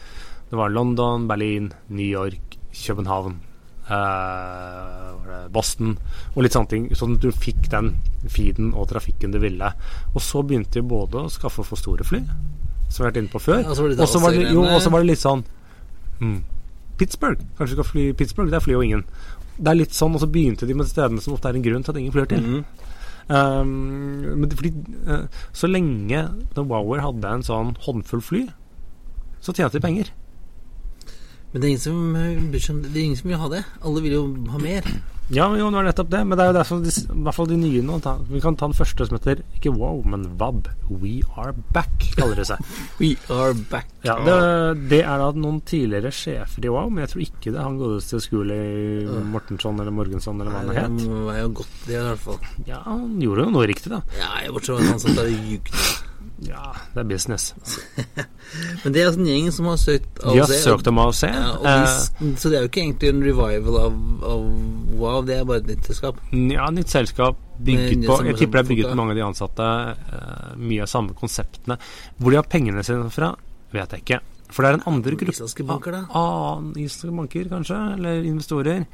Det 0.50 0.58
var 0.58 0.72
London, 0.72 1.26
Berlin, 1.28 1.70
New 1.88 2.04
York, 2.06 2.58
København, 2.76 3.38
eh, 3.88 5.48
Boston 5.52 5.94
og 6.34 6.42
litt 6.44 6.56
sånne 6.56 6.68
ting. 6.68 6.88
Sånn 6.96 7.16
at 7.16 7.24
du 7.24 7.32
fikk 7.32 7.70
den 7.72 7.94
feeden 8.28 8.72
og 8.76 8.90
trafikken 8.92 9.32
du 9.32 9.40
ville. 9.40 9.72
Og 10.12 10.20
så 10.20 10.42
begynte 10.44 10.80
de 10.80 10.84
både 10.84 11.24
å 11.24 11.32
skaffe 11.32 11.64
for 11.64 11.80
store 11.80 12.04
fly, 12.04 12.20
som 12.88 13.00
vi 13.00 13.06
har 13.06 13.10
vært 13.10 13.22
inne 13.22 13.32
på 13.32 13.40
før, 13.40 13.64
og 13.64 13.76
så 13.76 13.86
var 13.86 13.94
det 13.96 14.44
var, 14.44 14.52
jo, 14.52 14.64
var 14.92 15.00
det 15.00 15.08
litt 15.08 15.22
sånn 15.22 15.44
mm, 16.20 16.38
Pittsburgh. 17.00 17.40
Kanskje 17.56 17.72
du 17.72 17.80
skal 17.80 17.90
fly 17.90 18.06
Pittsburgh? 18.12 18.52
Der 18.52 18.60
flyr 18.64 18.76
jo 18.76 18.84
ingen. 18.84 19.04
Det 19.56 19.72
er 19.72 19.78
litt 19.80 19.96
sånn, 19.96 20.14
og 20.16 20.20
så 20.22 20.28
begynte 20.28 20.68
de 20.68 20.76
med 20.76 20.88
stedene 20.88 21.24
som 21.24 21.34
ofte 21.36 21.48
er 21.48 21.56
en 21.58 21.64
grunn 21.64 21.84
til 21.84 21.94
at 21.94 22.00
ingen 22.00 22.14
flyr 22.14 22.28
til. 22.28 22.44
Mhm. 22.44 22.90
Um, 23.28 24.38
men 24.40 24.50
fordi, 24.50 24.72
eh, 25.06 25.28
så 25.52 25.70
lenge 25.70 26.24
The 26.54 26.64
Wower 26.66 27.00
hadde 27.04 27.28
en 27.28 27.46
sånn 27.46 27.76
håndfull 27.84 28.22
fly, 28.24 28.42
så 29.40 29.54
tjente 29.54 29.78
de 29.78 29.84
penger. 29.84 30.12
Men 31.52 31.60
det 31.60 31.66
er 31.66 31.72
ingen 31.74 31.84
som 31.84 32.16
eh. 32.16 32.38
Det 32.50 32.96
er 32.96 33.04
ingen 33.04 33.16
som 33.16 33.28
vil 33.28 33.40
ha 33.42 33.48
det. 33.52 33.64
Alle 33.84 34.02
vil 34.02 34.12
jo 34.16 34.22
ha 34.50 34.58
mer. 34.58 34.86
Ja, 35.30 35.46
jo, 35.56 35.68
det 35.70 35.78
var 35.78 35.86
nettopp 35.86 36.10
det. 36.12 36.20
Men 36.26 36.38
det 36.38 36.44
er 36.44 36.50
jo 36.50 36.56
derfor 36.58 36.82
de, 36.82 36.92
i 36.92 37.22
hvert 37.26 37.36
fall 37.36 37.50
de 37.52 37.58
nye 37.60 37.82
nå 37.86 37.98
ta, 38.04 38.16
Vi 38.28 38.40
kan 38.42 38.56
ta 38.58 38.68
den 38.68 38.76
første 38.76 39.06
som 39.08 39.18
heter 39.18 39.42
ikke 39.56 39.72
Wow, 39.76 40.02
men 40.08 40.26
VAB. 40.40 40.68
We 40.90 41.20
Are 41.38 41.54
Back, 41.72 42.08
kaller 42.18 42.42
det 42.42 42.48
seg. 42.50 42.60
We 43.00 43.14
are 43.32 43.54
back. 43.70 43.88
Ja, 44.04 44.18
det, 44.26 44.36
det 44.90 45.02
er 45.06 45.22
da 45.22 45.30
noen 45.38 45.60
tidligere 45.68 46.12
sjefer 46.14 46.66
i 46.66 46.72
Wow, 46.72 46.90
men 46.90 47.06
jeg 47.06 47.12
tror 47.14 47.24
ikke 47.26 47.54
det 47.54 47.62
han 47.62 47.78
godeste 47.80 48.20
i 48.42 49.20
Mortensson 49.32 49.78
eller 49.80 49.94
Morgensson 49.94 50.40
eller 50.42 50.52
hva 50.52 50.64
han 50.66 50.76
het. 50.76 51.02
Det 51.04 51.26
var 51.28 51.42
jo 51.42 51.50
godt, 51.62 51.76
det 51.86 51.98
i 51.98 52.06
hvert 52.08 52.24
fall. 52.26 52.40
Ja, 52.68 52.82
han 52.86 53.20
gjorde 53.22 53.46
jo 53.46 53.54
noe 53.54 53.68
riktig, 53.70 53.92
da. 53.94 54.02
Ja, 54.18 54.32
jeg 54.42 54.56
bortsett 54.56 54.80
fra 54.80 54.90
han 54.90 55.02
satt 55.02 55.20
der 55.20 55.30
og 55.30 55.52
jugde. 55.52 56.11
Ja, 56.42 56.72
det 56.94 57.02
er 57.02 57.06
business. 57.06 57.52
Men 58.82 58.94
det 58.94 59.02
er 59.02 59.08
altså 59.10 59.20
en 59.22 59.28
gjeng 59.28 59.48
som 59.54 59.68
har 59.70 59.78
søkt 59.80 60.18
De 60.22 60.34
har 60.40 60.50
søkt 60.50 60.88
om 60.90 60.98
AOC. 61.02 61.22
Ja, 61.28 61.52
eh, 61.70 61.94
de, 62.18 62.32
så 62.40 62.50
det 62.50 62.58
er 62.58 62.66
jo 62.66 62.70
ikke 62.70 62.82
egentlig 62.82 63.12
en 63.12 63.22
revival 63.24 63.78
av, 63.84 64.00
av 64.32 64.44
Wow, 65.02 65.22
det 65.26 65.38
er 65.38 65.46
bare 65.48 65.62
et 65.62 65.70
nytt 65.70 65.88
selskap. 65.90 66.18
Ja, 66.32 66.66
nytt 66.74 66.92
selskap 66.92 67.38
bygget 67.62 68.04
på 68.08 68.18
Jeg 68.26 68.38
tipper 68.40 68.58
det 68.60 68.64
er 68.64 68.70
bygget 68.72 68.90
på 68.92 68.98
mange 68.98 69.14
av 69.14 69.20
de 69.20 69.24
ansatte. 69.28 69.70
eh, 70.18 70.52
mye 70.58 70.84
av 70.84 70.90
samme 70.92 71.16
konseptene. 71.18 71.78
Hvor 72.18 72.34
de 72.34 72.40
har 72.42 72.48
pengene 72.50 72.84
sine 72.86 73.10
fra, 73.14 73.32
vet 73.74 73.96
jeg 73.96 74.04
ikke. 74.04 74.20
For 74.52 74.64
det 74.64 74.70
er 74.72 74.80
en 74.80 74.88
andre 74.90 75.16
gruppe 75.16 75.32
Islandske 75.32 75.64
banker, 75.64 75.94
da? 75.96 76.02
Ah, 76.18 76.58
islandske 76.76 77.16
banker, 77.22 77.50
kanskje? 77.54 77.78
Eller 77.96 78.26
investorer. 78.28 78.84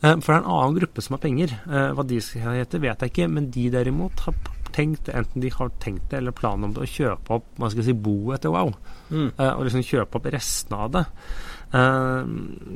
Eh, 0.00 0.14
For 0.16 0.30
det 0.30 0.36
er 0.38 0.42
en 0.42 0.52
annen 0.54 0.78
gruppe 0.78 1.04
som 1.04 1.18
har 1.18 1.24
penger. 1.26 1.58
Hva 1.66 2.06
de 2.08 2.22
heter, 2.22 2.80
vet 2.86 3.04
jeg 3.04 3.12
ikke. 3.12 3.28
Men 3.30 3.50
de 3.52 3.68
derimot 3.74 4.24
har 4.28 4.38
tenkt, 4.74 5.08
enten 5.08 5.40
de 5.44 5.50
har 5.54 5.70
tenkt 5.82 6.10
det 6.10 6.18
eller 6.18 6.34
planen 6.34 6.68
om 6.68 6.74
det, 6.76 6.82
å 6.84 6.90
kjøpe 6.90 7.36
opp 7.38 7.46
hva 7.62 7.70
skal 7.72 7.86
si, 7.86 7.94
boet 7.94 8.42
til 8.44 8.54
Wow. 8.54 8.74
Mm. 9.10 9.30
Eh, 9.38 9.52
Og 9.54 9.64
liksom 9.68 9.84
kjøpe 9.86 10.18
opp 10.18 10.26
restene 10.34 10.80
av 10.86 10.90
det. 10.96 11.04
Eh, 11.74 12.24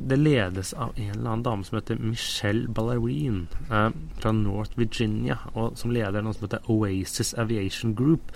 Det 0.09 0.19
ledes 0.19 0.73
av 0.75 0.93
en 0.97 1.11
eller 1.11 1.31
annen 1.31 1.43
dame 1.47 1.65
som 1.65 1.79
heter 1.79 1.99
Michelle 2.01 2.69
Ballerine 2.69 3.47
eh, 3.71 3.91
fra 4.21 4.33
North 4.33 4.79
Virginia, 4.79 5.39
og 5.55 5.77
som 5.79 5.91
leder 5.95 6.23
noe 6.23 6.35
som 6.35 6.47
heter 6.49 6.67
Oasis 6.71 7.35
Aviation 7.39 7.95
Group. 7.99 8.33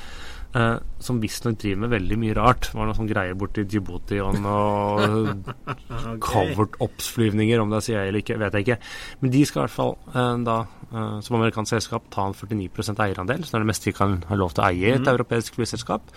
Eh, 0.58 0.76
som 1.02 1.20
visstnok 1.22 1.58
driver 1.60 1.84
med 1.84 1.94
veldig 1.94 2.18
mye 2.22 2.36
rart. 2.38 2.68
Det 2.68 2.78
var 2.78 2.88
noe 2.88 2.98
sånn 2.98 3.10
greier 3.10 3.38
borti 3.38 3.64
Djibouti 3.64 4.20
og 4.24 4.38
noe 4.42 5.34
covered-ups-flyvninger, 6.28 7.62
om 7.62 7.72
det 7.72 7.80
er 7.80 7.88
CIA 7.88 8.04
eller 8.08 8.22
ikke, 8.22 8.38
vet 8.42 8.58
jeg 8.58 8.68
ikke. 8.68 8.78
Men 9.22 9.34
de 9.34 9.42
skal 9.48 9.62
i 9.62 9.64
hvert 9.66 9.78
fall 9.78 9.98
eh, 10.12 10.36
da, 10.46 10.60
eh, 10.90 11.18
som 11.26 11.40
amerikansk 11.40 11.76
selskap, 11.76 12.08
ta 12.14 12.28
en 12.28 12.38
49 12.38 12.96
eierandel, 13.06 13.44
så 13.44 13.54
det 13.54 13.60
er 13.60 13.66
det 13.66 13.72
meste 13.74 13.90
de 13.90 13.98
kan 13.98 14.22
ha 14.30 14.40
lov 14.40 14.56
til 14.56 14.64
å 14.64 14.70
eie 14.70 14.88
i 14.92 14.96
et 14.96 15.12
europeisk 15.16 15.60
flyselskap. 15.60 16.14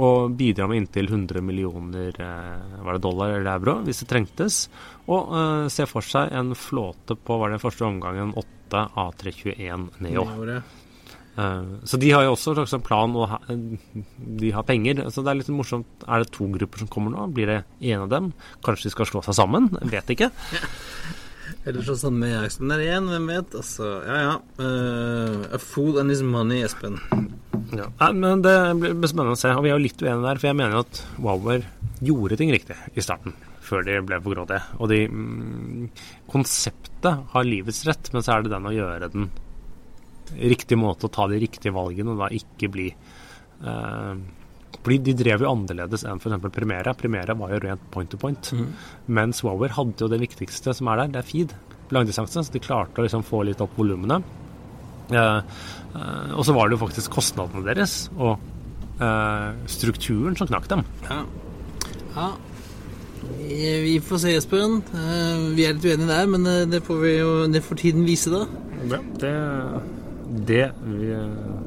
Og 0.00 0.32
bidra 0.32 0.66
med 0.68 0.80
inntil 0.80 1.10
100 1.10 1.42
millioner 1.44 2.16
eh, 2.16 2.76
var 2.84 2.96
det 2.96 3.04
dollar 3.04 3.34
eller 3.36 3.58
euro 3.58 3.74
hvis 3.84 4.00
det 4.02 4.08
trengtes. 4.08 4.62
Og 5.12 5.34
eh, 5.36 5.66
se 5.72 5.86
for 5.90 6.06
seg 6.06 6.32
en 6.32 6.54
flåte 6.56 7.16
på 7.18 7.36
var 7.40 7.52
det 7.52 7.60
første 7.62 7.84
omgangen 7.88 8.32
8 8.32 8.86
A321 8.96 9.90
Neo. 10.00 10.24
Året. 10.40 10.78
Eh, 11.36 11.72
så 11.88 11.96
de 11.96 12.10
har 12.12 12.26
jo 12.26 12.34
også 12.34 12.52
en 12.52 12.66
slags 12.66 12.84
plan, 12.86 13.16
og 13.16 13.32
de 14.40 14.52
har 14.52 14.66
penger. 14.68 15.04
Så 15.10 15.24
det 15.24 15.32
er 15.32 15.40
litt 15.40 15.52
morsomt. 15.54 16.06
Er 16.06 16.22
det 16.22 16.32
to 16.34 16.48
grupper 16.52 16.84
som 16.84 16.90
kommer 16.92 17.14
nå? 17.14 17.26
Blir 17.32 17.48
det 17.48 17.58
en 17.92 18.06
av 18.06 18.12
dem? 18.12 18.32
Kanskje 18.64 18.90
de 18.90 18.96
skal 18.96 19.08
slå 19.08 19.24
seg 19.26 19.38
sammen? 19.38 19.70
Jeg 19.80 19.92
vet 19.96 20.16
ikke. 20.16 20.32
Eller 21.68 21.84
så 21.86 21.94
samme 21.94 22.24
med 22.24 22.32
Jackson 22.34 22.72
der 22.72 22.80
igjen, 22.82 23.06
hvem 23.06 23.28
vet? 23.30 23.52
Altså, 23.54 23.90
ja 24.08 24.16
ja. 24.18 24.32
Uh, 24.58 25.44
a 25.54 25.60
fool 25.62 26.00
and 26.00 26.10
his 26.10 26.22
money, 26.26 26.64
Espen. 26.66 26.98
Ja. 27.72 27.86
Nei, 28.00 28.10
men 28.18 28.42
Det 28.42 28.54
blir 28.80 28.96
blir 28.98 29.10
spennende 29.10 29.36
å 29.36 29.38
se. 29.38 29.52
Og 29.54 29.62
vi 29.62 29.70
er 29.70 29.78
jo 29.78 29.84
litt 29.84 30.02
uenige 30.02 30.26
der, 30.26 30.40
for 30.42 30.50
jeg 30.50 30.58
mener 30.58 30.76
jo 30.76 30.82
at 30.82 31.02
Wower 31.22 31.62
gjorde 32.02 32.38
ting 32.40 32.50
riktig 32.54 32.76
i 32.98 33.04
starten. 33.04 33.36
Før 33.62 33.86
de 33.86 34.00
ble 34.02 34.18
for 34.24 34.34
grådige. 34.34 34.64
Og 34.82 34.90
de 34.90 35.04
mm, 35.06 35.86
Konseptet 36.32 37.30
har 37.30 37.46
livets 37.46 37.84
rett, 37.86 38.10
men 38.12 38.26
så 38.26 38.34
er 38.34 38.44
det 38.44 38.52
den 38.56 38.68
å 38.68 38.74
gjøre 38.74 39.12
den 39.14 39.30
riktig 40.36 40.78
måte 40.80 41.08
å 41.08 41.12
ta 41.12 41.26
de 41.30 41.40
riktige 41.42 41.74
valgene, 41.74 42.14
og 42.14 42.22
da 42.22 42.30
ikke 42.32 42.70
bli 42.72 42.88
eh, 42.92 44.14
De 44.88 45.16
drev 45.18 45.44
jo 45.44 45.50
annerledes 45.52 46.06
enn 46.08 46.22
f.eks. 46.22 46.48
Primera. 46.54 46.94
Primera 46.98 47.36
var 47.38 47.52
jo 47.54 47.60
rent 47.66 47.90
point 47.94 48.10
to 48.10 48.20
point. 48.20 48.52
Mens 49.06 49.42
Wower 49.46 49.74
hadde 49.76 50.06
jo 50.06 50.10
det 50.10 50.22
viktigste 50.22 50.74
som 50.74 50.88
er 50.90 51.02
der, 51.02 51.12
det 51.12 51.22
er 51.22 51.28
feed. 51.28 51.56
Langdistanse. 51.92 52.46
Så 52.46 52.54
de 52.54 52.62
klarte 52.62 53.02
å 53.02 53.06
liksom 53.06 53.26
få 53.26 53.44
litt 53.46 53.60
opp 53.62 53.76
volumene. 53.78 54.22
Eh, 55.12 55.40
eh, 55.94 56.32
og 56.32 56.46
så 56.46 56.56
var 56.56 56.68
det 56.68 56.78
jo 56.78 56.84
faktisk 56.86 57.12
kostnadene 57.18 57.66
deres 57.66 58.06
og 58.16 58.38
eh, 59.02 59.50
strukturen 59.70 60.38
som 60.38 60.48
knakk 60.50 60.70
dem. 60.72 60.86
Ja. 61.10 61.20
ja. 62.16 62.30
Vi 63.38 64.00
får 64.04 64.18
se, 64.24 64.34
Espen. 64.36 64.80
Eh, 64.94 65.48
vi 65.56 65.66
er 65.66 65.76
litt 65.76 65.86
uenige 65.86 66.10
der, 66.10 66.30
men 66.30 66.46
eh, 66.48 66.64
det 66.70 66.82
får, 66.86 67.02
vi 67.02 67.16
jo, 67.16 67.32
det 67.52 67.62
får 67.64 67.82
tiden 67.82 68.06
vise, 68.06 68.32
da. 68.32 68.98
det, 69.22 69.34
det, 70.32 70.70
vi, 70.84 71.08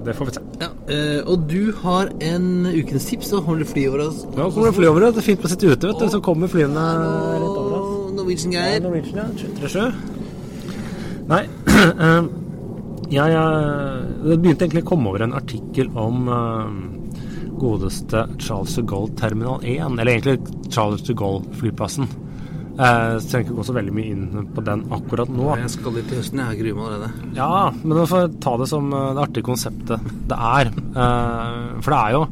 det 0.05 0.13
får 0.17 0.25
vi 0.25 0.31
se. 0.33 0.41
Ja, 0.61 0.69
eh, 0.89 1.19
og 1.29 1.43
du 1.49 1.69
har 1.83 2.09
en 2.23 2.65
ukens 2.65 3.05
tips. 3.05 3.29
Da 3.29 3.41
kommer 3.45 3.61
det 3.61 3.69
fly 3.69 3.83
over 3.91 4.07
oss. 4.07 4.23
Nå 4.25 4.47
kommer 4.55 4.71
det 4.71 4.77
fly 4.79 4.87
over, 4.89 5.05
oss. 5.05 5.13
det 5.13 5.21
er 5.21 5.27
fint 5.27 5.45
å 5.45 5.51
sitte 5.51 5.69
ute, 5.69 5.91
vet 5.91 6.01
du. 6.01 6.07
Så 6.09 6.21
kommer 6.25 6.49
flyene 6.49 6.85
rett 7.35 7.45
over 7.51 7.75
oss. 7.77 7.91
Og 8.07 8.15
Norwegian 8.17 8.55
Ja, 8.55 8.65
Norwegian, 8.81 9.21
ja. 9.21 9.27
737. 9.37 10.15
Nei 11.29 11.43
eh, 12.05 12.27
jeg, 13.13 13.37
eh, 13.37 14.01
Det 14.25 14.39
begynte 14.41 14.65
egentlig 14.65 14.85
å 14.85 14.89
komme 14.89 15.13
over 15.13 15.25
en 15.25 15.37
artikkel 15.37 15.91
om 15.99 16.29
uh, 16.29 16.69
godeste 17.61 18.25
Charles 18.41 18.73
de 18.77 18.83
Gaulle 18.89 19.13
Terminal 19.19 19.61
1, 19.61 19.99
eller 20.01 20.11
egentlig 20.15 20.71
Charles 20.73 21.05
de 21.05 21.13
Gaulle-flyplassen. 21.17 22.09
Eh, 22.75 23.13
så 23.23 23.29
trenger 23.29 23.45
ikke 23.45 23.55
gå 23.55 23.63
så 23.63 23.75
veldig 23.77 23.93
mye 23.95 24.11
inn 24.11 24.47
på 24.51 24.63
den 24.67 24.81
akkurat 24.95 25.29
nå. 25.31 25.47
Jeg 25.61 25.71
skal 25.77 25.95
litt 25.95 26.09
til 26.11 26.19
høsten. 26.19 26.41
Jeg 26.43 26.59
gruer 26.59 26.75
meg 26.75 26.87
allerede. 26.89 27.29
Ja, 27.37 27.51
men 27.71 27.95
du 27.95 28.03
får 28.11 28.33
ta 28.43 28.55
det 28.59 28.67
som 28.71 28.89
eh, 28.91 29.11
det 29.15 29.23
artige 29.23 29.47
konseptet 29.47 30.09
det 30.31 30.39
er. 30.51 30.71
Eh, 30.75 31.61
for 31.79 31.95
det 31.95 32.01
er 32.01 32.15
jo 32.17 32.25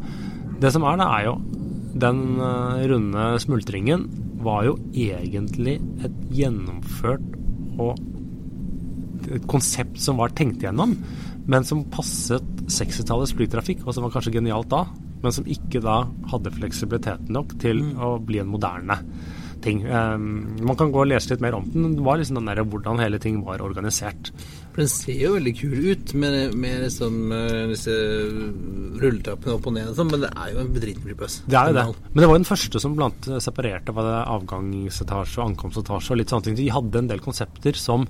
Det 0.63 0.71
som 0.71 0.83
er, 0.87 0.99
det 0.99 1.07
er 1.07 1.23
jo 1.27 1.33
Den 2.03 2.19
eh, 2.39 2.83
runde 2.91 3.27
smultringen 3.43 4.07
var 4.43 4.65
jo 4.67 4.73
egentlig 4.91 5.77
et 6.03 6.15
gjennomført 6.35 7.29
og 7.79 7.95
et 9.31 9.45
konsept 9.47 10.01
som 10.03 10.19
var 10.19 10.33
tenkt 10.35 10.65
igjennom, 10.65 10.97
men 11.47 11.63
som 11.63 11.85
passet 11.93 12.43
60-tallets 12.67 13.31
flytrafikk, 13.37 13.85
og 13.87 13.95
som 13.95 14.03
var 14.03 14.11
kanskje 14.11 14.33
genialt 14.35 14.67
da, 14.73 14.81
men 15.23 15.31
som 15.31 15.47
ikke 15.47 15.79
da 15.85 16.01
hadde 16.27 16.51
fleksibilitet 16.57 17.31
nok 17.31 17.55
til 17.63 17.79
å 17.95 18.17
bli 18.19 18.41
en 18.43 18.51
moderne 18.51 18.99
ting. 19.63 19.83
Um, 19.87 20.25
man 20.61 20.77
kan 20.79 20.91
gå 20.93 21.01
og 21.03 21.09
lese 21.09 21.31
litt 21.31 21.43
mer 21.43 21.57
om 21.57 21.65
den. 21.71 21.95
Det 21.97 22.05
var 22.05 22.19
liksom 22.19 22.39
den 22.39 22.51
der 22.51 22.61
hvordan 22.63 23.01
hele 23.01 23.19
ting 23.23 23.41
var 23.45 23.63
organisert. 23.65 24.31
For 24.73 24.81
den 24.81 24.89
ser 24.89 25.19
jo 25.19 25.33
veldig 25.35 25.53
kul 25.59 25.73
ut 25.93 26.13
med, 26.17 26.55
med 26.57 26.79
liksom, 26.87 27.17
eh, 27.37 27.57
disse 27.69 27.93
rulletrappene 29.03 29.53
opp 29.53 29.67
og 29.69 29.75
ned 29.75 29.91
og 29.91 29.99
sånn, 29.99 30.09
men 30.09 30.23
det 30.25 30.31
er 30.33 30.53
jo 30.53 30.63
en 30.63 30.71
bedriten 30.73 31.05
flyplass. 31.05 31.35
Det 31.45 31.59
er 31.59 31.69
jo 31.69 31.77
det. 31.77 31.83
Men 32.09 32.23
det 32.23 32.29
var 32.29 32.33
jo 32.33 32.41
den 32.41 32.49
første 32.49 32.81
som 32.81 32.95
blant 32.97 33.29
separerte 33.45 33.93
var 33.93 34.09
det 34.09 34.15
avgangsetasje 34.33 35.37
og 35.39 35.51
ankomstetasje 35.51 36.15
og 36.15 36.21
litt 36.23 36.33
sånne 36.33 36.49
ting. 36.49 36.57
De 36.57 36.71
hadde 36.73 37.03
en 37.03 37.11
del 37.11 37.21
konsepter 37.21 37.77
som 37.77 38.07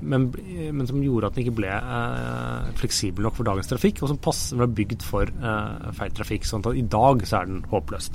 men, 0.00 0.34
men 0.74 0.86
som 0.88 1.02
gjorde 1.02 1.26
at 1.28 1.34
den 1.36 1.44
ikke 1.44 1.58
ble 1.60 1.70
eh, 1.70 2.70
fleksibel 2.80 3.22
nok 3.26 3.36
for 3.38 3.44
dagens 3.46 3.70
trafikk, 3.70 3.96
og 4.02 4.08
som 4.10 4.22
passer, 4.22 4.56
ble 4.58 4.68
bygd 4.80 5.00
for 5.06 5.24
eh, 5.30 5.92
feil 5.98 6.12
trafikk. 6.16 6.44
sånn 6.48 6.64
at 6.66 6.78
i 6.78 6.82
dag 6.82 7.16
så 7.28 7.34
er 7.40 7.46
den 7.50 7.60
håpløst. 7.70 8.12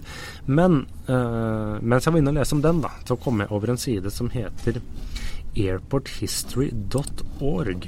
Men 0.52 0.72
eh, 1.08 1.74
mens 1.80 2.06
jeg 2.06 2.14
var 2.14 2.20
inne 2.20 2.32
og 2.34 2.38
leste 2.42 2.56
om 2.58 2.66
den, 2.66 2.78
da, 2.84 2.92
så 3.08 3.14
kom 3.24 3.36
jeg 3.40 3.54
over 3.56 3.68
en 3.72 3.80
side 3.80 4.10
som 4.12 4.28
heter 4.34 4.74
airporthistory.org. 5.54 7.82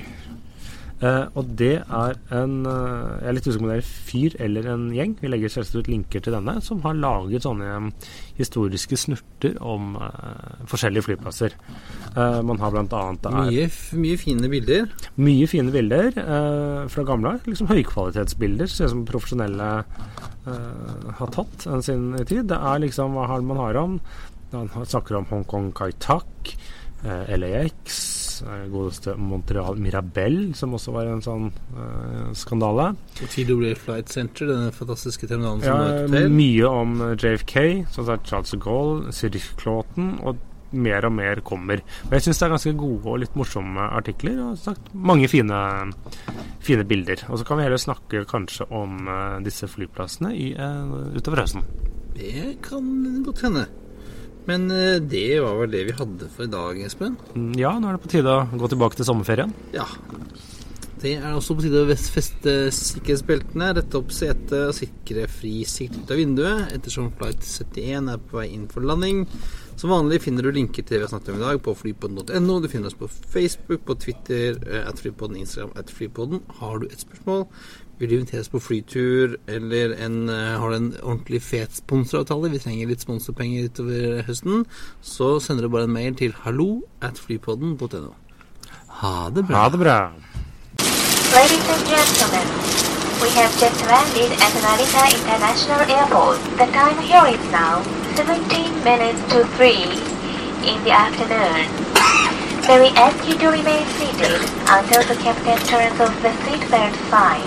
Eh, 1.05 1.25
og 1.37 1.49
det 1.59 1.73
er 1.83 2.15
en 2.33 2.53
uh, 2.65 3.19
Jeg 3.19 3.29
er 3.29 3.35
litt 3.35 3.47
usikker 3.47 3.61
på 3.61 3.67
om 3.67 3.71
det 3.71 3.75
er 3.75 3.83
en 3.83 3.89
fyr 4.09 4.35
eller 4.45 4.69
en 4.71 4.85
gjeng. 4.95 5.15
Vi 5.19 5.29
legger 5.29 5.51
selvsagt 5.53 5.85
ut 5.85 5.89
linker 5.91 6.23
til 6.23 6.33
denne, 6.33 6.55
som 6.65 6.81
har 6.85 6.97
laget 6.97 7.45
sånne 7.45 7.71
um, 7.77 7.89
historiske 8.39 8.97
snurter 8.97 9.57
om 9.61 9.97
uh, 9.99 10.63
forskjellige 10.71 11.05
flyplasser. 11.09 11.57
Man 12.15 12.61
har 12.61 12.71
blant 12.71 12.93
annet 12.95 13.25
det 13.25 13.29
er 13.29 13.49
Mye, 13.49 13.63
mye 13.99 14.17
fine 14.19 14.49
bilder. 14.49 14.85
mye 15.19 15.47
fine 15.51 15.71
bilder 15.73 16.15
fra 16.91 17.03
gamle 17.07 17.33
år. 17.33 17.41
Liksom 17.43 17.67
høykvalitetsbilder. 17.67 18.71
Ser 18.71 18.87
ut 18.87 18.93
som 18.93 19.01
profesjonelle 19.09 19.67
har 20.45 21.33
tatt 21.35 21.65
en 21.67 21.83
sin 21.83 22.07
tid. 22.23 22.45
Det 22.53 22.55
er 22.55 22.79
liksom 22.85 23.17
hva 23.19 23.27
har 23.33 23.43
man 23.43 23.59
har 23.59 23.81
om. 23.81 23.99
Han 24.53 24.71
snakker 24.87 25.19
om 25.19 25.27
Hongkong 25.27 25.73
Kai 25.75 25.91
Tak, 25.99 26.55
LAX, 27.03 27.99
godeste 28.71 29.13
Montreal 29.17 29.77
Mirabel, 29.81 30.53
som 30.57 30.73
også 30.77 30.93
var 30.95 31.11
en 31.11 31.21
sånn 31.25 31.51
uh, 31.75 32.31
skandale. 32.37 32.89
TWA 33.21 33.75
Flight 33.79 34.09
Center, 34.13 34.49
denne 34.49 34.73
fantastiske 34.75 35.29
terminalen 35.29 35.61
som 35.63 35.69
Ja, 35.69 35.77
var 35.77 35.93
et 35.93 36.09
hotell. 36.09 36.35
mye 36.35 36.71
om 36.81 36.97
eh, 37.05 37.15
JFK, 37.21 37.55
sånn 37.93 38.09
som 38.09 38.25
Charles 38.27 38.51
de 38.51 38.59
Gaulle, 38.65 39.13
Claughton, 39.61 40.11
og 40.25 40.43
mer 40.75 41.05
og 41.07 41.13
mer 41.15 41.39
kommer. 41.45 41.79
Men 42.09 42.17
jeg 42.17 42.25
syns 42.25 42.41
det 42.41 42.45
er 42.47 42.53
ganske 42.55 42.75
gode 42.79 43.07
og 43.07 43.19
litt 43.21 43.35
morsomme 43.39 43.85
artikler, 43.95 44.41
og 44.43 44.57
sagt, 44.59 44.89
mange 44.93 45.29
fine, 45.31 45.59
fine 46.65 46.83
bilder. 46.89 47.23
Og 47.29 47.39
så 47.39 47.47
kan 47.47 47.61
vi 47.61 47.67
heller 47.69 47.79
snakke 47.79 48.25
kanskje 48.27 48.67
om 48.75 49.05
uh, 49.07 49.37
disse 49.45 49.69
flyplassene 49.71 50.33
i, 50.35 50.51
uh, 50.59 51.13
utover 51.15 51.45
høsten. 51.45 51.63
Det 52.15 52.57
kan 52.63 52.91
godt 53.23 53.45
hende. 53.47 53.65
Men 54.49 54.67
eh, 54.71 54.99
det 55.01 55.39
var 55.41 55.57
vel 55.63 55.71
det 55.73 55.85
vi 55.89 55.95
hadde 55.97 56.29
for 56.33 56.45
i 56.45 56.51
dag, 56.53 56.81
Espen. 56.85 57.15
Mm, 57.35 57.53
Ja, 57.59 57.73
nå 57.79 57.89
er 57.89 57.97
det 57.97 58.03
på 58.05 58.11
tide 58.13 58.29
å 58.29 58.45
gå 58.61 58.69
tilbake 58.71 58.99
til 58.99 59.07
sommerferien. 59.07 59.53
Ja. 59.73 59.87
Det 61.05 61.11
er 61.19 61.35
også 61.35 61.53
på 61.57 61.65
tide 61.65 61.83
å 61.83 61.91
feste 61.93 62.53
sikkerhetsbeltene, 62.73 63.73
rette 63.77 63.99
opp 63.99 64.13
setet 64.15 64.53
og 64.69 64.73
sikre 64.73 65.27
fri 65.29 65.59
sikt 65.69 65.99
ut 65.99 66.13
av 66.15 66.17
vinduet, 66.17 66.71
ettersom 66.73 67.11
flight 67.19 67.43
71 67.45 68.09
er 68.15 68.21
på 68.29 68.39
vei 68.39 68.47
inn 68.55 68.63
for 68.71 68.85
landing. 68.87 69.25
Som 69.75 69.91
vanlig 69.91 70.21
finner 70.23 70.47
du 70.47 70.55
linker 70.55 70.85
til 70.85 70.95
det 70.95 71.01
vi 71.01 71.05
har 71.05 71.11
snakket 71.11 71.33
om 71.33 71.41
i 71.41 71.43
dag 71.43 71.59
på 71.65 71.73
flypodden.no. 71.77 72.55
Du 72.63 72.69
finner 72.71 72.87
oss 72.89 72.97
på 72.97 73.09
Facebook, 73.11 73.83
på 73.85 73.97
Twitter, 74.01 74.55
eh, 74.71 74.85
at 74.87 75.01
flypodden, 75.03 75.41
Instagram, 75.43 75.75
at 75.77 75.91
flypodden. 75.93 76.41
Har 76.61 76.79
du 76.79 76.87
et 76.87 77.03
spørsmål, 77.03 77.43
vil 77.99 78.09
du 78.09 78.15
inviteres 78.17 78.49
på 78.51 78.59
flytur, 78.59 79.37
eller 79.47 79.95
en, 80.05 80.29
eh, 80.29 80.59
har 80.59 80.69
du 80.69 80.75
en 80.75 80.93
ordentlig 81.03 81.41
fet 81.41 81.75
sponsoravtale, 81.75 82.51
vi 82.51 82.59
trenger 82.59 82.87
litt 82.87 83.01
sponsorpenger 83.01 83.69
utover 83.69 84.23
høsten, 84.27 84.65
så 85.01 85.39
sender 85.39 85.63
du 85.63 85.69
bare 85.69 85.83
en 85.83 85.93
mail 85.93 86.15
til 86.15 86.35
hallo 86.43 86.81
at 87.01 87.19
flypodden.no. 87.19 88.13
Ha 89.01 89.29
det 89.29 89.47
bra. 89.47 89.55
Ha 89.55 89.69
det 89.69 89.79
bra. 89.79 90.11
Ladies 91.35 91.67
and 91.67 91.83
gentlemen, 91.87 92.47
we 93.21 93.29
have 93.29 93.51
just 93.59 93.79
landed 93.87 94.31
at 94.45 94.53
Narita 94.63 95.03
International 95.17 95.81
Airport. 95.97 96.39
The 96.57 96.67
time 96.71 96.97
here 97.03 97.27
is 97.27 97.43
now 97.51 97.83
17 98.15 98.83
minutes 98.83 99.21
to 99.33 99.43
3 99.57 99.83
in 100.63 100.83
the 100.83 100.91
afternoon. 100.91 101.84
May 102.67 102.79
we 102.81 102.89
ask 102.97 103.21
you 103.29 103.37
to 103.37 103.49
remain 103.53 103.85
seated 103.93 104.41
until 104.65 105.05
the 105.05 105.13
captain 105.21 105.59
turns 105.69 106.01
off 106.01 106.17
the 106.25 106.33
seatbelt 106.41 106.97
sign. 107.13 107.45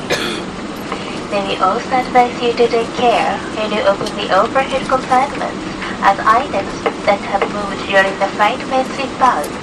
May 1.34 1.42
we 1.42 1.56
also 1.58 1.90
advise 1.90 2.40
you 2.40 2.52
to 2.52 2.68
take 2.68 2.86
care 2.94 3.36
when 3.58 3.72
you 3.72 3.82
open 3.82 4.14
the 4.14 4.30
overhead 4.30 4.86
compartments 4.86 5.58
as 6.06 6.22
items 6.22 6.70
that 7.02 7.18
have 7.34 7.42
moved 7.50 7.82
during 7.90 8.14
the 8.22 8.30
flight 8.38 8.62
may 8.70 8.86
slip 8.94 9.10
out. 9.18 9.58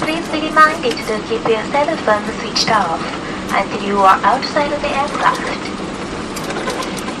Please 0.00 0.24
be 0.32 0.48
reminded 0.48 0.96
to 1.04 1.20
keep 1.28 1.44
your 1.44 1.64
cell 1.68 1.92
phone 2.00 2.24
switched 2.40 2.72
off 2.72 3.04
until 3.52 3.82
you 3.84 3.98
are 3.98 4.24
outside 4.24 4.72
of 4.72 4.80
the 4.80 4.88
aircraft. 4.88 5.64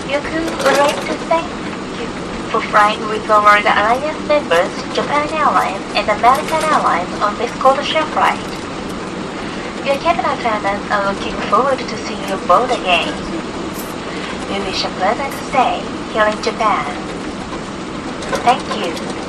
You 0.08 0.24
could 0.24 0.48
like 0.72 0.96
to 1.04 1.14
thank 1.28 1.63
for 2.54 2.60
flying 2.70 3.00
with 3.08 3.28
our 3.28 3.58
alliance 3.58 4.28
members, 4.28 4.70
Japan 4.94 5.26
Airlines 5.34 5.82
and 5.98 6.08
American 6.08 6.62
Airlines 6.70 7.10
on 7.20 7.36
this 7.36 7.50
codeshare 7.58 8.06
flight. 8.14 8.38
Your 9.84 9.96
cabin 9.96 10.24
attendants 10.24 10.88
are 10.88 11.12
looking 11.12 11.34
forward 11.50 11.80
to 11.80 11.96
seeing 12.06 12.22
you 12.28 12.36
board 12.46 12.70
again. 12.70 13.10
We 14.46 14.70
wish 14.70 14.84
a 14.84 14.88
pleasant 15.02 15.34
stay 15.50 15.82
here 16.12 16.26
in 16.26 16.40
Japan. 16.44 16.86
Thank 18.46 18.62
you. 18.78 19.23